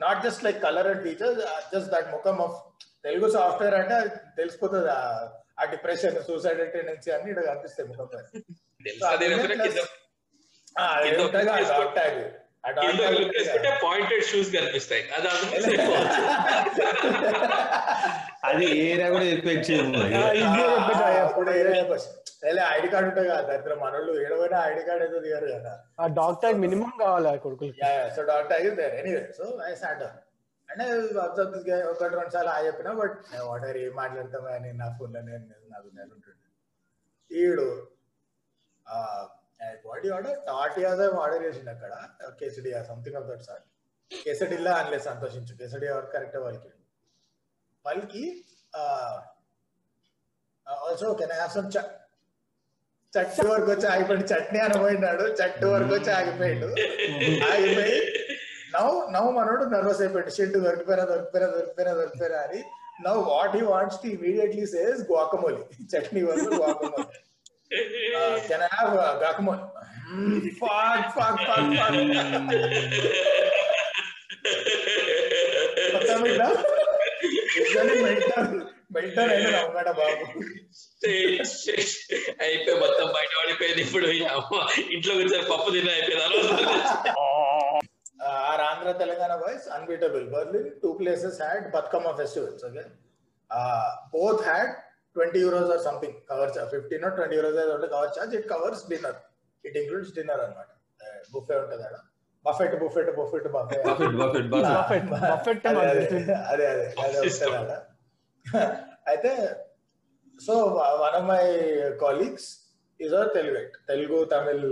not 0.00 0.24
just 0.24 0.44
like 0.44 0.62
colour 0.62 0.86
and 0.86 1.02
features 1.02 1.38
just 1.74 1.92
that 1.92 2.12
ముఖం 2.12 2.42
of 2.42 2.76
Telugu 3.04 3.32
software 3.32 3.74
అంటే 3.74 4.08
తెలిసిపోతుంది 4.36 4.88
ఆ- 5.58 5.70
depression 5.70 6.24
suicide 6.24 6.72
tendency 6.72 7.10
అన్ని 7.10 7.30
ఇక్కడ 7.30 7.46
కనిపిస్తాయి 7.46 7.88
ముఖం. 7.88 8.06
పాయింటెడ్ 13.82 14.24
షూస్ 14.24 14.52
కనిపిస్తాయి. 14.52 15.08
అది. 18.44 18.54
అది 18.56 18.66
ఏరియా 18.90 19.08
కూడా 19.10 19.24
ఎక్స్పెక్ట్. 19.24 19.70
లే, 22.44 22.62
ఐడి 22.70 22.88
కార్డు 22.88 23.08
ఉంటుంది 23.08 23.28
కదా 23.28 23.40
దరిద్రం. 23.40 23.78
మనోళ్ళు 23.78 24.12
ఏడవైనా 24.22 24.58
ఐడి 24.70 24.82
కార్డ్ 24.82 25.02
అయితే 25.04 25.20
దిగారు 25.20 25.46
కదా. 25.46 25.72
ఆ 26.00 26.06
ట్యాగ్ 26.32 26.58
మినిమం 26.64 26.92
కావాలి 27.00 27.28
ఆ 27.28 27.34
కొడుకులకి? 27.34 27.80
So 28.16 28.22
tag 28.22 28.66
is 28.66 28.74
there 28.74 28.94
anyway 28.94 29.32
so 29.38 29.58
I 29.66 29.74
sat 29.74 30.02
అంటే 30.70 30.84
అబ్జర్వ్ 31.20 31.52
దిస్ 31.54 31.68
గై 31.68 31.82
ఒకటి 31.82 32.14
రెండు 32.14 32.30
సార్లు 32.30 32.50
ఆ 32.50 32.60
చెప్పినా 32.66 32.92
బట్ 32.92 33.18
వాటర్ 33.42 33.76
ఏం 33.76 33.94
మాట్లాడతాం 33.94 34.44
అని 34.46 34.72
నా 34.72 34.96
ఫోన్లో 34.98 35.20
నేను 35.20 35.44
నాకు 35.72 35.88
నేను 35.96 36.10
ఉంటుండే. 36.14 36.48
ఈడు 37.42 37.66
బాడీ 39.86 40.08
ఆర్డర్ 40.10 40.38
టాటియాస్ 40.46 41.00
ఆర్డర్ 41.00 41.42
చేసిండు 41.46 41.70
అక్కడ. 41.70 41.92
Quesadilla 42.40 42.82
something 42.82 43.16
of 43.16 43.26
that 43.26 43.42
sir 43.42 43.62
quesadilla 44.24 44.72
అనలే 44.72 44.98
సంతోషించు. 44.98 45.54
కేసడియా 45.56 46.00
కరెక్ట్ 46.00 46.36
వాళ్ళకి? 46.36 46.70
వాళ్ళకి 47.86 48.24
ఆల్సో 50.66 51.08
కెన్ 51.20 51.34
హ్యావ్ 51.34 51.52
సమ్ 51.56 51.70
చట్టు 53.12 53.42
వరకు 53.50 53.68
వచ్చి 53.72 53.86
ఆగిపోయింది 53.86 54.26
చట్నీ 54.32 54.58
అని 54.60 54.78
పోయినాడు 54.78 55.24
చట్టు 55.38 55.66
వరకు 55.66 55.92
వచ్చి 55.94 56.10
ఆగిపోయాడు 56.12 56.68
ఆగిపోయి 57.50 58.00
నవ్వు 58.74 58.96
నవ్వు 59.10 59.30
మనోడు 59.32 59.64
నర్వస్ 59.74 60.00
అయిపోయాడు 60.00 60.32
షెడ్ 60.36 60.56
దొరికిపోయినా 60.64 61.04
దొరికిపోయినా 61.04 61.48
దొరికిపోయినా 61.54 61.92
దొరికిపోయినా 61.94 62.40
అని 62.40 62.60
now 63.06 63.20
what 63.30 63.54
he 63.56 63.62
wants 63.66 64.00
to 64.02 64.08
immediately 64.08 64.66
says 64.74 65.00
guacamole 65.10 65.62
chutney 65.92 66.22
వరకు 66.22 66.50
guacamole 66.54 67.18
can 68.48 68.62
I 68.62 68.70
have 68.74 68.92
guacamole 69.20 69.62
fuck 70.58 71.06
fuck 71.14 71.40
fuck 71.46 71.70
fuck 71.76 71.96
మొత్తం 75.94 76.20
ఇట్లా 76.26 76.48
అయిపోయి 82.40 82.76
మొత్తం 82.80 83.06
బయట 83.14 83.30
పడిపోయింది 83.40 83.80
ఇప్పుడు 83.82 84.06
ఇంట్లో 84.90 85.14
కొంచెం 85.14 85.42
పప్పు 85.50 85.68
తిన్న 85.70 85.90
అయిపోయింది 85.90 86.24
or 88.46 88.60
Andhra 88.60 88.92
Telangana 88.92 89.32
boys 89.34 89.66
unbeatable 89.68 90.24
Berlin 90.26 90.70
two 90.82 90.90
places 90.92 91.38
had 91.42 91.66
Bathukamma 91.70 92.12
festivals 92.12 92.64
okay 92.64 92.84
both 94.14 94.42
had 94.42 94.72
twenty 95.16 95.40
euros 95.40 95.70
or 95.70 95.82
something 95.82 96.16
cover 96.30 96.50
charge 96.56 96.70
fifteen 96.70 97.06
twenty 97.16 97.36
euros 97.36 97.58
cover 97.90 98.12
charge 98.18 98.34
it 98.34 98.48
covers 98.48 98.84
dinner 98.88 99.18
it 99.64 99.76
includes 99.76 100.12
dinner 100.14 100.40
అనమాట 100.40 100.68
buffet 101.32 101.56
ఉంటుంది 101.56 101.84
అక్కడ 101.84 102.02
buffet 102.46 102.74
buffet 102.82 103.10
buffet 103.16 103.46
buffet 103.54 103.78
buffet 105.24 105.66
అదే 105.66 106.66
అదే. 106.72 106.86
అదే 107.02 107.76
అయితే 109.12 109.32
so 110.38 110.54
one 111.02 111.14
of 111.20 111.28
my 111.30 111.42
colleagues 112.02 112.48
is 113.00 113.14
our 113.14 113.30
Telugu 113.36 113.60
Telugu 113.90 114.18
Tamil 114.32 114.64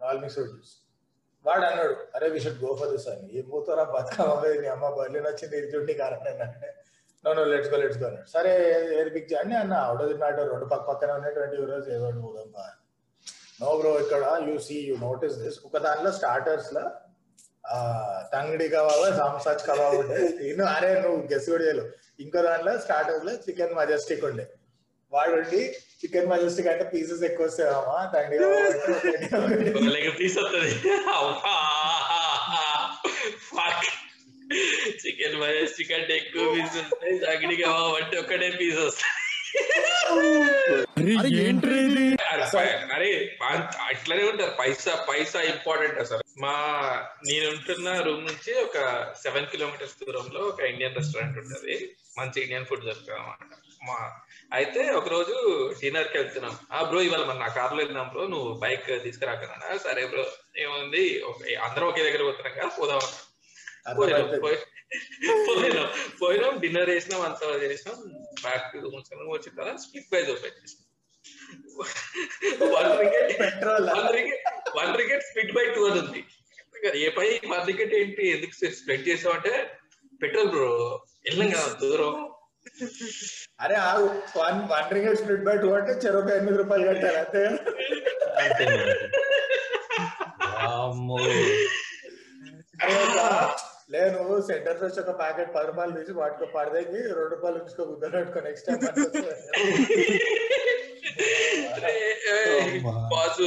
all 0.00 0.20
mix 0.22 0.38
juice 0.44 0.72
వాడు 1.44 1.64
అన్నాడు 1.68 1.94
అరే 2.16 2.26
we 2.32 2.40
should 2.42 2.60
go 2.64 2.72
for 2.80 2.90
this 2.92 3.06
అని. 3.12 3.24
ఏ 3.30 3.42
పోతారా 3.52 3.84
బతుకమ్మ 3.94 4.34
నీ 4.62 4.68
అమ్మ 4.74 4.90
బర్లిన్ 4.98 5.26
వచ్చింది 5.30 5.56
ఇది 5.60 5.68
చూడండి 5.72 5.94
కారణం 6.02 6.40
అంటే 6.44 6.68
no 7.24 7.32
no 7.38 7.44
let's 7.52 7.70
go 7.72 7.78
let's 7.82 7.98
go 8.00 8.06
అన్నాడు. 8.08 8.28
సరే 8.34 8.52
ఏది 8.98 9.10
పిక్ 9.16 9.28
చేయండి 9.32 9.54
అన్న 9.62 9.74
అవుట్ 9.86 10.02
ఆఫ్ 10.04 10.14
మ్యాటర్ 10.22 10.48
రెండు 10.52 10.66
పక్క 10.72 10.84
పక్కన 10.90 11.10
ఉన్నాయి 11.18 11.34
ట్వంటీ 11.36 11.56
యూరోస్ 11.60 11.88
ఏదో 11.96 12.10
పోదాం 12.24 12.48
బా 12.56 12.64
నో 13.62 13.70
బ్రో 13.80 13.92
ఇక్కడ 14.04 14.22
you 14.48 14.54
see 14.66 14.76
you 14.88 14.94
notice 15.02 15.36
this 15.42 15.58
ఒక 15.68 15.76
దాంట్లో 15.86 16.12
స్టార్టర్స్లో 16.18 16.84
తంగడి 18.32 18.66
కబాబ్ 18.68 19.04
సాంసాజ్ 19.16 19.62
కబాబ్ 19.66 19.94
ఉండే 19.98 20.18
నేను 20.38 20.64
అరే 20.70 20.90
నువ్వు 21.00 21.20
గెస్ 21.32 21.48
కూడా 21.50 21.64
చేయలేవు 21.64 21.90
ఇంకో 22.20 22.42
దాంట్లో 22.42 22.72
స్టార్టర్స్లో 22.80 23.32
చికెన్ 23.44 23.74
మజెస్టిక్ 23.74 24.24
ఉండే 24.24 24.46
వాడు 25.12 25.32
ఉండి 25.32 25.62
చికెన్ 26.00 26.28
మజెస్టిక్ 26.28 26.68
అంటే 26.68 26.84
పీసెస్ 26.92 27.24
ఎక్కువ 27.24 27.46
వస్తాయమ్మా 27.46 27.98
తంగడి 28.12 28.38
కబాబ్ 29.26 29.54
అంటే 33.66 33.90
చికెన్ 35.02 35.36
చికెన్ 35.72 36.10
ఎక్కువ 36.12 36.44
పీస్ 36.54 36.76
వస్తాయి 36.76 37.14
తగిడి 37.18 37.56
అంటే 37.96 38.16
ఒక్కటే 38.18 38.50
పీస్ 38.58 38.80
వస్తాయి 38.80 39.12
అరే 42.94 43.10
అట్లనే 43.86 44.24
ఉంటారు 44.24 44.52
పైసా 44.58 44.92
పైసా 45.08 45.40
ఇంపార్టెంట్ 45.52 45.98
అసలు 45.98 46.21
మా 46.40 46.52
నేను 47.26 47.48
ఉంటున్న 47.48 48.00
రూమ్ 48.00 48.26
నుంచి 48.26 48.64
ఒక 48.64 48.78
సెవెన్ 49.22 49.46
కిలోమీటర్స్ 49.46 50.04
దూరంలో 50.04 50.40
ఒక 50.40 50.60
ఇండియన్ 50.60 50.94
రెస్టారెంట్ 50.94 51.38
ఉంటది. 51.38 51.96
మంచి 52.18 52.40
ఇండియన్ 52.40 52.66
ఫుడ్ 52.66 52.84
దొరుకుతుంది 52.84 53.18
అనమాట 53.18 53.38
మా 53.84 54.20
అయితే 54.52 54.90
ఒక 54.90 55.08
రోజు 55.08 55.68
డిన్నర్కి 55.80 56.18
వెళ్తున్నాం. 56.18 56.58
ఆ 56.72 56.82
బ్రో 56.82 57.02
ఇవాళ 57.02 57.24
మన 57.24 57.38
నా 57.38 57.48
కార్లో 57.48 57.84
వెళ్దాం 57.84 58.08
బ్రో 58.08 58.26
నువ్వు 58.26 58.58
బైక్ 58.58 59.02
తీసుకురాకనా? 59.02 59.78
సరే 59.78 60.06
బ్రో 60.06 60.26
ఏముంది? 60.56 61.22
ఒక- 61.22 61.58
అందరం 61.58 61.88
ఒకే 61.88 62.02
దగ్గర 62.02 62.22
పోతున్నాం 62.22 62.58
కదా 62.58 62.76
పోదాం. 62.80 63.00
పోయినాం 63.98 64.40
పోయినాం. 65.48 65.92
పోయినాం 66.22 66.60
డిన్నర్ 66.60 66.90
చేసినాం 66.90 67.20
అంతా 67.20 67.46
చేసినాం. 67.46 68.12
బ్యాక్ 68.42 68.76
వచ్చిన 68.76 69.54
తర్వాత 69.56 69.76
స్ప్లిట్ 69.76 70.10
ప్రైజ్ 70.10 70.30
ఓపెన్ 70.30 70.44
చేసినాం 70.44 70.81
one 72.74 72.90
petrol 73.42 73.86
one 73.96 74.08
ticket 74.16 74.46
one 74.78 74.92
ticket 75.00 75.24
split 75.28 75.52
by 75.58 75.64
two 75.74 75.82
అని 75.88 75.98
ఉంది. 76.02 76.20
ఏ 77.04 77.08
పై 77.18 77.28
వన్ 77.52 77.64
రికెట్ 77.70 77.94
ఏంటి? 78.00 78.24
ఎందుకు 78.34 78.54
స్ప్లిట్ 78.80 79.08
చేసావు 79.10 79.34
అంటే 79.38 79.52
పెట్రోల్ 80.22 80.50
బ్రో 80.54 80.70
వెళ్ళాం 81.26 81.50
కదా 81.54 81.68
దూరం. 81.82 82.14
అరే 83.64 83.76
one 84.40 84.58
one 84.72 84.90
ring 84.96 85.16
split 85.20 85.46
by 85.48 85.54
two 85.62 85.70
అంటే 85.78 85.92
చెరొక 86.04 86.30
ఎనిమిది 86.38 86.58
రూపాయలు 86.62 86.86
కట్టాలి 86.90 87.18
అంతే 87.22 87.42
లేదు 93.94 94.20
సెంటర్ 94.48 94.78
నుంచి 94.82 95.00
ఒక 95.02 95.12
ప్యాకెట్ 95.20 95.50
పది 95.56 95.66
రూపాయలు 95.70 95.92
తీసి 95.96 96.12
వాటికి 96.20 96.46
పడదేకి 96.54 96.98
రెండు 97.16 97.32
రూపాయలు 97.34 97.58
ఉంచుకో 97.60 97.82
గుద్దలు 97.90 98.14
పెట్టుకో 98.18 98.40
నెక్స్ట్ 98.46 98.66
టైం 98.68 98.78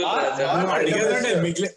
ఆ, 0.05 0.13
మిగిలి 1.43 1.69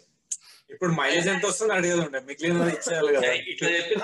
ఇప్పుడు 0.69 0.91
మైలేజ్ 0.97 1.27
ఎంత 1.29 1.45
వస్తుంది 1.49 1.73
అడిగేది 1.75 2.01
ఉండే 2.01 2.19
మిగిలిన 2.27 2.65
ఇచ్చేయాలి 2.73 3.11
కదా. 3.15 3.29
ఇట్లా 3.51 3.69
చెప్పిన 3.77 4.01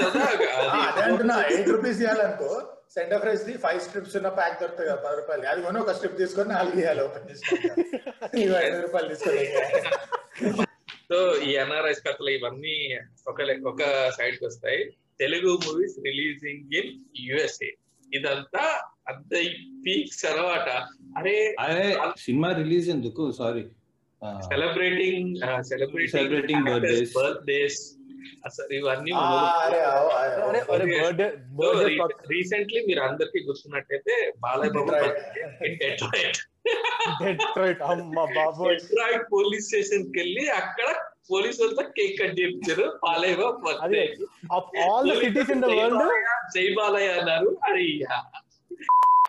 అదే 0.85 1.01
అంటున్నా. 1.03 1.35
Eight 1.49 1.69
rupees 1.69 1.99
ఇవ్వాలనుకో 2.01 2.49
centre 2.95 3.21
fries 3.21 3.43
the 3.45 3.53
five 3.63 3.79
strips 3.85 4.15
ఉన్న 4.17 4.29
ప్యాక్ 4.37 4.55
దొరుకుతుంది 4.61 4.87
కదా 4.89 4.99
పది 5.05 5.17
రూపాయలు 5.17 5.47
అది 5.51 5.61
కొని 5.63 5.79
ఒక 5.79 5.93
స్ట్రిప్ 5.97 6.17
తీసుకొని 6.19 6.49
నాలుగు 6.49 6.77
ఇవ్వాలి 6.79 7.01
ఓపెన్ 7.01 7.27
చేసి 7.29 7.45
ఇవి 8.39 8.55
ఐదు 8.61 8.77
రూపాయలు 8.85 9.07
తీసుకొని 9.13 9.45
సో 11.09 11.17
ఈ 11.43 11.51
ఎన్ఆర్ఐస్ 11.57 12.03
కథలు 12.05 12.31
ఇవన్నీ 12.31 12.75
ఒక 13.27 13.39
ఒక 13.65 13.81
సైడ్కి 14.15 14.43
వస్తాయి. 14.45 14.79
Telugu 15.19 15.51
movies 15.65 15.97
releasing 16.05 16.73
in 16.79 16.91
USA 17.25 17.69
ఇదంతా 18.15 18.63
అంత 19.07 19.31
పీక్స్ 19.83 20.21
తర్వాత 20.25 20.67
అరే 21.17 21.35
అరే 21.63 21.87
సినిమా 22.23 22.49
రిలీజ్ 22.59 22.87
ఎందుకు? 22.95 23.23
Sorry 23.39 23.63
celebrating 24.47 25.31
Celebrating 25.69 26.11
celebrating 26.13 26.65
birthdays. 26.69 27.11
Birthdays 27.17 27.81
అసలు 28.47 28.71
ఇవన్నీ 28.77 29.11
రీసెంట్లీ 32.31 32.79
మీరు 32.87 33.01
అందరికి 33.01 33.39
గుర్తున్నట్టయితే 33.47 34.13
Balayya 34.43 34.71
Babu 34.75 34.91
Detroit. 34.91 35.17
Detroit 35.81 36.39
Detroit 37.21 37.81
అమ్మ 37.89 38.17
బాబోయ్. 38.37 38.71
డెట్రాయిట్ 38.73 39.25
పోలీస్ 39.33 39.67
స్టేషన్కి 39.69 40.17
వెళ్ళి 40.19 40.45
అక్కడ 40.59 40.87
పోలీసు 41.29 41.59
వాళ్ళతో 41.61 41.83
కేక్ 41.95 42.15
కట్ 42.19 42.35
చేయించారు 42.39 42.85
బాలయ్య 43.03 43.35
బాబు 43.39 43.69
అదే. 43.85 44.01
birthday. 44.05 44.27
Of 44.57 44.69
all 44.83 45.07
the 45.09 45.15
cities 45.21 45.51
in 45.53 45.61
the 45.63 45.69
జై 45.71 45.77
వరల్డ్. 45.79 45.97
బాలయ్య, 46.01 46.31
జై 46.55 46.65
బాలయ్య 46.77 47.11
అన్నారు. 47.19 47.49
అది 47.67 47.87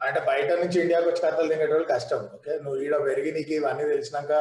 అంటే 0.07 0.21
బయట 0.27 0.49
నుంచి 0.61 0.77
ఇండియాకి 0.81 1.07
వచ్చి 1.09 1.23
కథలు 1.23 1.49
తినేటోళ్ళు 1.53 1.87
కష్టం 1.91 2.23
ఓకే? 2.37 2.55
నువ్వు 2.65 2.79
ఈడ 2.83 2.95
పెరిగి 3.05 3.31
నీకు 3.37 3.53
ఇవన్నీ 3.55 3.85
తెలిసినాక 3.93 4.33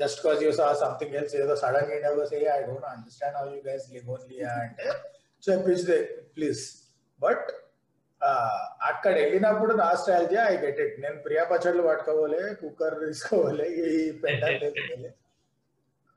just 0.00 0.20
cause 0.24 0.40
you 0.44 0.52
saw 0.58 0.66
something 0.80 1.16
else 1.18 1.34
ఏదో 1.40 1.54
సడన్గా 1.62 1.92
ఇండియాకి 1.96 2.20
వస్తే 2.20 2.38
I 2.54 2.60
don't 2.62 2.86
understand 2.92 3.36
how 3.38 3.44
you 3.50 3.60
guys 3.66 3.84
live 3.92 4.08
only 4.14 4.38
అంటే 4.56 4.86
చెప్పించే 5.42 5.98
ప్లీజ్ 6.36 6.62
బట్ 7.20 7.46
అక్కడ 8.88 9.12
వెళ్ళినప్పుడు 9.18 9.72
నాస్ట్రాలజీ 9.80 10.38
ఐ 10.44 10.54
గెట్ 10.62 10.80
ఇట్ 10.84 10.96
నేను 11.02 11.18
ప్రియా 11.24 11.42
పచ్చళ్ళు 11.50 11.82
పట్టుకోవాలి 11.88 12.42
కుక్కర్ 12.62 12.96
తీసుకోవాలి 13.02 13.68
ఈ 13.86 13.98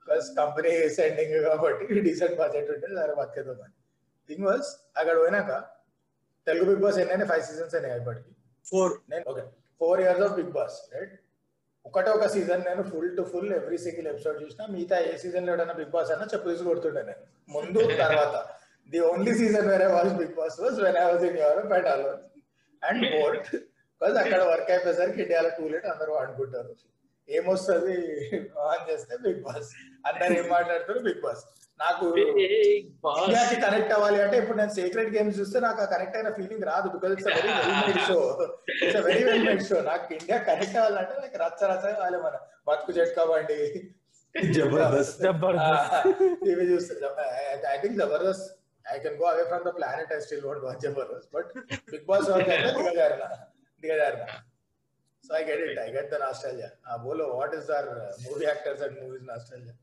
పెంట 0.09 0.25
తీసుకోవాలి 0.27 0.29
ప్లస్ 0.29 0.29
కంపెనీ 0.37 0.71
సెండింగ్ 0.95 1.37
కాబట్టి 1.45 2.01
డీసెంట్ 2.01 2.35
బడ్జెట్ 2.39 2.69
ఉంటే 2.71 2.87
సరే 2.95 3.15
బతికేద్దామని 3.15 3.75
థింగ్ 4.29 4.45
వాస్ 4.45 4.69
అక్కడ 4.97 5.15
పోయినాక 5.17 5.51
తెలుగు 6.47 6.65
బిగ్ 6.65 6.81
బాస్ 6.81 6.97
ఎన్నైనా 6.97 7.25
ఫైవ్ 7.25 7.43
సీజన్స్ 7.43 7.75
అయినాయి 7.75 7.95
ఇప్పటికి 8.01 8.31
ఫోర్ 8.65 8.93
నేను 9.09 9.25
okay 9.29 9.43
four 9.81 10.01
years 10.01 10.23
of 10.23 10.35
Big 10.35 10.51
Boss 10.51 10.77
right 10.93 11.15
ఒకటే 11.85 12.09
ఒక 12.09 12.25
సీజన్ 12.27 12.63
నేను 12.67 12.81
full 12.83 13.11
to 13.17 13.23
full 13.23 13.51
every 13.53 13.77
single 13.77 14.07
episode 14.07 14.37
చూసిన 14.41 14.65
మిగతా 14.71 14.97
ఏ 15.01 15.13
సీజన్లో 15.17 15.51
ఏదైనా 15.53 15.73
బిగ్ 15.73 15.91
బాస్ 15.91 16.09
అన్నా 16.11 16.25
చెప్పు 16.33 16.49
తీసి 16.49 16.63
కొడుతుండే 16.63 17.03
నేను 17.03 17.23
ముందు 17.49 17.79
తర్వాత 18.01 18.35
ది 18.89 18.99
ఓన్లీ 19.09 19.33
సీజన్ 19.33 19.69
వేరే 19.69 19.87
was 19.93 20.13
Big 20.13 20.35
Boss 20.35 20.57
was 20.59 20.79
when 20.85 20.97
I 20.97 21.05
was 21.11 21.25
in 21.25 21.37
Europe 21.37 21.73
and 21.73 21.87
allow 21.87 22.11
and 22.83 23.05
bored 23.13 23.47
because 24.01 24.17
అక్కడ 24.17 24.41
వర్క్ 24.43 24.69
అయిపోయేసరికి 24.71 25.21
ఇండియాలో 25.21 25.49
టూ 25.49 25.67
లేట్ 25.67 25.85
అందరూ 25.85 26.13
అనుకుంటారు 26.15 26.73
ఏమొస్తుంది? 27.37 27.95
ఆన్ 28.65 28.83
చేస్తే 28.89 29.13
బిగ్ 29.23 29.41
బాస్. 29.47 29.71
అందరు 30.09 30.33
ఏం 30.41 30.47
మాట్లాడుతారు 30.55 30.99
బిగ్ 31.07 31.21
బాస్. 31.25 31.43
నాకు 31.81 32.05
ఇండియాకి 32.19 33.55
కనెక్ట్ 33.63 33.91
అవ్వాలి 33.95 34.19
అంటే 34.25 34.35
ఇప్పుడు 34.41 34.57
నేను 34.59 34.73
సీక్రెట్ 34.77 35.11
గేమ్స్ 35.15 35.35
చూస్తే 35.39 35.57
నాకు 35.65 35.79
ఆ 35.83 35.87
కనెక్ట్ 35.93 36.15
అయిన 36.19 36.29
ఫీలింగ్ 36.37 36.65
రాదు 36.69 36.87
because 36.93 37.13
it's 37.15 37.27
very 37.37 37.51
well 37.57 37.75
made 37.87 38.01
show 38.09 38.19
it's 38.83 38.97
very 39.07 39.23
well 39.27 39.43
made 39.47 39.63
show 39.69 39.77
నాకు 39.89 40.07
ఇండియా 40.17 40.37
కనెక్ట్ 40.49 40.77
అవ్వాలంటే 40.81 41.15
నాకు 41.23 41.37
రచ్చ 41.43 41.61
రచ్చ 41.71 41.85
కావాలి 41.99 42.19
మన. 42.25 42.35
బతుకు 42.69 42.91
చెట్టుకోవండి 42.99 43.59
జబర్దస్త్. 44.55 45.21
జబర్దస్త్. 45.25 46.07
టీవీ 46.45 46.65
చూస్తే 46.71 46.95
I 47.73 47.77
think 47.83 47.97
Jabardasth. 48.01 48.49
I 48.85 48.97
can 49.05 49.15
go 49.21 49.25
away 49.33 49.43
from 49.51 49.63
the 49.69 49.73
planet 49.77 50.11
I 50.17 50.19
still 50.25 50.45
want 50.49 50.63
watch 50.67 50.81
Jabardasth. 50.87 51.29
But 51.37 51.49
Big 51.93 52.05
Boss 52.09 52.27
వరకు 52.33 52.51
అయితే 52.55 52.69
దిగజారిన. 52.79 53.25
దిగజారిన. 53.83 54.25
So 55.23 55.33
I 55.35 55.43
get 55.43 55.63
it 55.65 55.79
I 55.79 55.89
get 55.93 56.09
the 56.11 56.19
nostalgia 56.21 56.69
ఆ 56.87 56.95
బోలో 56.97 57.27
what 57.35 57.55
is 57.55 57.69
our 57.71 57.89
movie 58.23 58.45
actors 58.45 58.83
and 58.83 58.97
movies 59.01 59.27
nostalgia 59.27 59.75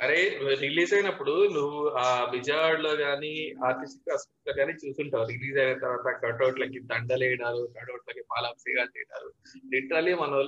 అరే 0.00 0.16
release 0.60 0.92
అయినప్పుడు 0.94 1.32
నువ్వు 1.54 1.80
ఆ 1.98 2.06
విజయవాడ 2.32 2.78
లో 2.80 2.92
గానీ 3.00 3.30
ఆర్టిస్ట్లో 3.66 4.14
గానీ 4.52 4.72
చూసుంటావు. 4.80 5.24
రిలీజ్ 5.24 5.58
అయిన 5.58 5.76
తర్వాత 5.78 6.08
కటౌట్ 6.24 6.58
లకి 6.60 6.80
దండలు 6.90 7.24
వేయడాలు 7.24 7.62
కటౌట్ 7.76 8.08
లకి 8.08 8.22
పాలాభిషేకాలు 8.32 8.90
చేయడాలు 8.96 9.28
లిటరలీ 9.74 10.14
మన 10.14 10.40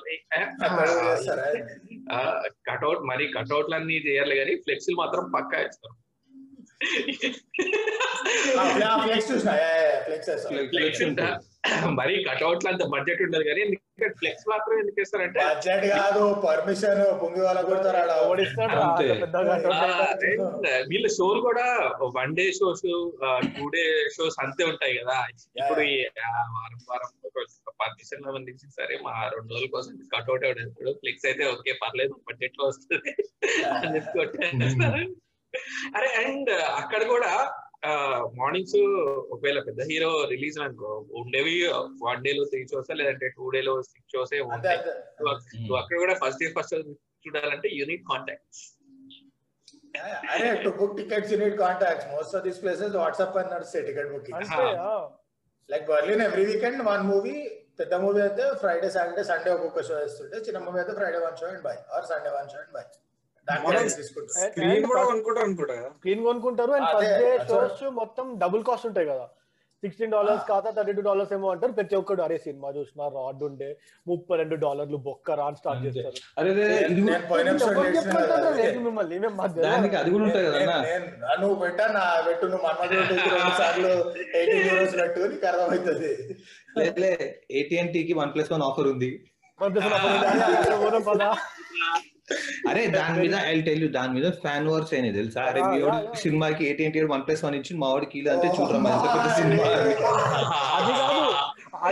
కటౌట్ 2.68 3.02
మరి 3.02 3.26
కటౌట్లు 3.32 3.74
అన్ని 3.74 3.98
చేయాలి 4.08 4.36
కానీ 4.36 4.54
ఫ్లెక్సీలు 4.64 4.96
మాత్రం 4.96 5.24
పక్కా 5.36 5.60
ఇస్తారు 5.60 5.94
ఫ్లెక్స్ 5.94 6.04
చూసిన 6.04 6.34
ఫ్లెక్స్ 6.34 6.52
ఫ్లెక్స్ 6.52 6.65
మరి 11.98 12.14
కటౌట్లు 12.24 12.68
అంత 12.70 12.82
బడ్జెట్ 12.92 13.22
ఉండదు 13.22 13.44
కానీ 13.44 13.62
ఫ్లెక్స్ 14.18 14.44
మాత్రం 14.48 14.74
ఎందుకు 14.78 15.00
ఇస్తారంటే 15.00 15.38
బడ్జెట్ 15.44 15.84
కాదు 15.94 16.22
పర్మిషన్ 16.44 17.00
పొంగి 17.20 17.40
వాళ్ళ 17.40 17.60
షోలు 21.16 21.40
కూడా 21.40 21.66
one 22.18 22.34
day 22.34 22.46
shows 22.52 22.84
two 23.56 23.66
day 23.68 23.84
shows 24.16 24.36
అంతే 24.44 24.64
ఉంటాయి 24.64 24.94
కదా. 24.98 25.16
ఇప్పుడు 25.56 25.84
వారం 26.20 26.80
వారం 26.90 27.10
పర్మిషన్ 27.80 28.24
సంబంధించి 28.24 28.66
సరే 28.76 28.96
మా 29.02 29.14
రెండు 29.34 29.52
రోజుల 29.54 29.68
కోసం 29.72 29.92
కట్అవుట్ 30.14 30.46
ఎవడు 30.46 30.92
ఫ్లెక్స్ 31.00 31.26
అయితే 31.26 31.44
ఓకే 31.46 31.74
పర్లేదు 31.82 32.14
బడ్జెట్లో 32.28 32.64
వస్తుంది. 32.66 33.12
అని 33.76 33.94
చెప్పి. 33.96 35.06
అరే 35.96 36.08
అండ్ 36.22 36.50
అక్కడ 36.80 37.02
కూడా 37.06 37.30
మార్నింగ్స్ 38.36 38.76
ఒకవేళ 39.32 39.58
పెద్ద 39.60 39.80
హీరో 39.90 40.10
రిలీజ్ 40.30 40.56
అనుకో 40.60 40.90
ఉండేవి 41.20 41.56
వన్ 42.02 42.22
డే 42.24 42.32
లో 42.32 42.44
త్రీ 42.44 42.60
షోస్ 42.72 42.90
లేదంటే 42.92 43.26
టూ 43.36 43.50
డే 43.50 43.60
లో 43.62 43.74
సిక్స్ 43.82 44.14
షోస్ 44.14 44.32
నువ్వు 44.38 45.76
అక్కడ 45.76 45.96
కూడా 45.98 46.14
ఫస్ట్ 46.22 46.42
డే 46.44 46.48
ఫస్ట్ 46.56 46.74
చూడాలంటే 47.26 47.68
యూనిక్ 47.76 48.06
కాంటాక్ట్ 48.10 48.62
అరే 50.32 50.48
to 50.64 50.70
book 50.78 50.96
tickets 50.96 51.30
you 51.32 51.38
need 51.38 51.58
contacts 51.58 52.08
most 52.08 52.34
of 52.36 52.44
these 52.44 52.58
places 52.62 52.96
WhatsApp 52.96 53.36
అని 53.38 53.50
నడుస్తాయి 53.54 53.84
ticket 53.86 54.10
booking. 54.12 54.50
Like 55.68 55.84
Berlin 55.88 56.22
every 56.22 56.44
weekend 56.44 56.82
one 56.88 57.04
movie 57.06 57.36
పెద్ద 57.80 57.94
మూవీ 58.02 58.20
అయితే 58.20 58.44
ఫ్రైడే 58.54 58.88
సాటర్డే 58.90 59.24
సండే 59.24 59.50
ఒక్కొక్క 59.50 59.80
షో 59.88 59.94
వేస్తుంటే 59.94 60.36
చిన్న 60.46 60.58
మూవీ 60.58 60.78
అయితే 60.78 60.92
Friday 60.94 61.18
one 61.18 61.36
show 61.36 61.46
and 61.46 61.62
by 61.62 61.74
or 61.96 62.06
Sunday 62.06 62.30
one 62.30 62.48
show 62.48 62.58
and 62.58 62.72
by 62.72 62.84
screen 65.98 66.22
కొనుక్కుంటారు 66.24 66.72
and 66.72 66.88
first 66.94 67.18
day 67.24 67.30
shows 67.50 67.82
మొత్తం 67.94 68.38
డబుల్ 68.38 68.64
కాస్ట్ 68.64 68.86
ఉంటాయి 68.86 69.06
కదా. 69.06 69.26
సిక్స్టీన్ 69.82 70.12
డాలర్స్ 70.12 70.48
కాదా 70.48 70.70
థర్టీ 70.70 70.92
టూ 70.92 71.00
డాలర్స్ 71.00 71.32
ఏమో 71.32 71.50
అంటారు. 71.50 71.72
ప్రతి 71.72 71.96
ఒక్కడు 71.96 72.22
అరే 72.22 72.38
సినిమా 72.38 72.68
చూసిన 72.70 73.02
రాడ్ 73.16 73.44
ఉండే 73.44 73.68
ముప్పై 74.06 74.36
రెండు 74.36 74.56
డాలర్లు 74.56 74.96
బొక్క 74.96 75.30
రాన్ 75.30 75.56
స్టార్ట్. 75.56 75.82
చేస్తారు. 75.86 76.16
మిమ్మల్ని 78.78 79.18
అది 79.96 80.10
కూడా 80.10 80.24
ఉంటది 80.24 80.46
కదా 80.50 80.76
నువ్వు 81.40 81.54
పెట్టా 81.54 81.86
నా 81.86 82.22
పెట్టు 82.26 82.46
నువ్వు 82.46 82.66
కి 88.02 88.12
వన్ 88.12 88.34
ప్లస్ 88.34 88.52
వన్ 88.52 88.62
ఆఫర్ 88.62 88.88
ఉంది. 88.88 89.10
ఇది 89.60 89.80
అక్కడ 89.80 90.74
పోదాం 90.84 91.02
పదా. 91.02 91.30
అరే 92.68 92.82
దాని 92.96 93.16
మీద 93.22 93.34
ఐ 93.48 93.56
టెల్ 93.66 93.82
యూ 93.82 93.88
దాని 93.96 94.12
మీద 94.16 94.28
ఫ్యాన్ 94.40 94.66
వర్స్ 94.70 94.92
అయినాయి 94.94 95.16
తెలుసా? 95.18 95.42
అరే 95.50 95.60
మీ. 95.64 95.78
సినిమాకి 96.22 96.62
ఏటీఎంటీ 96.70 97.02
వన్ 97.12 97.22
ప్లస్ 97.26 97.42
వన్ 97.46 97.56
ఇచ్చి 97.58 97.74
మా 97.82 97.88
వాడికి 97.92 98.16
ఇలా 98.20 98.32
అంటే 98.36 98.48
చూడరా 98.56 98.80
సినిమా. 99.36 99.66
అది. 100.78 100.92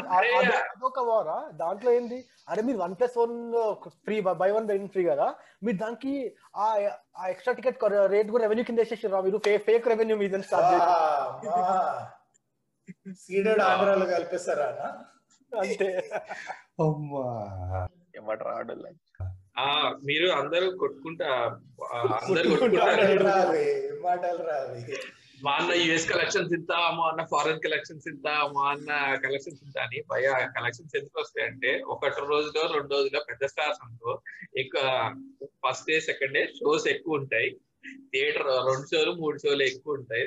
కాదు. 0.08 0.52
అదొక 0.70 1.00
వారా 1.08 1.38
దాంట్లో 1.60 1.90
ఏంది? 1.92 2.18
అరే 2.48 2.62
మీరు 2.62 2.78
one 2.78 2.94
plus 2.98 3.16
one 3.22 3.36
free 4.06 4.16
buy 4.34 4.50
one 4.50 4.66
buy 4.70 4.76
free 4.94 5.04
కదా? 5.10 5.26
మీరు 5.64 5.76
దానికి 5.76 6.12
ఆ 6.56 6.66
ఆ 7.18 7.28
ఎక్స్ట్రా 7.32 7.54
టికెట్ 7.58 7.84
రేట్ 8.14 8.30
కూడా 8.34 8.44
రెవెన్యూ 8.46 8.64
కింద 8.68 8.80
వేసేసారు 8.82 9.22
మీరు? 9.26 9.40
ఫేక్ 9.66 9.88
రెవెన్యూ 9.92 10.16
మీద 10.18 10.42
సీడెడ్ 13.20 13.62
ఆంధ్రాలో 13.68 14.06
కల్పిస్తారా 14.14 14.68
అంతే. 15.52 15.88
అమ్మా. 16.80 17.26
ఆ 19.56 19.66
మీరు 20.08 20.26
అందరూ 20.38 20.66
కొట్టుకుంటా 20.78 21.26
అందరూ 21.98 22.48
కొట్టుకుంటా. 22.52 22.86
కొట్టుకుంటారు 22.94 23.52
మా 25.44 25.52
అన్న 25.60 25.72
యుఎస్ 25.80 26.06
కలెక్షన్స్ 26.10 26.52
ఇంత 26.56 26.72
మా 26.96 27.04
అన్న 27.10 27.22
ఫారెన్ 27.32 27.60
కలెక్షన్స్ 27.64 28.06
ఇంత 28.12 28.28
మా 28.54 28.62
అన్న 28.72 28.90
కలెక్షన్స్ 29.24 29.62
ఇంత 29.66 29.76
అని 29.78 29.98
భయ 30.10 30.26
కలెక్షన్స్ 30.56 30.94
ఎందుకు 30.98 31.18
వస్తాయి 31.20 31.46
అంటే 31.46 31.70
ఒకటి 31.94 32.22
రోజులో 32.32 32.62
రెండు 32.74 32.92
రోజుల్లో 32.94 33.20
పెద్ద 33.30 33.46
స్టార్స్ 33.46 33.80
అనుకో 33.86 34.12
ఎక్కువ 34.62 34.82
first 35.64 35.88
day 35.90 36.00
second 36.08 36.34
day 36.38 36.42
shows 36.58 36.86
ఎక్కువ 36.94 37.18
ఉంటాయి. 37.20 37.50
థియేటర్ 38.12 38.48
రెండు 38.68 38.86
షోలు 38.92 39.12
మూడు 39.22 39.38
షోలు 39.44 39.62
ఎక్కువ 39.62 39.98
ఉంటాయి. 40.00 40.26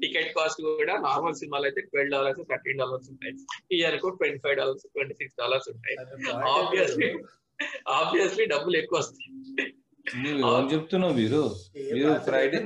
టికెట్ 0.00 0.30
కాస్ట్ 0.36 0.60
కూడా 0.68 0.94
నార్మల్ 1.08 1.36
సినిమాలు 1.40 1.66
అయితే 1.68 1.80
ట్వెల్వ్ 1.80 2.14
డాలర్స్ 2.16 2.42
థర్టీన్ 2.52 2.80
డాలర్స్ 2.82 3.10
ఉంటాయి. 3.12 3.34
ఈ 3.72 3.78
అనుకో 3.90 4.08
twenty 4.20 4.40
five 4.44 4.56
dollars 4.62 4.86
twenty 4.94 5.14
six 5.14 5.36
dollars 5.42 5.68
ఉంటాయి. 5.74 5.96
ఆబ్వియస్లీ 6.54 7.10
ఆబ్వియస్లీ 7.98 8.46
డబ్బులు 8.54 8.76
ఎక్కువ 8.82 8.98
వస్తాయి. 9.02 9.28
నువ్వు 10.06 10.48
ఏం 10.56 10.64
చెప్తున్నావు 10.72 11.14
మీరు 11.20 11.42
మీరు 11.94 12.10
ఫ్రైడే 12.28 12.58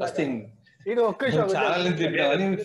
ఫస్ట్ 0.00 0.18
థింగ్ 0.20 0.40
ఇది 0.90 1.00
ఒక్క 1.06 1.30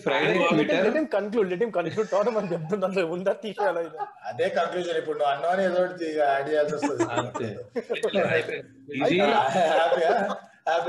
Friday 0.04 0.34
Twitter 0.50 0.86
conclude 1.14 1.48
let 1.52 1.64
conclude 1.78 2.28
మనం 2.36 3.10
ఉందా 3.16 3.32
తీసేయాలి 3.42 3.80
ఇది. 3.88 3.98
అదే 4.28 4.46
కంక్లూజన్ 4.58 4.98
ఇప్పుడు 5.00 5.24
అన్నోని 5.32 5.62
ఏదో 5.68 5.80
ఒకటి 5.86 6.06
యాడ్ 6.20 6.46
చేయాల్సి 6.50 6.74
వస్తుంది 6.76 7.04
అంతే. 7.22 7.48
ఇది 9.00 9.18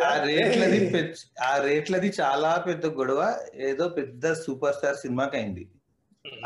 ఆ 0.04 0.13
రేట్లది 0.30 0.80
ఆ 1.50 1.52
రేట్లది 1.67 2.10
చాలా 2.19 2.52
పెద్ద 2.67 2.86
గొడవ. 3.00 3.21
ఏదో 3.69 3.88
పెద్ద 4.00 4.34
సూపర్ 4.43 4.78
స్టార్ 4.78 5.02
సినిమాకి 5.04 5.38
అయింది 5.41 5.65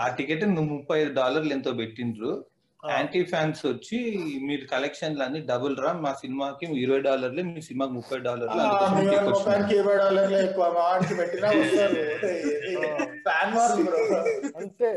ఆ 0.04 0.08
టికెట్ 0.18 0.44
నువ్వు 0.56 0.70
ముప్పై 0.78 0.98
ఐదు 1.04 1.14
డాలర్లు 1.22 1.54
ఎంతో 1.58 1.72
పెట్టిండ్రు. 1.84 2.32
యాంటీ 2.84 3.20
ఫ్యాన్స్ 3.26 3.62
వచ్చి 3.66 3.98
మీరు 4.46 4.64
కలెక్షన్లు 4.72 5.24
అన్ని 5.26 5.42
డబుల్ 5.50 5.76
రా 5.78 5.92
మా 6.00 6.12
సినిమాకి 6.22 6.68
ఇరవై 6.78 7.02
డాలర్లు 7.08 7.44
మీ 7.50 7.62
సినిమాకి 7.62 7.94
ముప్పై 7.98 8.20
డాలర్లు 8.26 8.64
ఇరవై 9.74 9.98
డాలర్లు 9.98 10.38
ఎక్కువ 10.40 10.68
పెట్టినా 11.20 11.50
ఫ్యాన్ 13.26 13.56
అంతే. 14.58 14.92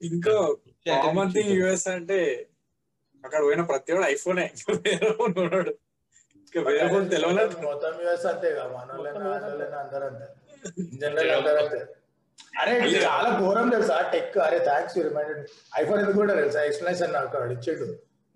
ఇంకో 0.00 0.36
కామన్ 0.86 1.32
థింగ్ 1.34 1.52
యుఎస్ 1.54 1.86
అంటే 1.92 2.18
అక్కడ 3.24 3.40
పోయిన 3.44 3.62
ప్రతి 3.68 3.92
వాడు 3.92 4.06
ఐఫోనే 4.10 4.44
ఇంకా 6.46 6.60
వేరే 6.66 6.86
ఫోన్ 6.88 7.06
తెలియలేదు 7.12 7.56
మొత్తం 7.64 7.94
యూఎస్ 8.02 8.26
అంతే 8.32 8.48
కదా 8.52 8.66
వాళ్ళైనా 8.74 9.30
అందరూ 9.82 10.06
అంతే. 10.08 10.26
జనరల్ 11.00 11.32
అందరూ 11.36 11.58
అంతే. 11.64 11.80
అరే 12.62 12.72
చాలా 13.06 13.28
ఘోరం 13.42 13.68
తెలుసా? 13.74 13.96
టెక్ 14.14 14.36
అరే 14.46 14.58
థ్యాంక్స్ 14.70 14.96
రిమైండెడ్ 15.06 15.44
ఐఫోన్ 15.80 16.00
ఎందుకు 16.02 16.18
కూడా 16.22 16.34
తెలుసా? 16.40 16.60
ఎక్స్ప్లెనేషన్ 16.68 17.16
నాకు 17.18 17.36
వాడు 17.38 17.54
ఇచ్చిండు. 17.58 17.86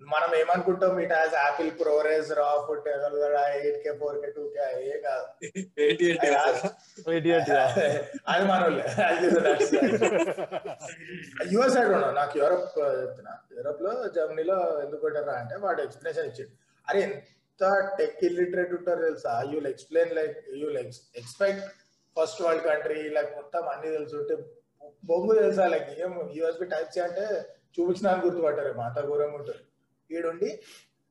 మనం 0.00 0.30
ఏమనుకుంటాం 0.40 0.92
it 1.04 1.12
has 1.16 1.32
Apple 1.44 1.70
ProRes 1.78 2.28
raw 2.38 2.48
foot 2.66 2.86
eight 2.88 3.78
K 3.84 3.92
four 4.00 4.16
K 4.22 4.28
two 4.36 4.42
K 4.56 4.66
ఏ 4.90 4.98
కాదు. 5.06 5.24
అది 8.32 8.44
మనోళ్ళే. 8.50 8.84
యుఎస్ 11.54 11.74
సైడ్ 11.76 11.90
ఉన్నావు 11.96 12.14
నాకు 12.20 12.34
యూరప్ 12.42 12.68
చెప్తున్నా. 12.76 13.34
యూరప్లో 13.56 13.92
జర్మనీలో 14.16 14.58
ఎందుకు 14.84 15.02
కొట్టారా 15.06 15.34
అంటే 15.42 15.56
వాడు 15.66 15.82
ఎక్స్ప్లెనేషన్ 15.86 16.28
ఇచ్చిండు. 16.30 16.54
అరే 16.88 17.00
ఎంత 17.08 17.72
టెక్ 17.98 18.24
ఇల్లిటరేట్ 18.30 18.72
ఉంటారు 18.78 19.02
తెలుసా? 19.08 19.34
You'll 19.52 19.68
explain 19.74 20.14
like 20.20 20.38
you'll 20.62 20.78
expect 21.22 21.66
first 22.18 22.42
world 22.42 22.64
country 22.64 23.00
like 23.16 23.30
మొత్తం 23.36 23.62
అన్ని 23.68 23.88
తెలుసుంటే 23.96 24.34
బొంగు 25.04 25.34
తెలుసా? 25.40 25.64
లైక్ 25.66 25.88
ఏం 26.02 26.12
యూఎస్బి 26.36 26.66
టైప్ 26.66 26.92
సి 26.94 27.00
అంటే 27.00 27.24
చూపించిన 27.74 28.12
గుర్తుపట్టారు. 28.24 28.72
మాత 28.74 28.98
ఘోరంగా 29.08 29.36
ఉంటుంది. 29.40 29.62
ఈడుండి 30.10 30.50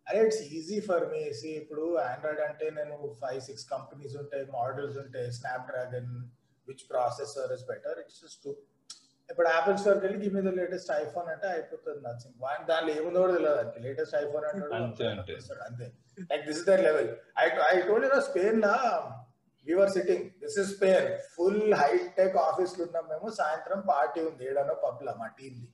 అరే 0.07 0.19
it's 0.25 0.41
easy 0.57 0.77
for 0.87 1.05
me 1.11 1.21
see 1.39 1.49
ఇప్పుడు 1.61 1.83
ఆండ్రాయిడ్ 2.05 2.41
అంటే 2.45 2.65
నేను 2.77 2.95
ఫైవ్ 3.21 3.41
సిక్స్ 3.47 3.65
కంపెనీస్ 3.73 4.15
ఉంటాయి 4.21 4.43
మోడల్స్ 4.53 4.97
ఉంటాయి 5.03 5.27
Snapdragon 5.69 6.11
which 6.67 6.85
processor 6.91 7.51
is 7.55 7.65
better 7.71 7.99
it's 8.03 8.19
just 8.23 8.41
to 8.45 8.51
ఇప్పుడు 9.29 9.47
యాపిల్ 9.49 9.77
స్టోర్కి 9.77 10.03
వెళ్ళి 10.05 10.19
give 10.21 10.35
me 10.35 10.41
the 10.41 10.51
latest 10.59 10.91
iPhone 11.01 11.27
అంటే 11.33 11.47
అయిపోతుంది 11.47 12.01
నథింగ్ 12.05 12.35
వాడి 12.43 12.63
దాంట్లో 12.69 12.91
ఏముందో 12.93 13.21
కూడా 13.23 13.33
తెలియదు 13.37 13.59
అంతే 13.63 13.79
లేటెస్ట్ 13.87 14.15
ఐఫోన్ 14.21 14.45
అంటే 14.51 14.75
అంతే. 14.79 15.07
అంతే. 15.67 15.87
Like 16.31 16.43
this 16.47 16.59
is 16.59 16.67
their 16.69 16.83
level 16.87 17.09
I 17.39 17.45
I 17.67 17.75
told 17.89 18.07
you 18.07 18.21
Spain 18.29 18.61
law 18.65 18.75
we're 19.67 19.89
sitting 19.95 20.23
this 20.43 20.55
is 20.59 20.69
Spain 20.73 21.07
full 21.33 21.73
hitech 21.81 22.35
ఆఫీస్లో 22.43 22.81
ఉన్నాం 22.87 23.03
మేము. 23.11 23.27
సాయంత్రం 23.39 23.79
పార్టీ 23.89 24.19
ఉంది. 24.29 24.43
ఏడనో 24.49 24.73
పబ్ 24.83 25.01
లా 25.05 25.11
మా 25.19 25.27
టీమ్ 25.37 25.57
ది. 25.57 25.67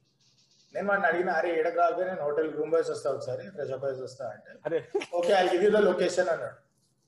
నేను 0.73 0.88
వాడిని 0.89 1.06
అడిగిన 1.10 1.29
అరే 1.39 1.49
ఏడకు 1.58 1.77
రాకపోయి 1.79 2.06
నేను 2.10 2.21
హోటల్ 2.27 2.49
రూమ్ 2.56 2.71
వైస్ 2.75 2.89
వస్తా 2.91 3.08
ఒకసారి 3.12 3.43
ఫ్రెష్ 3.56 3.71
అప్ 3.75 3.84
వైస్ 3.86 3.99
వస్తా 4.06 4.23
అంటే 4.32 4.51
అరే. 4.67 4.79
Okay 5.17 5.32
I 5.36 5.43
give 5.51 5.63
you 5.65 5.69
the 5.71 5.79
location 5.88 6.29
అన్నాడు. 6.34 6.58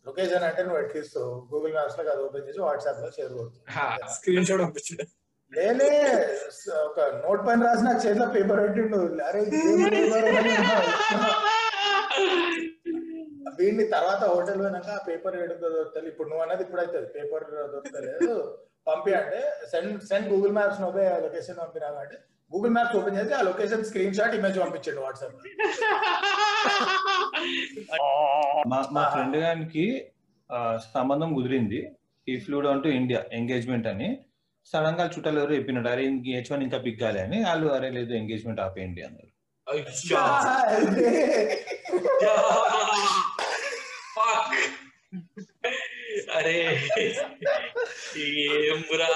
లొకేషన్ 0.06 0.44
అంటే 0.48 0.62
నువ్వు 0.64 0.78
అట్లీస్ట్ 0.82 1.18
గూగుల్ 1.52 1.72
మ్యాప్స్లో 1.74 2.04
అది 2.12 2.22
ఓపెన్ 2.26 2.46
చేసి 2.48 2.60
వాట్సాప్లో 2.62 3.10
షేర్ 3.16 3.34
హా. 3.76 3.86
స్క్రీన్ 4.16 4.46
షాట్ 4.50 4.62
పంపించాడు. 4.66 5.06
నేనే 5.52 5.90
ఒక 6.86 7.00
నోట్ 7.24 7.42
పైన 7.48 7.66
రాసి 7.66 7.84
నాకు 7.88 8.00
చేతిలో 8.06 8.26
పేపర్ 8.36 8.62
పెట్టిండు 8.66 9.00
అరే 9.28 9.42
వీడిని 13.58 13.86
తర్వాత 13.92 14.22
హోటల్ 14.32 14.60
పోయినాక 14.62 14.90
ఆ 14.92 15.04
పేపర్ 15.08 15.36
ఎడుకో 15.40 15.68
దొరుకుతుంది 15.70 16.08
ఇప్పుడు 16.12 16.28
నువ్వు 16.30 16.44
అన్నది 16.46 16.64
ఇప్పుడు 16.66 16.82
అవుతుంది. 16.82 17.08
పేపర్ 17.16 17.44
దొరుకుతలేదు. 17.68 18.32
పంపి 18.88 19.12
అంటే 19.16 19.40
సెండ్ 19.72 19.94
సెండ్ 20.08 20.28
గూగుల్ 20.32 20.54
మ్యాప్స్ 20.54 20.82
నోబే 20.82 21.04
లొకేషన్ 21.24 21.60
పంపినా 21.62 21.88
అంటే 22.02 22.18
గూగుల్ 22.52 22.74
మ్యాప్స్ 22.74 22.96
ఓపెన్ 22.98 23.16
చేసి 23.18 23.34
ఆ 23.34 23.44
లొకేషన్ 23.48 23.86
స్క్రీన్ 23.88 24.16
షాట్ 24.18 24.36
ఇమేజ్ 24.38 24.58
పంపించండి 24.62 25.02
వాట్సాప్ 25.02 25.38
మా 28.72 28.80
మా 28.96 29.04
ఫ్రెండ్ 29.14 29.38
గారికి 29.44 29.86
ఆ, 30.50 30.58
సంబంధం 30.94 31.30
కుదిరింది. 31.36 31.80
ఈ 32.28 32.34
flew 32.42 32.58
down 32.62 32.82
to 32.84 32.90
India 32.98 33.20
engagement 33.34 33.88
అని. 33.88 34.10
సడన్గా 34.68 35.06
చుట్టాలు 35.14 35.40
ఎవరు 35.42 35.54
చెప్పినాడు 35.58 35.90
అరే 35.90 36.04
హెచ్ 36.30 36.52
వన్ 36.52 36.64
ఇంకా 36.66 36.78
పిగ్గాలి 36.86 37.20
అని. 37.24 37.38
వాళ్ళు 37.46 37.68
అరే 37.76 37.90
లేదు 37.98 38.14
ఎంగేజ్మెంట్ 38.20 38.62
ఆపేయండి 38.62 39.02
అన్నారు 39.08 39.32
అయ్యో. 39.68 40.26
Fuck. 44.16 44.52
అరే 46.45 46.55
ఏం 48.65 48.81
బ్రా 48.89 49.09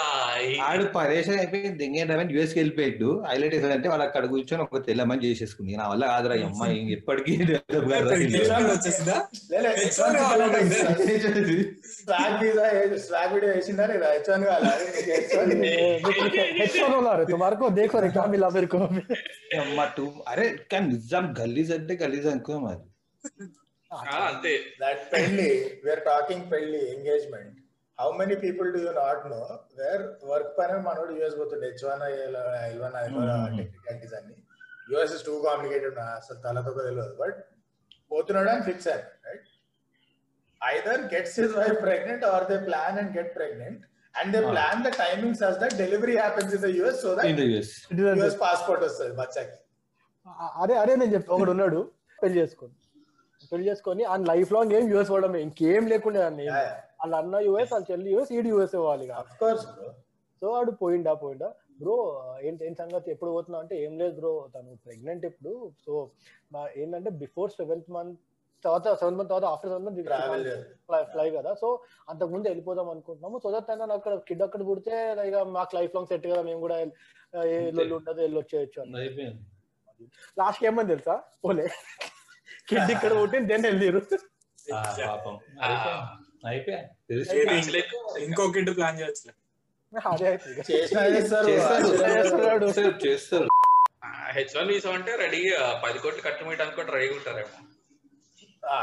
ఆడు 0.67 0.85
పరేషన్ 0.95 1.39
అయిపోయి 1.39 1.71
దెంగేటమని 1.81 2.35
యూఎస్ 2.35 2.53
కి 2.53 2.61
వెళ్ళిపోయాడు 2.61 3.11
హైలైట్ 3.27 3.55
అంటే 3.71 3.89
వాళ్ళు 3.89 4.05
అక్కడ 4.07 4.25
కూర్చొని 4.33 4.63
ఒక 4.67 4.81
తెల్లమని 4.87 5.25
చేసేసుకుంది 5.27 5.77
నా 5.77 5.87
వల్ల 5.93 6.05
కాదురా 6.11 6.37
ఈ 6.37 6.45
అమ్మాయి 6.49 6.79
ఎప్పటికీ 6.97 7.35
develop 7.43 7.87
కాదురా 7.93 8.17
ఈ 8.19 8.29
హెచ్ఆర్ 8.35 8.69
వచ్చేసిందా 8.71 9.17
H1 9.87 10.15
కావాలంటే 10.19 10.61
స్వాగ్ 11.97 12.39
వీసా 12.43 12.67
స్వాగ్ 13.05 13.33
వీడియో 13.35 13.53
వేసిందా 13.55 13.87
లేదా 13.93 14.09
హెచ్ 14.15 14.31
వన్ 14.33 14.45
కావాలి 14.47 14.87
హెచ్ 16.61 16.79
వన్ 16.79 16.95
ఉన్నారు 16.99 17.25
తుమార్కో 17.31 17.69
దేఖో 17.79 18.01
రే 18.01 18.11
క్యా 18.11 18.27
మిలా 18.33 18.51
मेरे 18.55 18.69
को 18.69 18.79
అమ్మ 19.61 19.81
టూ 19.97 20.05
అరే 20.31 20.45
కానీ 20.71 20.87
నిజాం 20.93 21.25
గలీజ్ 21.39 21.73
అంటే 21.75 21.95
గలీజ్ 22.01 22.27
అనుకో 22.31 22.55
మరి 22.63 22.83
ఆ, 23.25 23.29
అంతే. 24.26 24.52
దట్ 24.82 25.04
పెళ్ళి 25.14 25.50
వేర్ 25.86 26.02
టాకింగ్ 26.10 26.46
పెళ్ళి 26.52 26.82
engagement 26.94 27.56
how 28.00 28.10
many 28.20 28.36
people 28.44 28.68
do 28.76 28.82
you 28.86 28.92
not 29.00 29.24
know 29.32 29.40
where 29.80 30.04
work 30.32 30.52
పైన 30.58 30.74
మనోడు 30.88 31.14
యూఎస్ 31.18 31.38
పోతుండే? 31.40 31.68
H 31.72 31.84
one 31.88 32.04
L 32.26 32.38
one 32.84 32.96
technicalities 33.60 34.16
అన్ని. 34.20 34.38
యూఎస్ 34.92 35.14
ఇస్ 35.18 35.24
టూ 35.28 35.36
కాంప్లికేటెడ్ 35.48 35.98
అసలు 36.14 36.40
తలతో 36.46 36.74
తెలియదు. 36.80 37.16
బట్ 37.22 37.40
పోతున్నాడు 38.12 38.50
అని 38.54 38.64
ఫిక్స్ 38.70 38.88
అయ్యారు 38.90 39.08
right 39.28 39.48
either 40.62 41.02
gets 41.14 41.36
his 41.42 41.56
wife 41.60 41.78
pregnant 41.86 42.24
or 42.32 42.46
they 42.52 42.58
plan 42.68 42.98
and 43.02 43.12
get 43.18 43.32
pregnant 43.38 43.82
and 44.16 44.32
they. 44.36 44.40
Plan 44.52 44.80
the 44.86 44.92
timings 45.02 45.42
as 45.48 45.56
that 45.62 45.74
delivery 45.82 46.16
happens 46.18 46.52
in 46.58 46.62
the 46.66 46.72
US 46.80 46.96
so 47.04 47.10
in 47.12 47.18
that 47.20 47.42
the 47.42 47.46
US 47.50 47.74
US 48.24 48.36
passport 48.44 48.84
వస్తుంది 48.88 49.16
బచ్చాకి 49.22 49.58
అరే 50.62 50.76
అరే 50.82 50.94
నేను 51.02 51.12
చెప్తా 51.16 51.34
ఒకడు 51.36 51.52
ఉన్నాడు 51.56 51.80
పెళ్ళి 52.20 52.38
చేసుకోండి 52.42 52.76
పెళ్ళి 53.52 53.66
చేసుకొని 53.70 54.04
ఆయన 54.12 54.24
లైఫ్ 54.32 54.52
లాంగ్ 54.56 54.74
ఏం 54.78 54.86
యూఎస్ 54.92 55.12
పోవడమే 55.14 55.40
ఇంకేం 55.48 55.84
లేకుండా. 55.94 56.22
వాళ్ళ 57.02 57.14
అన్న 57.22 57.36
యూఎస్ 57.48 57.72
వాళ్ళ 57.74 57.86
చెల్లి 57.92 58.10
యూఎస్ 58.14 58.32
ఈడు 58.38 58.50
యూఎస్ 58.54 58.76
ఇవ్వాలి 58.80 59.04
ఇక. 59.08 59.14
Of 59.24 59.34
course, 59.42 59.66
bro. 59.76 59.90
సో 60.42 60.48
వాడు 60.54 60.72
పోయిండా 60.82 61.14
పోయిండా. 61.22 61.50
బ్రో 61.82 61.96
ఏంటి 62.48 62.66
ఏం 62.68 62.74
సంగతి? 62.80 63.08
ఎప్పుడు 63.16 63.32
పోతున్నా 63.36 63.58
అంటే 63.64 63.76
ఏం 63.84 63.94
లేదు 64.02 64.14
బ్రో 64.20 64.32
తను 64.56 64.72
ప్రెగ్నెంట్ 64.86 65.24
ఇప్పుడు. 65.30 65.52
సో 65.86 65.94
ఏంటంటే 66.82 67.12
బిఫోర్ 67.22 67.50
సెవెంత్ 67.60 67.90
మంత్ 67.96 68.18
తర్వాత 68.66 68.86
సెవెంత్ 69.02 69.18
మంత్ 69.20 69.30
తర్వాత 69.32 69.48
ఆఫ్టర్ 69.54 69.72
సెవెంత్ 69.72 69.88
మంత్. 69.88 70.50
ఫ్లై 71.14 71.28
కదా. 71.38 71.52
సో 71.62 71.68
అంతకు 72.12 72.30
ముందు 72.34 72.48
వెళ్ళిపోదాం 72.52 72.90
అనుకుంటున్నాము. 72.94 73.40
సో 73.44 73.52
దట్ 73.56 73.68
తను 73.70 73.94
అక్కడ 73.98 74.14
కిడ్ 74.30 74.44
అక్కడ 74.48 74.62
పుడితే 74.70 74.96
ఇక 75.30 75.44
మాకు 75.58 75.78
లైఫ్ 75.80 75.96
లాంగ్ 75.98 76.12
సెట్ 76.12 76.28
కదా. 76.32 76.42
మేము 76.50 76.62
కూడా 76.66 76.78
ఏ 77.54 77.58
లొల్లి 77.78 77.96
ఉండదు 78.00 78.22
వెళ్ళి 78.26 78.40
వచ్చేయచ్చు 78.42 78.80
అని 78.84 79.00
అయిపోయింది 79.04 79.44
లాస్ట్ 80.42 80.64
ఏమని 80.70 80.92
తెలుసా? 80.94 81.18
పోలే. 81.46 81.68
కిడ్ 82.70 82.92
ఇక్కడ 82.96 83.12
పుట్టి 83.20 83.40
దెన్ 83.52 83.66
వెళ్ళిరు 83.70 84.02
పాపం. 85.02 85.36
అయిపోయా 86.48 86.80
ఇంకో 88.26 88.44
కిడ్ 88.56 88.72
ప్లాన్ 88.78 89.00
చేయొచ్చు 89.00 89.30
చేస్తారు? 93.04 93.48
హెచ్ 94.36 94.54
వన్ 94.58 94.70
వీసా 94.72 94.92
అంటే 94.98 95.12
రెడీగా 95.22 95.62
పది 95.84 95.98
కోట్లు 96.00 96.22
కట్టుమీయడానికి 96.28 96.78
కూడా 96.80 96.92
రెడీగా 96.96 97.16
ఉంటారేమో. 97.16 97.56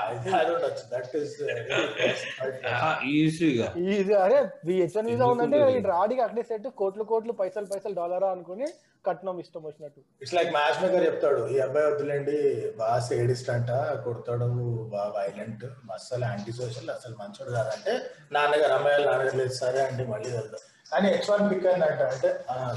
అరే 4.18 4.39
హెచ్ 4.72 4.97
వన్ 4.97 5.09
వీసా 5.11 5.26
ఉందంటే 5.32 5.59
రాడికి 5.91 6.22
అట్లే 6.24 6.43
సెట్ 6.49 6.66
కోట్లు 6.80 7.05
కోట్లు 7.11 7.32
పైసలు 7.41 7.68
పైసలు 7.72 7.95
డాలరా 8.01 8.28
అనుకుని 8.34 8.66
కట్నం 9.05 9.37
ఇష్టం 9.43 9.62
వచ్చినట్టు. 9.66 10.01
ఇట్స్ 10.22 10.34
లైక్ 10.37 10.51
మ్యాచ్ 10.53 10.78
మేకర్ 10.82 11.05
చెప్తాడు 11.07 11.43
ఈ 11.49 11.59
అబ్బాయి 11.66 11.87
వద్దులేండి 11.89 12.37
బాగా 12.78 12.97
సేడిస్ట్ 13.09 13.51
అంట 13.55 13.70
కొడతాడు 14.07 14.49
బాగా 14.95 15.11
వైలెంట్ 15.18 15.64
అస్సలు 15.97 16.24
యాంటీ 16.28 16.55
సోషల్ 16.59 16.91
అసలు 16.97 17.14
మంచోడు 17.20 17.53
కాదంటే 17.59 17.93
నాన్నగారు 18.37 18.74
అమ్మాయిలు 18.78 19.07
నాన్నగారు 19.11 19.39
లేదు 19.43 19.55
సరే 19.61 19.80
అండి 19.87 20.07
మళ్ళీ 20.12 20.30
వెళ్దాం. 20.32 20.62
కానీ 20.93 21.12
హెచ్ 21.12 21.30
వన్ 21.30 21.51
పిక్ 21.51 21.66
అయిందంట 21.66 22.03
అంటే. 22.09 22.28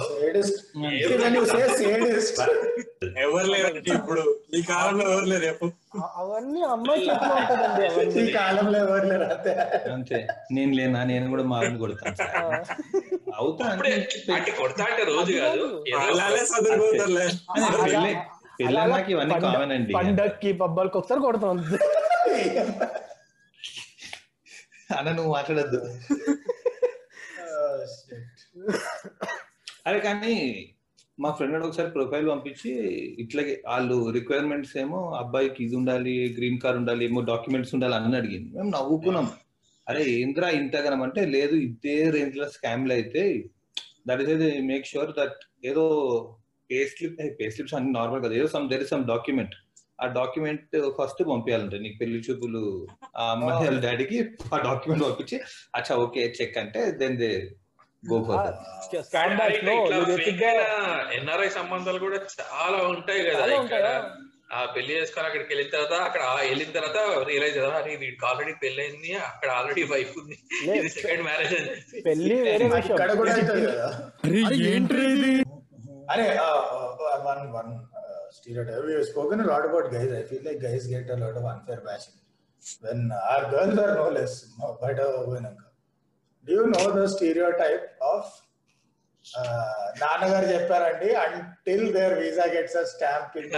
సేడిస్ట్ 0.05 0.75
ఎవరు 3.23 3.51
లేరండి 3.51 3.93
ఇప్పుడు? 3.93 4.35
ఈ 4.53 4.63
కాలంలో 4.63 5.09
ఎవరు 5.09 5.25
లేరు 5.25 5.71
అవన్నీ 6.17 6.63
అమ్మాయి 6.73 7.05
చేతిలో 7.05 7.35
ఉంటదండి 7.35 8.21
ఈ 8.21 8.33
కాలంలో 8.33 8.79
ఎవరు 8.79 9.07
లేరు 9.07 9.29
అంతే. 9.29 9.55
అంతే. 9.93 10.27
నేను 10.51 10.73
లేనా? 10.73 11.03
నేను 11.03 11.29
కూడా 11.29 11.43
మారిని 11.53 11.79
కొడతాను 11.79 12.15
అవుతా 13.37 13.69
అంటే 13.69 13.89
కొడతా 14.57 14.85
అంటే 14.85 15.11
రోజు 15.11 15.39
కాదు. 15.39 15.83
ఇవన్నీ 19.11 19.35
కామన్ 19.45 19.71
అండి. 19.71 19.93
పండక్కి 19.93 20.57
పబ్బాలకి 20.61 20.97
ఒకసారి 20.97 21.21
కొడతాం. 21.21 21.65
అన్న 24.89 25.11
నువ్వు 25.11 25.33
మాట్లాడద్దు. 25.33 25.89
అరే 29.87 29.99
కానీ 29.99 30.33
మా 31.17 31.29
ఫ్రెండ్ 31.37 31.65
ఒకసారి 31.67 31.89
ప్రొఫైల్ 31.95 32.27
పంపించి 32.31 32.69
ఇట్లాగే 33.23 33.53
వాళ్ళు 33.67 33.95
రిక్వైర్మెంట్స్ 34.17 34.73
ఏమో 34.77 34.99
అబ్బాయికి 35.21 35.59
ఇది 35.65 35.75
ఉండాలి 35.79 36.15
గ్రీన్ 36.37 36.59
కార్డ్ 36.63 36.79
ఉండాలి 36.81 37.03
ఏమో 37.05 37.21
డాక్యుమెంట్స్ 37.31 37.73
ఉండాలి 37.77 37.95
అని 37.99 38.17
అడిగింది. 38.21 38.49
మేము 38.57 38.69
నవ్వుకున్నాం. 38.75 39.27
అరే 39.87 40.01
ఏంద్రా 40.15 40.49
ఇంతగనం 40.59 41.01
అంటే 41.05 41.21
లేదు 41.35 41.55
ఇదే 41.67 41.97
రేంజ్లో 42.15 42.45
స్కామ్లు 42.55 42.93
అయితే 42.97 43.23
that 44.07 44.21
is 44.25 44.31
make 44.69 44.85
sure 44.85 45.11
that 45.19 45.39
ఏదో 45.65 45.83
పే 46.69 46.79
స్లిప్ 46.91 47.17
పే 47.39 47.45
స్లిప్స్ 47.53 47.75
అన్ని 47.77 47.91
నార్మల్ 47.97 48.21
కదా. 48.25 48.33
ఏదో 48.39 48.49
some 48.55 48.67
there 48.71 48.83
is 48.85 48.91
some 48.93 49.05
document 49.13 49.55
ఆ 49.99 50.07
డాక్యుమెంట్ 50.17 50.75
ఫస్ట్ 50.97 51.21
పంపించాలంటే 51.29 51.77
నీకు 51.85 51.97
పెళ్ళి 52.01 52.19
చూపులు 52.27 52.61
ఆ 53.17 53.25
అమ్మాయి 53.31 53.57
వాళ్ళ 53.63 53.79
డాడీకి 53.87 54.19
ఆ 54.53 54.59
డాక్యుమెంట్ 54.67 55.03
పంపించి 55.07 55.37
అచ్చా 55.79 55.95
ఓకే 56.03 56.21
చెక్ 56.37 56.59
అంటే 56.61 56.81
దెన్ 57.01 57.17
దే 57.21 57.31
ఎన్ఆర్ఐ 61.17 61.49
సంబంధాలు 61.57 61.99
కూడా 62.05 62.17
చాలా 62.33 62.79
ఉంటాయి 62.91 63.21
కదా 63.29 63.45
ఇక్కడ? 63.59 63.87
ఆ 64.51 64.59
పెళ్ళి 64.75 64.91
చేసుకొని 64.97 65.27
అక్కడికి 65.29 65.49
వెళ్ళిన 65.51 65.69
తర్వాత 65.73 65.95
అక్కడ 66.05 66.21
వెళ్ళిన 66.43 66.71
తర్వాత 66.77 66.99
రియలైజ్ 67.27 67.57
వీడికి 68.03 68.25
ఆల్రెడీ 68.29 68.53
పెళ్ళి 68.63 68.81
అయింది 68.85 69.11
అక్కడ 69.27 69.49
ఆల్రెడీ 69.57 69.83
వైఫ్ 69.91 70.13
ఉంది. 70.21 70.37
ఇది 70.77 70.89
సెకండ్ 70.95 71.23
మ్యారేజ్ 71.27 71.53
అని. 71.59 71.73
పెళ్ళి 72.07 72.37
వేరే 72.47 72.67
విషయం. 72.75 72.95
ఇక్కడ 72.95 73.13
కూడా 73.21 73.31
అవుతుంది 73.35 73.65
కదా. 73.67 73.87
అరే 76.13 76.27
one 77.27 77.45
one 77.57 77.71
stereotype. 78.33 78.83
We 78.85 78.93
have 78.93 79.05
spoken 79.05 79.39
a 79.39 79.45
lot 79.45 79.63
about 79.67 79.85
guys. 79.93 80.11
I 80.13 80.23
feel 80.23 80.41
like 80.43 80.59
guys 80.61 80.83
get 80.87 81.09
a 81.09 81.17
lot 81.17 81.35
of 81.35 81.45
unfair 81.45 81.79
bashing. 81.81 82.15
When 82.83 82.99
our 83.27 83.43
girls 83.53 83.77
are 83.79 83.93
no 83.95 84.07
less 84.17 84.33
బయట 84.81 84.99
పోయినాక 85.27 85.61
do 86.49 86.55
you 86.55 86.67
know 86.67 86.85
the 86.93 87.07
stereotype 87.07 87.83
of 88.09 88.23
uh, 89.25 89.79
నాన్నగారు 90.01 90.47
చెప్పారండి 90.51 91.09
until 91.23 91.85
there 91.95 92.13
visa 92.19 92.45
gets 92.53 92.77
a 92.77 92.85
stamp 92.91 93.35
in 93.39 93.49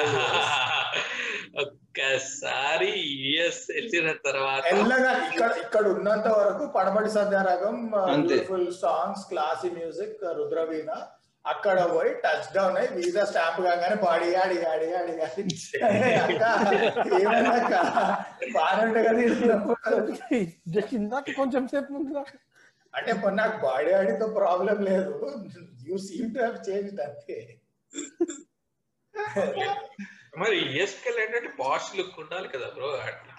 ఒక్కసారి 1.62 2.90
US 3.24 3.64
వెళ్ళిన 3.72 4.12
తర్వాత 4.28 4.64
ఇక్కడ 5.28 5.52
ఇక్కడ 5.64 5.86
ఉన్నంత 5.96 6.28
వరకు 6.38 6.66
పడమటి 6.76 7.12
సత్యారాగం 7.16 7.78
అంతే. 8.06 8.28
Beautiful 8.30 8.70
songs 8.82 9.26
classy 9.32 9.72
music 9.78 10.24
Rudraveena 10.40 10.92
అక్కడ 11.46 11.78
పోయి 11.92 12.12
టచ్ 12.24 12.50
డౌన్ 12.56 12.76
అయ్యి 12.80 12.90
వీసా 12.98 13.24
స్టాంప్ 13.30 13.60
కాగానే 13.68 13.96
పాడి 14.04 14.28
ఆడి 14.42 14.58
ఆడి 14.72 14.88
ఆడి 14.96 15.14
ఏమన్నా 17.20 17.54
అక్క? 17.60 17.74
బాగానే 18.56 18.84
ఉంటే 18.86 19.02
కదా. 19.08 19.22
జస్ట్ 20.76 20.94
ఇందాక 21.00 21.26
కొంచెం 21.40 21.64
సేపు 21.72 21.90
ముందు 21.96 22.24
అంటే 22.94 23.12
నాకు 23.34 23.58
బాడీ 23.66 23.92
ఆడితో 23.94 24.28
ప్రాబ్లం 24.38 24.78
లేదు. 24.84 25.12
You 25.88 25.98
seem 26.08 26.32
to 26.36 26.40
have 26.44 26.58
change 26.68 27.00
అంతే. 27.02 27.38
మరి 30.42 30.58
వెళ్ళి 31.06 31.22
ఏంటంటే 31.22 31.50
పాష్ 31.60 31.90
లుక్ 31.98 32.20
ఉండాలి 32.20 32.48
కదా 32.48 32.68
బ్రో 32.76 32.90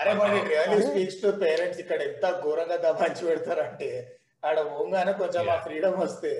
అరే 0.00 0.12
మరి 0.18 0.38
రియల్లీ 0.48 0.80
స్పీక్స్ 0.88 1.20
టు 1.22 1.28
పేరెంట్స్ 1.42 1.80
ఇక్కడ 1.80 2.00
ఎంత 2.09 2.24
ఘోరంగా 2.42 2.76
దబాంచి 2.84 3.22
పెడతారంటే 3.28 3.88
ఆడ 4.42 4.59
పోగానే 4.70 5.12
కొంచెం 5.20 5.44
ఆ 5.50 5.59
ఫ్రీడమ్ 5.66 5.96
వస్తే. 5.98 6.32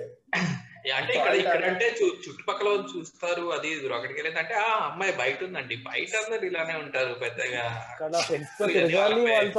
అంటే 0.91 1.13
ఇక్కడ 1.13 1.33
ఇక్కడ 1.33 1.65
అంటే 1.65 1.95
చుట్టుపక్కల 2.29 2.67
వాళ్ళు 2.67 2.97
చూస్తారు 2.97 3.53
అది 3.53 3.67
ఇది 3.67 3.93
అక్కడికి 3.93 4.21
వెళ్ళిందంటే 4.21 4.53
ఆ 4.53 4.85
అమ్మాయి 4.85 5.11
బయట 5.11 5.43
ఉందండి. 5.43 5.75
బయట 5.75 6.15
అందరు 6.15 6.45
ఇలానే 6.45 6.77
ఉంటారు 6.77 7.13
పెద్దగా. 7.13 7.85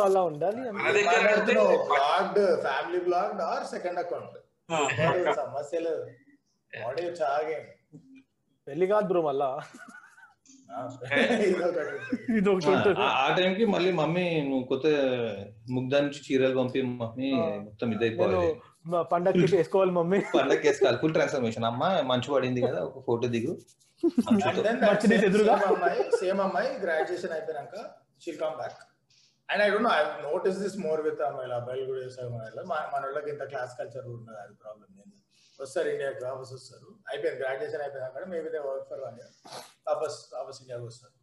అలా 0.02 0.22
ఉండాలి 0.22 0.68
అంటే 0.68 0.82
blocked 1.84 2.60
family 2.60 3.00
blocked 3.00 3.42
or 3.42 3.64
second 3.64 3.98
account. 3.98 4.36
సమస్య 5.36 5.78
లేదు. 5.78 6.06
బాడీ 6.72 7.02
చాగే 7.02 7.66
పెళ్ళి 8.66 8.86
కాదు 8.86 9.06
బ్రో 9.06 9.22
మళ్ళా. 9.22 9.60
ఆ- 13.00 13.24
ఆ 13.24 13.36
టైంకి 13.36 13.64
మళ్ళీ 13.64 13.92
మమ్మీ 13.92 14.40
నువ్వు 14.40 14.64
కొత్త 14.64 14.86
ముగ్ధా 15.70 16.00
నుంచి 16.00 16.24
చీరలు 16.24 16.58
పంపి 16.58 16.82
మమ్మీ 16.82 17.58
మొత్తం 17.58 17.92
ఇదైపోవాలి. 17.92 18.54
మా 18.84 19.02
పండక్కి 19.02 19.56
వేసుకోవాలి 19.56 19.90
మమ్మీ. 19.90 20.18
పండగ 20.34 20.60
వేసుకోవాలి 20.64 20.98
ఫుల్ 20.98 21.12
ట్రాన్స్ఫర్మేషన్ 21.12 21.64
అమ్మ 21.64 21.84
మంచు 22.00 22.34
పడింది 22.34 22.60
కదా 22.62 22.80
ఒక 22.80 23.04
ఫోటో 23.06 23.28
దిగు. 23.28 23.54
And 24.02 24.38
then 24.40 24.64
that 24.64 24.80
Mercedes 24.80 25.10
same- 25.10 25.26
ఎదురుగా. 25.26 25.54
same 25.54 25.68
అమ్మాయి 25.68 26.02
సేమ్ 26.16 26.40
అమ్మాయి 26.40 26.70
గ్రాడ్యుయేషన్ 26.78 27.32
అయిపోయినాక 27.32 27.76
she'll 28.24 28.38
come 28.38 28.56
back 28.56 28.80
and 29.48 29.62
I 29.62 29.70
don't 29.70 29.84
know 29.84 29.90
I 29.90 30.00
notice 30.32 30.58
this 30.58 30.76
more 30.78 31.00
with 31.00 31.20
అమ్మాయిలు 31.20 31.54
అబ్బాయిలు 31.54 31.86
కూడా 31.86 32.00
చేసే 32.00 32.20
అమ్మాయిలు 32.20 32.62
మన 32.62 33.02
వాళ్ళకి 33.04 33.30
ఇంత 33.30 33.42
క్లాస్ 33.44 33.78
కల్చర్ 33.78 34.06
ఉన్నది 34.06 34.38
అది 34.40 34.54
ప్రాబ్లం 34.54 34.88
లేదు. 34.98 35.14
వస్తారు 35.62 35.88
ఇండియాకి 35.88 36.24
వాపస్ 36.24 36.52
వస్తారు. 36.52 36.88
అయిపోయింది 37.08 37.40
గ్రాడ్యుయేషన్ 37.42 37.82
అయిపోయినాక 37.82 38.28
maybe 38.28 38.48
they 38.48 38.58
work 38.58 38.88
for 38.90 39.00
one 39.00 39.16
year 39.16 39.32
వాపస్ 39.88 40.18
వాపస్ 40.34 40.60
ఇండియాకి 40.60 40.84
వస్తారు. 40.84 41.14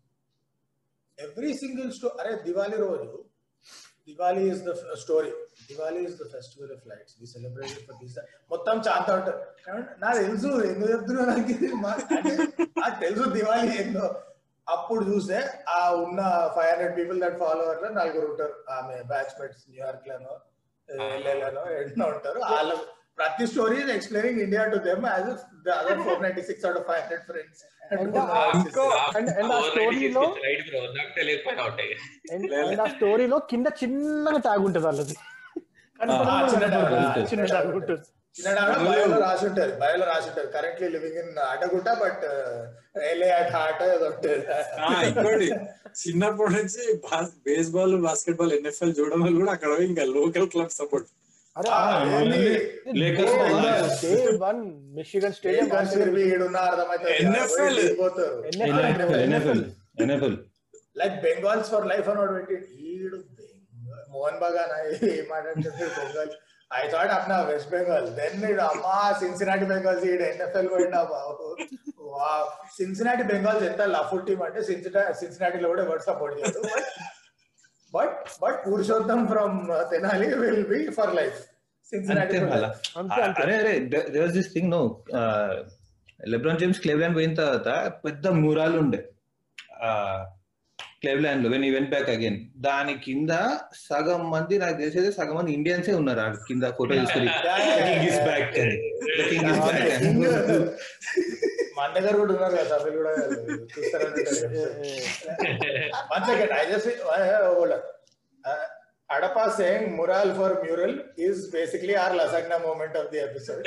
ఎవ్రీ 1.17 1.53
సింగిల్ 1.53 1.91
స్టో 1.91 2.07
అరే 2.19 2.35
దివాళీ 2.43 2.77
రోజు 2.77 3.09
Diwali 4.07 4.51
is 4.51 4.63
the 4.63 4.71
story 4.95 5.31
Diwali 5.69 6.01
is 6.07 6.17
the 6.21 6.25
festival 6.33 6.71
of 6.75 6.85
lights 6.91 7.15
we 7.21 7.27
celebrate 7.33 7.77
for 7.87 7.97
this 8.01 8.17
మొత్తం 8.53 8.75
ఏమంటే 8.89 9.33
నాకు 10.03 10.17
తెలుసు 10.23 10.51
ఎందుకు 10.71 10.91
చెప్తున్నా 10.93 11.23
నాకు 12.83 12.97
తెలుసు 13.05 13.25
దివాళీ 13.37 13.71
ఏందో. 13.81 14.05
అప్పుడు 14.67 15.03
చూస్తే 15.09 15.37
ఆ 15.75 15.79
ఉన్న 16.03 16.21
ఫైవ్ 16.55 16.69
హండ్రెడ్ 16.71 16.95
పీపుల్ 16.99 17.17
దట్ 17.23 17.37
ఫాలోవర్లో 17.43 17.89
నలుగురు 17.99 18.25
ఉంటారు. 18.31 18.55
ఆమె 18.77 18.95
బ్యాచ్ 19.11 19.33
మేట్స్ 19.39 19.63
న్యూయార్క్ 19.71 20.07
లోనో 20.11 20.33
ఎల్ఏలోనో 20.89 21.63
ఎన్నో 21.81 22.05
ఉంటారు. 22.13 22.39
వాళ్ళ 22.53 22.71
ప్రతి 23.19 23.45
story 23.51 23.77
explaining 23.95 24.39
India 24.45 24.63
to 24.73 24.77
them 24.87 25.03
as 25.13 25.29
other 25.79 26.01
four 26.05 26.21
ninety 26.25 26.43
six 26.49 26.65
out 26.67 26.79
of 26.81 26.87
five 26.89 27.01
hundred 27.03 27.25
friends 27.29 27.61
స్టోరీలో 32.93 33.37
కింద 33.51 33.67
చిన్నగా 33.81 34.39
ట్యాగ్ 34.47 34.63
ఉంటుంది 34.67 34.85
వాళ్ళది. 34.87 35.15
ట్యాగ్ 36.01 37.71
ఉంటుంది 37.75 38.07
బయోలో 38.85 39.15
రాసి 39.21 39.45
రాసి 40.03 40.27
ఉంటారు. 40.27 40.47
Currently 40.47 40.87
living 40.87 41.17
in 41.21 41.31
Addagutta 41.45 41.89
but 42.01 42.23
LA 43.07 43.29
at 43.31 43.51
heart 43.55 43.81
ఉంటుంది 44.03 44.37
ఇంకోటి 45.07 45.47
చిన్నప్పటి 46.01 46.53
నుంచి 46.53 46.83
బేస్బాల్ 47.45 47.95
బాస్కెట్ 48.01 48.37
బాల్ 48.37 48.53
ఎన్ఎఫ్ఎల్ 48.53 48.93
చూడడం 48.99 49.21
వల్ల 49.23 49.35
కూడా 49.37 49.51
అక్కడ 49.51 49.81
ఇంకా 49.89 50.05
local 50.11 50.47
club 50.47 50.71
support 50.73 51.09
Michigan 54.93 55.33
stadium 55.33 55.67
NFL 57.19 57.81
NFL 59.99 60.37
like 60.95 61.17
Bengals 61.23 61.69
for 61.69 61.85
life 61.87 62.07
అని 62.09 62.33
పెట్టి 62.39 62.55
ఈడు 62.85 62.90
బెంగాల్ 62.90 62.90
మోహన్ 64.11 64.39
బగాన్ 64.41 64.73
ఏం 65.11 65.25
మాట్లాడుతుంది 65.31 65.85
బెంగాల్ 65.97 66.33
ఐ 66.71 66.81
థాట్ 66.87 67.13
అప్నా 67.15 67.37
వెస్ట్ 67.49 67.69
బెంగాల్ 67.69 68.07
దెన్ 68.15 68.43
అమ్మా 68.65 68.97
సిన్సినాటి 69.19 69.65
బెంగాల్స్ 69.65 70.05
ఈడు 70.05 70.25
ఎన్ఎఫ్ఎల్ 70.31 70.69
పోయిండా 70.73 71.01
బాబు 71.11 71.47
వా 72.11 72.31
సిన్సినాటి 72.77 73.23
బెంగాల్స్ 73.23 73.65
ఎంత 73.65 73.83
లఫుల్ 73.95 74.25
టీమ్ 74.25 74.43
అంటే 74.43 74.61
సిన్సినా 74.61 75.03
సిన్సినాటిలో 75.21 75.69
కూడా 75.69 75.83
ఎవరు 75.83 76.03
సపోర్ట్ 76.09 76.35
చేయదు 76.39 76.61
but 77.93 78.17
but 78.41 78.59
Purushottam 78.67 79.21
from 79.27 79.57
Tenali 79.91 80.29
will 80.41 80.65
be 80.65 80.81
for 80.91 81.13
life 81.15 81.39
Cincinnati 81.91 82.35
అంతే 82.35 82.51
మళ్ళా 82.51 82.69
అంతే 82.97 83.21
అంతే 83.21 83.41
అరే 83.41 83.55
అరే 83.55 83.73
there 84.13 84.31
this 84.31 84.51
thing 84.53 84.69
no 84.71 84.81
LeBron 86.27 86.59
James 86.59 86.79
Cleveland 86.79 87.17
పోయిన 87.17 87.33
తర్వాత 87.35 87.71
పెద్ద 88.05 88.27
మూరాలు 88.41 88.77
ఉండే 88.79 89.01
క్లెవ్లాండ్లో 91.01 91.49
వెన్ 91.49 91.65
ఈవెంట్ 91.65 91.89
బ్యాక్ 91.89 92.09
అగైన్ 92.09 92.37
దాని 92.65 92.93
కింద 92.99 93.31
సగం 93.85 94.23
మంది 94.31 94.55
నాకు 94.57 94.75
తెలిసేది 94.77 95.11
సగం 95.11 95.35
మంది 95.35 95.51
ఇండియన్సే 95.51 95.93
ఉన్నారు 95.93 96.21
ఆ 96.21 96.27
కింద 96.47 96.63
ఫోటో 96.77 96.93
తీసుకుని. 96.95 97.29
మన 101.77 101.87
దగ్గర 101.93 102.13
కూడా 102.17 102.33
ఉన్నారు 102.33 102.55
కదా 102.55 102.67
సభ్యులు 102.73 102.97
కూడా 102.97 103.13
చూస్తారని 103.71 104.23
one 106.11 106.25
second 106.25 106.53
I 106.53 106.65
just 106.71 106.91
Adapa 109.09 109.45
saying 109.57 109.89
mural 109.97 110.31
for 110.35 110.55
mural 110.63 110.95
is 111.19 111.41
basically 111.53 111.95
our 111.95 112.15
lasagna 112.15 112.59
moment 112.59 112.95
of 112.97 113.09
the 113.13 113.19
episode 113.19 113.65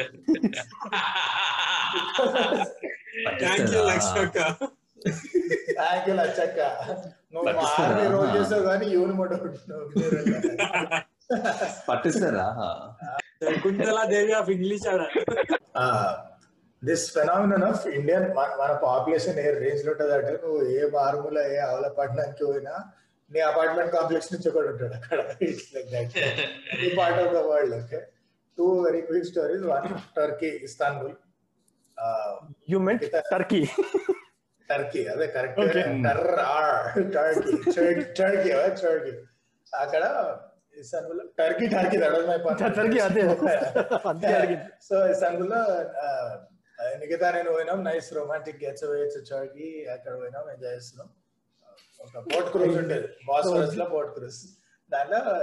thank 3.40 3.74
you 3.74 3.82
Lakshmakka 3.90 4.38
thank 5.78 6.06
you 6.08 6.14
Lachakka 6.18 6.60
నువ్వు 7.32 7.44
మా 7.46 7.52
పట్టిస్తారా? 7.52 7.86
ఆర్మీ 7.86 8.06
రోజు 8.14 8.30
చేసావు 8.36 8.64
కానీ 8.68 8.86
యూని 8.94 9.14
మొట్ట 9.18 9.32
పట్టిస్తారా? 11.88 12.46
శకుంతలా 13.40 14.02
దేవి 14.10 14.32
ఆఫ్ 14.38 14.50
ఇంగ్లీష్ 14.54 14.86
ఆడ. 14.92 15.02
దిస్ 16.82 17.04
ఫెనామినన్ 17.14 17.64
ఆఫ్ 17.68 17.84
ఇండియన్ 17.98 18.26
మన 18.60 18.70
పాపులేషన్ 18.84 19.38
ఏ 19.42 19.50
రేంజ్లో 19.62 19.90
ఉంటుంది 19.92 20.14
అంటే 20.18 20.32
నువ్వు 20.42 20.60
ఏ 20.74 20.82
మారుమూల 20.94 21.38
ఏ 21.52 21.58
అవల 21.68 21.86
పట్టణానికి 21.98 22.44
పోయినా 22.44 22.74
నీ 23.30 23.40
అపార్ట్మెంట్ 23.50 23.92
కాంప్లెక్స్ 23.94 24.32
నుంచి 24.32 24.48
ఒకటి 24.50 24.68
ఉంటాడు 24.72 24.94
అక్కడ. 24.98 25.20
ఈ 26.82 26.90
part 26.98 27.20
of 27.22 27.32
the 27.36 27.42
world 27.48 27.74
okay 27.78 28.00
two 28.58 28.66
very 28.82 29.00
quick 29.08 29.28
stories 29.30 29.64
one 29.72 29.86
Turkey 30.18 30.50
Istanbul 30.68 31.14
you 32.68 32.78
meant 32.86 33.04
Turkey 33.32 33.60
Turkey 34.70 35.00
అదే 35.08 35.26
కరెక్ట్. 35.34 35.58
టర్కీ 35.58 35.82
టర్కీ 37.14 38.50
టర్కీ 38.80 39.12
అక్కడ 39.72 40.02
ఇస్తాన్బుల్ 40.76 41.20
టర్కీ 41.38 41.66
టర్కీ 41.72 41.98
టర్కీ 42.62 42.98
అదే. 43.00 43.22
సో 44.86 44.94
ఇస్తాన్బుల్లో 45.12 45.60
ఆ, 46.02 46.08
మిగతా 47.00 47.26
నేను 47.30 47.50
పోయినాం. 47.52 47.78
నైస్ 47.84 48.08
రొమాంటిక్ 48.16 48.58
గెట్స్ 48.62 48.84
వేయచ్చు 48.90 49.20
టర్కీ 49.28 49.66
అక్కడ 49.94 50.12
పోయినాం 50.20 50.44
ఎంజాయ్ 50.54 50.74
చేస్తున్నాం. 50.76 51.08
ఒక 52.00 52.18
బోట్ 52.26 52.48
క్రూజ్ 52.52 52.76
ఉండేది. 52.80 53.08
బాస్ఫరస్లో 53.28 53.86
బోట్ 53.92 54.10
క్రూజ్ 54.16 54.40
దాంట్లో 54.90 55.20
ఆ, 55.28 55.36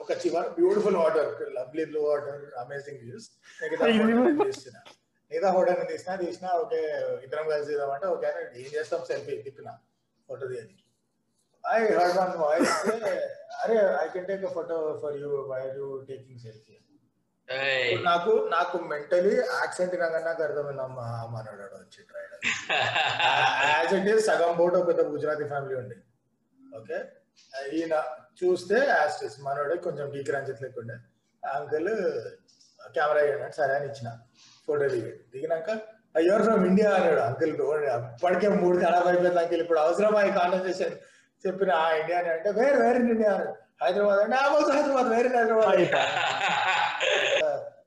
ఒక 0.00 0.12
చివర 0.22 0.44
beautiful 0.56 0.96
water 0.96 1.28
lovely 1.56 1.84
blue 1.84 2.00
water 2.06 2.40
amazing 2.62 3.02
views 3.04 3.28
మిగతా 3.62 3.84
మిగతా 5.30 5.48
ఫోటో 5.56 5.72
తీసినా 5.90 6.12
తీసినా 6.22 6.48
ఓకే 6.62 6.80
ఇద్దరం 7.24 7.46
కలిసి 7.52 7.70
తీద్దామంటే 7.70 8.06
ఓకే 8.14 8.26
అని 8.32 8.60
ఏం 8.62 8.70
చేస్తాం? 8.76 9.00
సెల్ఫీ 9.10 9.34
తిప్పిన 9.46 9.70
ఫోటో 10.28 10.44
తీయని. 10.52 10.74
ఐ 11.64 11.78
హర్డ్ 11.98 12.16
వన్ 12.20 12.34
వాయిస్ 12.42 12.74
అరే 13.62 13.76
I 14.02 14.06
can 14.14 14.26
take 14.30 14.44
a 14.48 14.52
photo 14.56 14.76
for 15.02 15.16
you 15.22 15.30
why 15.52 15.60
you 15.78 15.86
taking 16.10 16.40
selfie. 16.46 16.74
నాకు 18.08 18.32
నాకు 18.54 18.76
మెంటలీ 18.90 19.34
యాక్సెంట్ 19.58 19.94
నాకు 20.02 20.18
నాకు 20.26 20.40
అర్థమైంది 20.46 20.82
అమ్మ 20.86 20.98
మనోడు 21.34 21.66
వచ్చి 21.82 22.00
ట్రైడర్ 22.10 22.42
యాజ్ 23.70 23.92
ఇట్ 23.98 24.08
ఈస్ 24.14 24.24
సగం 24.30 24.52
బోట్ 24.60 24.76
పెద్ద 24.90 25.00
గుజరాతీ 25.14 25.44
ఫ్యామిలీ 25.52 25.76
ఉండే. 25.82 25.96
ఓకే? 26.80 26.98
ఈయన 27.78 27.94
చూస్తే 28.40 28.78
యాస్టిస్ 28.94 29.36
మనోడే 29.46 29.76
కొంచెం 29.86 30.06
రంజిత్ 30.36 30.62
లేకుండే 30.64 30.96
అంకుల్ 31.42 31.90
కెమెరా 32.96 33.22
ఇవ్వండి 33.28 33.56
సరే 33.60 33.72
అని 33.78 33.86
ఇచ్చిన. 33.90 34.08
ఫోటో 34.68 34.88
దిగాడు 34.88 35.20
దిగినాక 35.32 35.70
అయ్యోర్ 36.16 36.42
ఫ్రమ్ 36.42 36.62
ఇండియా 36.66 36.90
అన్నాడు 36.94 37.20
అంకుల్ 37.20 37.54
అప్పటికే 37.90 38.48
మూడు 38.56 38.76
ఖరాబ్ 38.78 39.08
అయిపోయింది 39.08 39.40
అంకుల్ 39.40 39.62
ఇప్పుడు 39.62 39.80
అవసరమా 39.80 40.20
ఈ 40.22 40.32
కాన్వర్సేషన్ 40.32 40.94
చెప్పిన 41.44 41.70
ఆ 41.78 41.88
ఇండియా 41.92 42.18
అని 42.18 42.30
అంటే 42.30 42.50
వేరే 42.52 42.76
వేరే 42.76 43.00
ఇండియా 43.06 43.32
అన్నాడు 43.32 43.54
హైదరాబాద్ 43.82 44.20
అంటే 44.20 44.36
ఆ 44.36 44.46
హైదరాబాద్ 44.70 45.10
వేరే 45.10 45.28
హైదరాబాద్ 45.36 45.68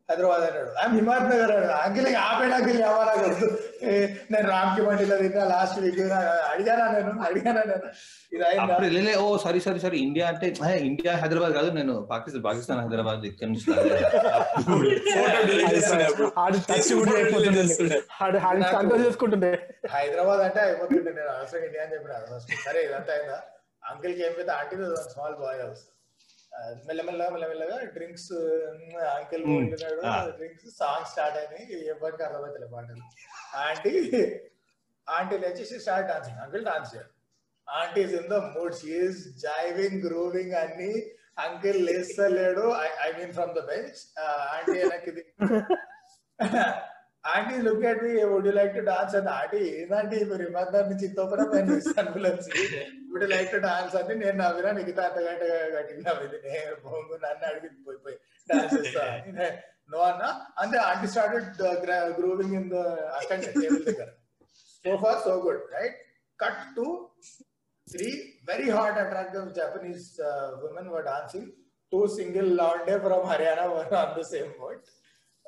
హైదరాబాద్ 0.10 0.44
అన్నాడు 0.44 0.72
ఐఎమ్ 0.80 0.96
హిమాయత్ 0.96 1.28
నగర్ 1.32 1.52
అన్నాడు 1.52 1.76
అంకిల్ 1.82 2.08
ఆపేడు 2.24 2.56
అంకిల్ 2.56 2.80
ఎవరా 2.82 3.14
నేను 4.32 4.46
రామ్కి 4.50 4.82
మండిలో 4.82 5.16
తిన్నా 5.20 5.44
లాస్ట్ 5.52 5.78
వీక్ 5.80 6.00
అడిగానా 6.50 6.86
నేను? 6.96 7.12
అడిగానా 7.24 7.62
నేను? 7.66 7.88
ఇది 8.90 9.14
ఓ 9.18 9.26
సారీ 9.38 9.60
సారీ 9.60 9.80
సారీ 9.80 9.98
ఇండియా 10.02 10.26
అంటే 10.32 10.48
"హే, 10.64 10.74
ఇండియా 10.90 11.14
హైదరాబాద్ 11.22 11.54
కాదు 11.58 11.70
నేను 11.78 11.96
పాకిస్తాన్ 12.12 12.44
పాకిస్తాన్ 12.46 12.82
హైదరాబాద్ 12.84 13.24
ఇక్కడ 13.26 13.48
నుంచి 13.48 13.66
చేసుకుంటుండే. 19.00 19.52
హైదరాబాద్ 19.92 20.42
అంటే 20.42 20.60
అయిపోతుండే 20.62 21.12
నేను 21.12 21.32
అవసరం 21.36 21.64
ఇండియా 21.64 21.84
అని 21.86 21.94
చెప్పిన 21.96 22.14
సరే 22.66 22.80
ఇదంతా 22.84 23.14
అయిందా? 23.16 23.40
అంకిల్కి 23.84 24.22
ఏం 24.24 24.34
పెద్ద 24.38 24.52
ఆంటీ 24.58 24.76
స్మాల్ 25.08 25.36
బాయ్ 25.38 25.60
హౌస్ 25.62 25.84
మెల్లమెల్లగా 26.88 27.30
మెల్లమెల్లగా 27.30 27.78
డ్రింక్స్ 27.86 28.32
అంకిల్. 29.18 29.44
పోతున్నాడు. 29.46 30.32
డ్రింక్స్ 30.38 30.70
సాంగ్ 30.80 31.06
స్టార్ట్ 31.06 31.38
అయినాయి. 31.38 31.86
ఎవరికి 31.86 32.24
అర్థమవుతలే 32.24 32.68
పాటలు. 32.68 33.06
ఆంటీ 33.58 33.94
ఆంటీ 35.08 35.38
లేచి 35.38 35.80
స్టార్ట్ 35.80 36.08
డాన్సింగ్ 36.10 36.38
అంకిల్ 36.38 36.66
డాన్స్ 36.66 36.96
చేయాలి 36.96 37.12
aunty 37.68 38.02
in 38.02 38.30
the 38.30 38.34
mood 38.34 38.76
she is 38.76 39.22
jiving 39.46 40.04
grooving 40.08 40.54
అన్ని. 40.54 40.94
Uncle 41.40 41.86
లేస్తలేడు. 41.86 42.66
I 43.06 43.12
mean 43.20 43.34
from 43.34 43.54
the 43.56 43.62
bench 43.72 44.00
aunty 44.56 44.78
వెనక్కి 44.80 45.12
aunty 47.24 47.56
look 47.66 47.84
at 47.90 48.00
me 48.04 48.12
would 48.32 48.48
you 48.50 48.54
like 48.60 48.72
to 48.78 48.84
dance 48.92 49.16
అని 49.18 49.30
aunty 49.40 49.60
ఏంటంటే 49.80 50.20
మీరు 50.30 50.44
హిమాద్దార్ 50.48 50.88
నుంచి 50.92 51.06
ఇంతోపరా 51.10 51.44
నేను 51.56 51.76
ambulance 52.04 52.48
would 53.12 53.28
like 53.34 53.50
to 53.56 53.60
dance 53.68 53.96
అని 54.00 54.16
నేను 54.24 54.38
నవ్వినా 54.44 54.72
మిగతా 54.80 55.04
అంత 55.10 55.20
గంట 55.28 55.44
గట్టిగా 55.76 56.02
నవ్వింది. 56.08 56.38
నేను 56.48 56.74
బొంగు 56.86 57.18
నన్ను 57.26 57.46
అడిగి 57.50 57.70
పోయి 57.88 58.00
పోయి 58.06 58.18
డాన్స్ 58.50 58.74
చేస్తా 58.78 59.04
అని. 59.14 59.50
నో 59.94 60.00
అన్న. 60.10 60.24
అంటే 60.64 60.78
aunty 60.90 61.08
started 61.14 61.62
grooving 62.20 62.56
in 62.60 62.70
the 62.74 62.80
అక్కడ 63.20 63.38
టేబుల్ 63.62 63.84
దగ్గర. 63.90 64.10
So 64.86 64.92
far 65.04 65.20
so 65.28 65.34
good 65.46 65.64
right 65.76 65.98
cut 66.40 66.64
to 66.78 66.86
three 67.88 68.10
very 68.50 68.70
hot 68.78 68.98
attractive 69.04 69.48
Japanese 69.60 70.08
women 70.68 70.90
were 70.94 71.06
dancing 71.12 71.50
two 71.92 72.02
single 72.18 72.50
లాండే 72.62 72.96
from 73.06 73.26
Haryana 73.32 73.66
were 73.74 73.94
on 74.02 74.14
the 74.20 74.24
same 74.34 74.52
boat 74.62 74.82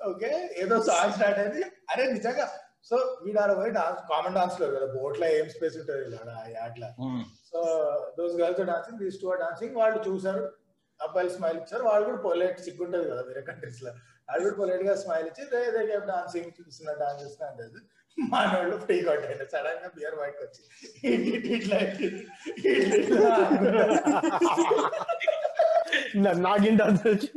okay 0.04 0.32
ఏదో 0.56 0.76
song 0.82 1.14
start 1.14 1.40
అయింది 1.40 1.64
అరే 1.92 2.06
నిజంగా 2.12 2.46
so 2.90 2.96
వీడార 3.24 3.52
పోయి 3.54 3.72
dance 3.72 4.02
common 4.10 4.36
డాన్స్లో 4.36 4.68
కదా 4.68 4.88
బోట్లో 4.96 5.28
ఏం 5.36 5.48
space 5.50 5.78
ఉంటుంది 5.78 6.18
అట్లా 6.62 6.90
so 7.52 7.60
those 8.18 8.36
girls 8.42 8.62
dancing 8.72 9.00
these 9.00 9.20
two 9.22 9.32
dancing 9.44 9.78
వాళ్ళు 9.78 10.00
చూసారు 10.10 10.44
అబ్బాయిలు 11.00 11.32
స్మైల్ 11.36 11.58
ఇచ్చారు 11.58 11.84
వాళ్ళు 11.84 12.06
కూడా 12.06 12.20
పొలైట్ 12.22 12.60
సిగ్గుంటది 12.60 13.08
కదా 13.10 13.22
వేరే 13.22 13.42
కంట్రీస్లో 13.42 13.92
వాళ్ళు 14.30 14.44
కూడా 14.44 14.58
పొలైట్గా 14.58 14.94
స్మైల్ 14.96 15.28
ఇచ్చి 15.28 15.44
రే 15.78 15.84
డాన్సింగ్ 16.08 16.52
చూస్తున్నా 16.60 16.94
డాన్స్ 17.02 17.22
చేస్తున్నా 17.24 17.50
అంటే 17.50 17.82
మనోళ్ళు 18.18 18.76
ఫ్రీ 18.78 18.96
కొట్టాడు 19.02 19.46
సడన్గా 19.54 19.90
బియర్ 19.96 20.16
బయటకు 20.16 20.44
వచ్చి 20.44 20.64
ఇట్లా 21.58 21.80
ఇట్లా 26.08 26.22
నా- 26.26 26.40
నాగిన్ 26.48 26.78
డాన్స్ 26.78 27.08
వచ్చి 27.08 27.30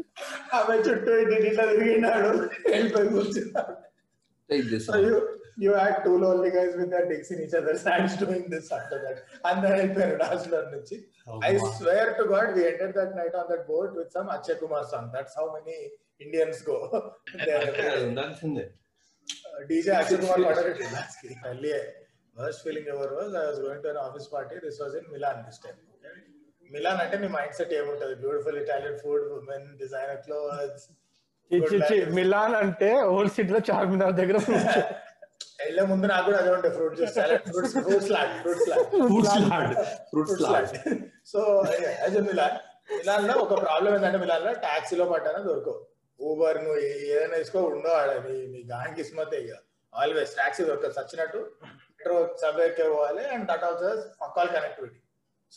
ఆమె 0.59 0.77
చుట్టూ 0.87 1.13
ఇట్లా 1.23 1.39
ఇట్లా 1.51 1.65
తిరిగినాడు 1.73 2.31
వెళ్ళిపోయి 2.75 3.09
కూర్చున్నాడు 3.17 3.75
you 5.59 5.73
had 5.73 6.05
two 6.05 6.17
lonely 6.19 6.51
guys 6.51 6.77
with 6.77 6.91
their 6.91 7.09
dicks 7.11 7.31
in 7.31 7.39
each 7.45 7.55
other's 7.55 7.83
hands 7.83 8.17
doing 8.17 8.51
this 8.51 8.71
after 8.79 8.99
that. 9.05 9.19
And 9.49 9.65
then 9.65 9.73
వెళ్ళిపోయారు 9.77 10.17
డాన్స్లో 10.23 10.59
నుంచి 10.75 10.97
I 11.49 11.53
swear 11.79 12.15
to 12.19 12.25
God, 12.25 12.55
we 12.57 12.67
entered 12.67 12.95
that 12.95 13.13
night 13.17 13.35
on 13.35 13.47
that 13.49 13.67
boat 13.67 13.93
with 13.99 14.11
some 14.11 14.29
Akshay 14.29 14.57
Kumar 14.61 14.83
song. 14.85 15.07
That's 15.15 15.35
how 15.41 15.47
many 15.57 15.77
Indians 16.21 16.59
go. 16.63 16.77
There. 17.49 17.71
ఉండాల్సిందే 18.09 18.67
DJ 19.71 19.87
Akshay 20.01 20.19
Kumar 20.19 20.39
ordered 20.51 20.79
it 20.85 20.93
last 20.93 21.17
week. 21.25 21.39
Earlier, 21.53 21.83
worst 22.37 22.63
feeling 22.65 22.87
ever 22.95 23.09
was 23.19 23.35
I 23.35 23.47
was 23.51 23.59
going 23.59 23.81
to 23.83 23.91
an 23.91 23.97
office 23.97 24.27
party. 24.27 24.57
This 24.67 24.79
Milan 26.71 27.01
అంటే 27.03 27.17
నీ 27.19 27.29
mind 27.35 27.57
set 27.59 27.75
ఏముంటది 27.79 28.15
beautiful 28.23 28.59
Italian 28.63 28.99
food 29.03 29.27
women 29.37 29.67
designer 29.81 30.21
clothes 30.27 30.87
Milan 32.17 32.57
అంటే 32.63 32.91
old 33.11 33.35
city 33.37 33.53
లో 33.53 33.63
చార్మినార్ 33.71 34.17
దగ్గర 34.23 34.39
వెళ్ళే 35.61 35.83
ముందు 35.91 36.07
నాకు 36.09 36.25
కూడా 36.27 36.39
అదే 36.41 36.51
ఉండే 36.55 36.69
fruit 36.75 36.95
juice 36.97 37.15
fruits 37.47 37.75
fruit 37.77 38.03
salad 38.07 38.33
fruit 38.41 38.61
salad 38.63 38.83
fruit 38.91 39.29
salad 39.29 39.73
fruit 40.11 40.31
salad 40.35 40.69
so 41.31 41.41
as 41.97 42.17
Milan 42.29 42.57
మిలాన్లో 42.91 43.35
ఒక 43.45 43.55
ప్రాబ్లం 43.63 43.91
ఏంటంటే 43.97 44.19
మిలాన్లో 44.25 44.53
టాక్సీలో 44.65 45.07
పట్టాన 45.13 45.39
దొరకవు 45.47 45.79
ఊబర్ 46.21 46.59
నువ్వు 46.65 46.79
ఏదైనా 47.07 47.37
తీసుకో 47.37 47.63
ఉండో 47.71 47.91
ఆడ. 48.01 48.11
నీ 48.27 48.35
నీ 48.53 48.61
గాన్ 48.71 48.93
కిస్మతే 48.99 49.39
ఇక. 49.45 49.55
ఆల్వేస్ 49.93 50.33
టాక్సీ 50.39 50.63
దొరకదు. 50.69 50.95
సచ్చినట్టు 50.99 51.41
మెట్రో 51.91 52.15
సబ్వేకే 52.43 52.87
పోవాలి 52.91 53.25
అండ్ 53.33 53.47
దట్ 53.51 53.65
ఆల్సో 53.65 53.91
పక్కాల్ 54.23 54.51
కనెక్టివిటీ 54.57 54.99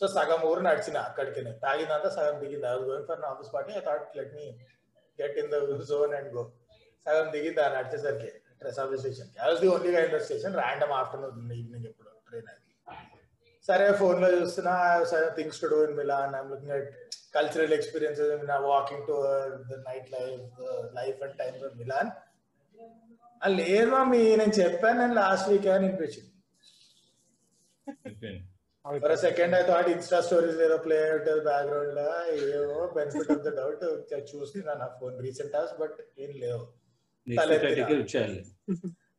సో 0.00 0.06
సగం 0.16 0.40
ఊరు 0.50 0.62
నడిచిన 0.68 0.98
అక్కడికి 1.08 1.40
తాగిందంతా 1.64 2.10
సగం 2.16 2.36
దిగింది. 2.42 2.66
I 2.70 2.74
going 2.90 3.06
for 3.10 3.24
office 3.32 3.50
party 3.54 3.72
I 3.80 3.82
thought 3.88 4.16
let 4.18 4.32
me 4.38 4.46
get 5.18 5.36
in 5.42 5.50
the 5.54 5.58
zone 5.90 6.14
and 6.18 6.30
go 6.36 6.44
సగం 7.06 7.28
దిగింది 7.36 7.60
ఆ 7.66 7.68
నడిచేసరికి 7.76 8.30
sub 8.78 8.94
station 9.02 9.30
I 9.42 9.52
the 9.62 9.68
only 9.74 9.92
in 10.06 10.14
the 10.16 10.20
station 10.26 10.56
random 10.62 10.94
afternoon 11.00 11.52
evening 11.58 11.86
ఎప్పుడు 11.90 12.10
ట్రైన్ 12.28 12.48
అది. 12.52 12.58
సరే 13.68 13.86
ఫోన్లో 14.00 14.28
చూస్తున్నా 14.36 14.74
things 15.38 15.60
to 15.62 15.68
do 15.72 15.78
in 15.86 15.96
Milan 16.00 16.34
I'm 16.40 16.50
looking 16.52 16.74
at 16.78 16.90
cultural 17.36 17.74
experiences 17.78 18.30
in 18.36 18.52
walking 18.72 19.04
to 19.10 19.16
the 19.70 19.78
night 19.88 20.08
life 20.16 20.60
life 20.98 21.20
and 21.26 21.36
times 21.42 21.64
of 21.68 21.76
Milan 21.82 22.10
లేదు 23.60 23.90
mummy 23.92 24.22
నేను 24.40 24.54
చెప్పాను 24.60 24.98
నేను 25.02 25.14
last 25.20 25.46
week 25.50 25.68
అని 25.74 25.86
అనిపించింది. 25.88 26.30
Second 29.24 29.54
I 29.54 29.62
thought 29.62 29.88
insta 29.94 30.18
stories 30.26 30.60
ఏదో 30.66 30.76
ప్లే 30.84 30.98
అవుతుంది 31.08 31.42
బ్యాక్గ్రౌండ్లో 31.48 32.06
ఏవో 32.52 32.78
బెనిఫిట్ 32.94 33.30
ఆఫ్ 33.34 33.42
ద 33.46 33.50
డౌట్ 33.58 33.82
చూస్తున్నా 34.32 34.74
నా 34.74 34.88
ఫోన్ 35.00 35.16
రీసెంట్ 35.26 35.54
హాస్ 35.56 35.74
బట్ 35.80 35.98
ఏం 36.18 36.32
లేవు. 36.44 36.62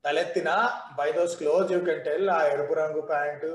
తలెత్తిన. 0.05 0.49
By 0.97 1.07
those 1.11 1.35
close 1.41 1.71
you 1.73 1.79
can 1.87 2.01
tell 2.05 2.29
ఆ 2.29 2.39
ఎరుపు 2.53 2.75
రంగు 2.79 3.01
pant 3.11 3.49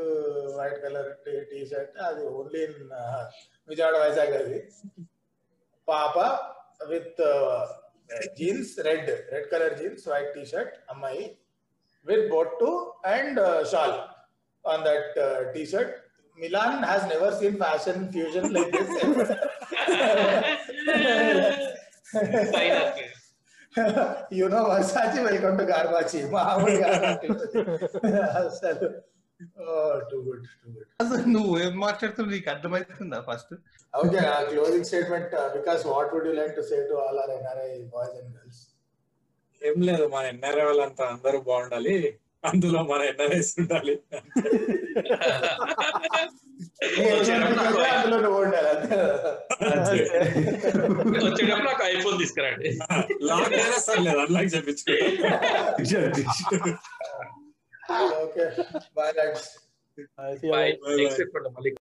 white 0.58 0.78
colour 0.84 1.08
T 1.50 1.60
shirt 1.70 1.96
అది 2.08 2.22
ఓన్లీ 2.34 2.60
ఇన్ 2.66 2.78
విజయవాడ 3.68 3.96
వైజాగ్ 4.04 4.34
అది. 4.40 4.58
పాప 5.88 6.16
with 6.92 7.20
jeans 8.38 8.74
red 8.88 9.10
red 9.32 9.48
colour 9.54 9.74
jeans 9.80 10.04
white 10.12 10.32
T 10.36 10.44
shirt 10.52 10.76
అమ్మాయి 10.90 11.24
విత్ 12.06 12.26
బొట్టు 12.30 12.70
and 13.14 13.40
shawl 13.72 13.96
scene 17.38 17.56
fashion 17.62 18.00
fusion 18.12 18.48
like 18.54 18.70
this 18.76 18.94
you 24.32 24.46
know 24.48 24.60
Versace 24.70 25.18
welcome 25.26 25.58
to 25.58 25.64
గార్బాచి 25.70 26.18
మామూలుగా 26.34 26.88
అసలు. 28.40 28.88
టూ 30.10 30.16
గుడ్ 30.26 30.44
టూ 30.52 30.68
గుడ్ 30.74 30.86
అసలు 31.02 31.24
నువ్వు 31.34 31.52
ఏం 31.58 31.74
మాట్లాడుతున్నావు? 31.78 32.32
నీకు 32.34 32.48
అర్థమవుతుందా 32.50 33.18
first 33.28 33.52
okay 33.94 34.20
closing 34.50 34.86
statement 34.90 35.34
Vikas 35.56 35.82
what 35.86 36.12
would 36.14 36.28
you 36.28 36.34
like 36.40 36.54
to 36.56 36.64
say 36.70 36.78
to 36.88 36.94
all 37.04 37.18
our 37.24 37.30
NRI 37.30 37.68
boys 37.94 38.16
and 38.20 38.30
girls 38.36 38.62
ఏం 39.62 39.76
లేదు 39.88 40.06
మన 40.14 40.24
ఎన్ఆర్ఐ 40.26 40.64
వాళ్ళంతా 40.64 41.04
అందరూ 41.06 41.38
బాగుండాలి. 41.42 41.94
అందులో 42.46 42.82
మన 42.82 43.02
ఎన్ఆర్ఐస్ 43.02 43.52
ఉండాలి 43.58 43.94
వచ్చేటప్పుడు 51.18 51.66
నాకు 51.66 51.84
ఐఫోన్ 51.86 52.18
తీసుకురండి. 52.18 52.70
లాక్ 53.22 53.54
అయినా 53.54 53.78
సర్లేదు 53.78 54.18
అన్లాక్ 54.18 54.50
చెప్పించుకో 54.54 54.94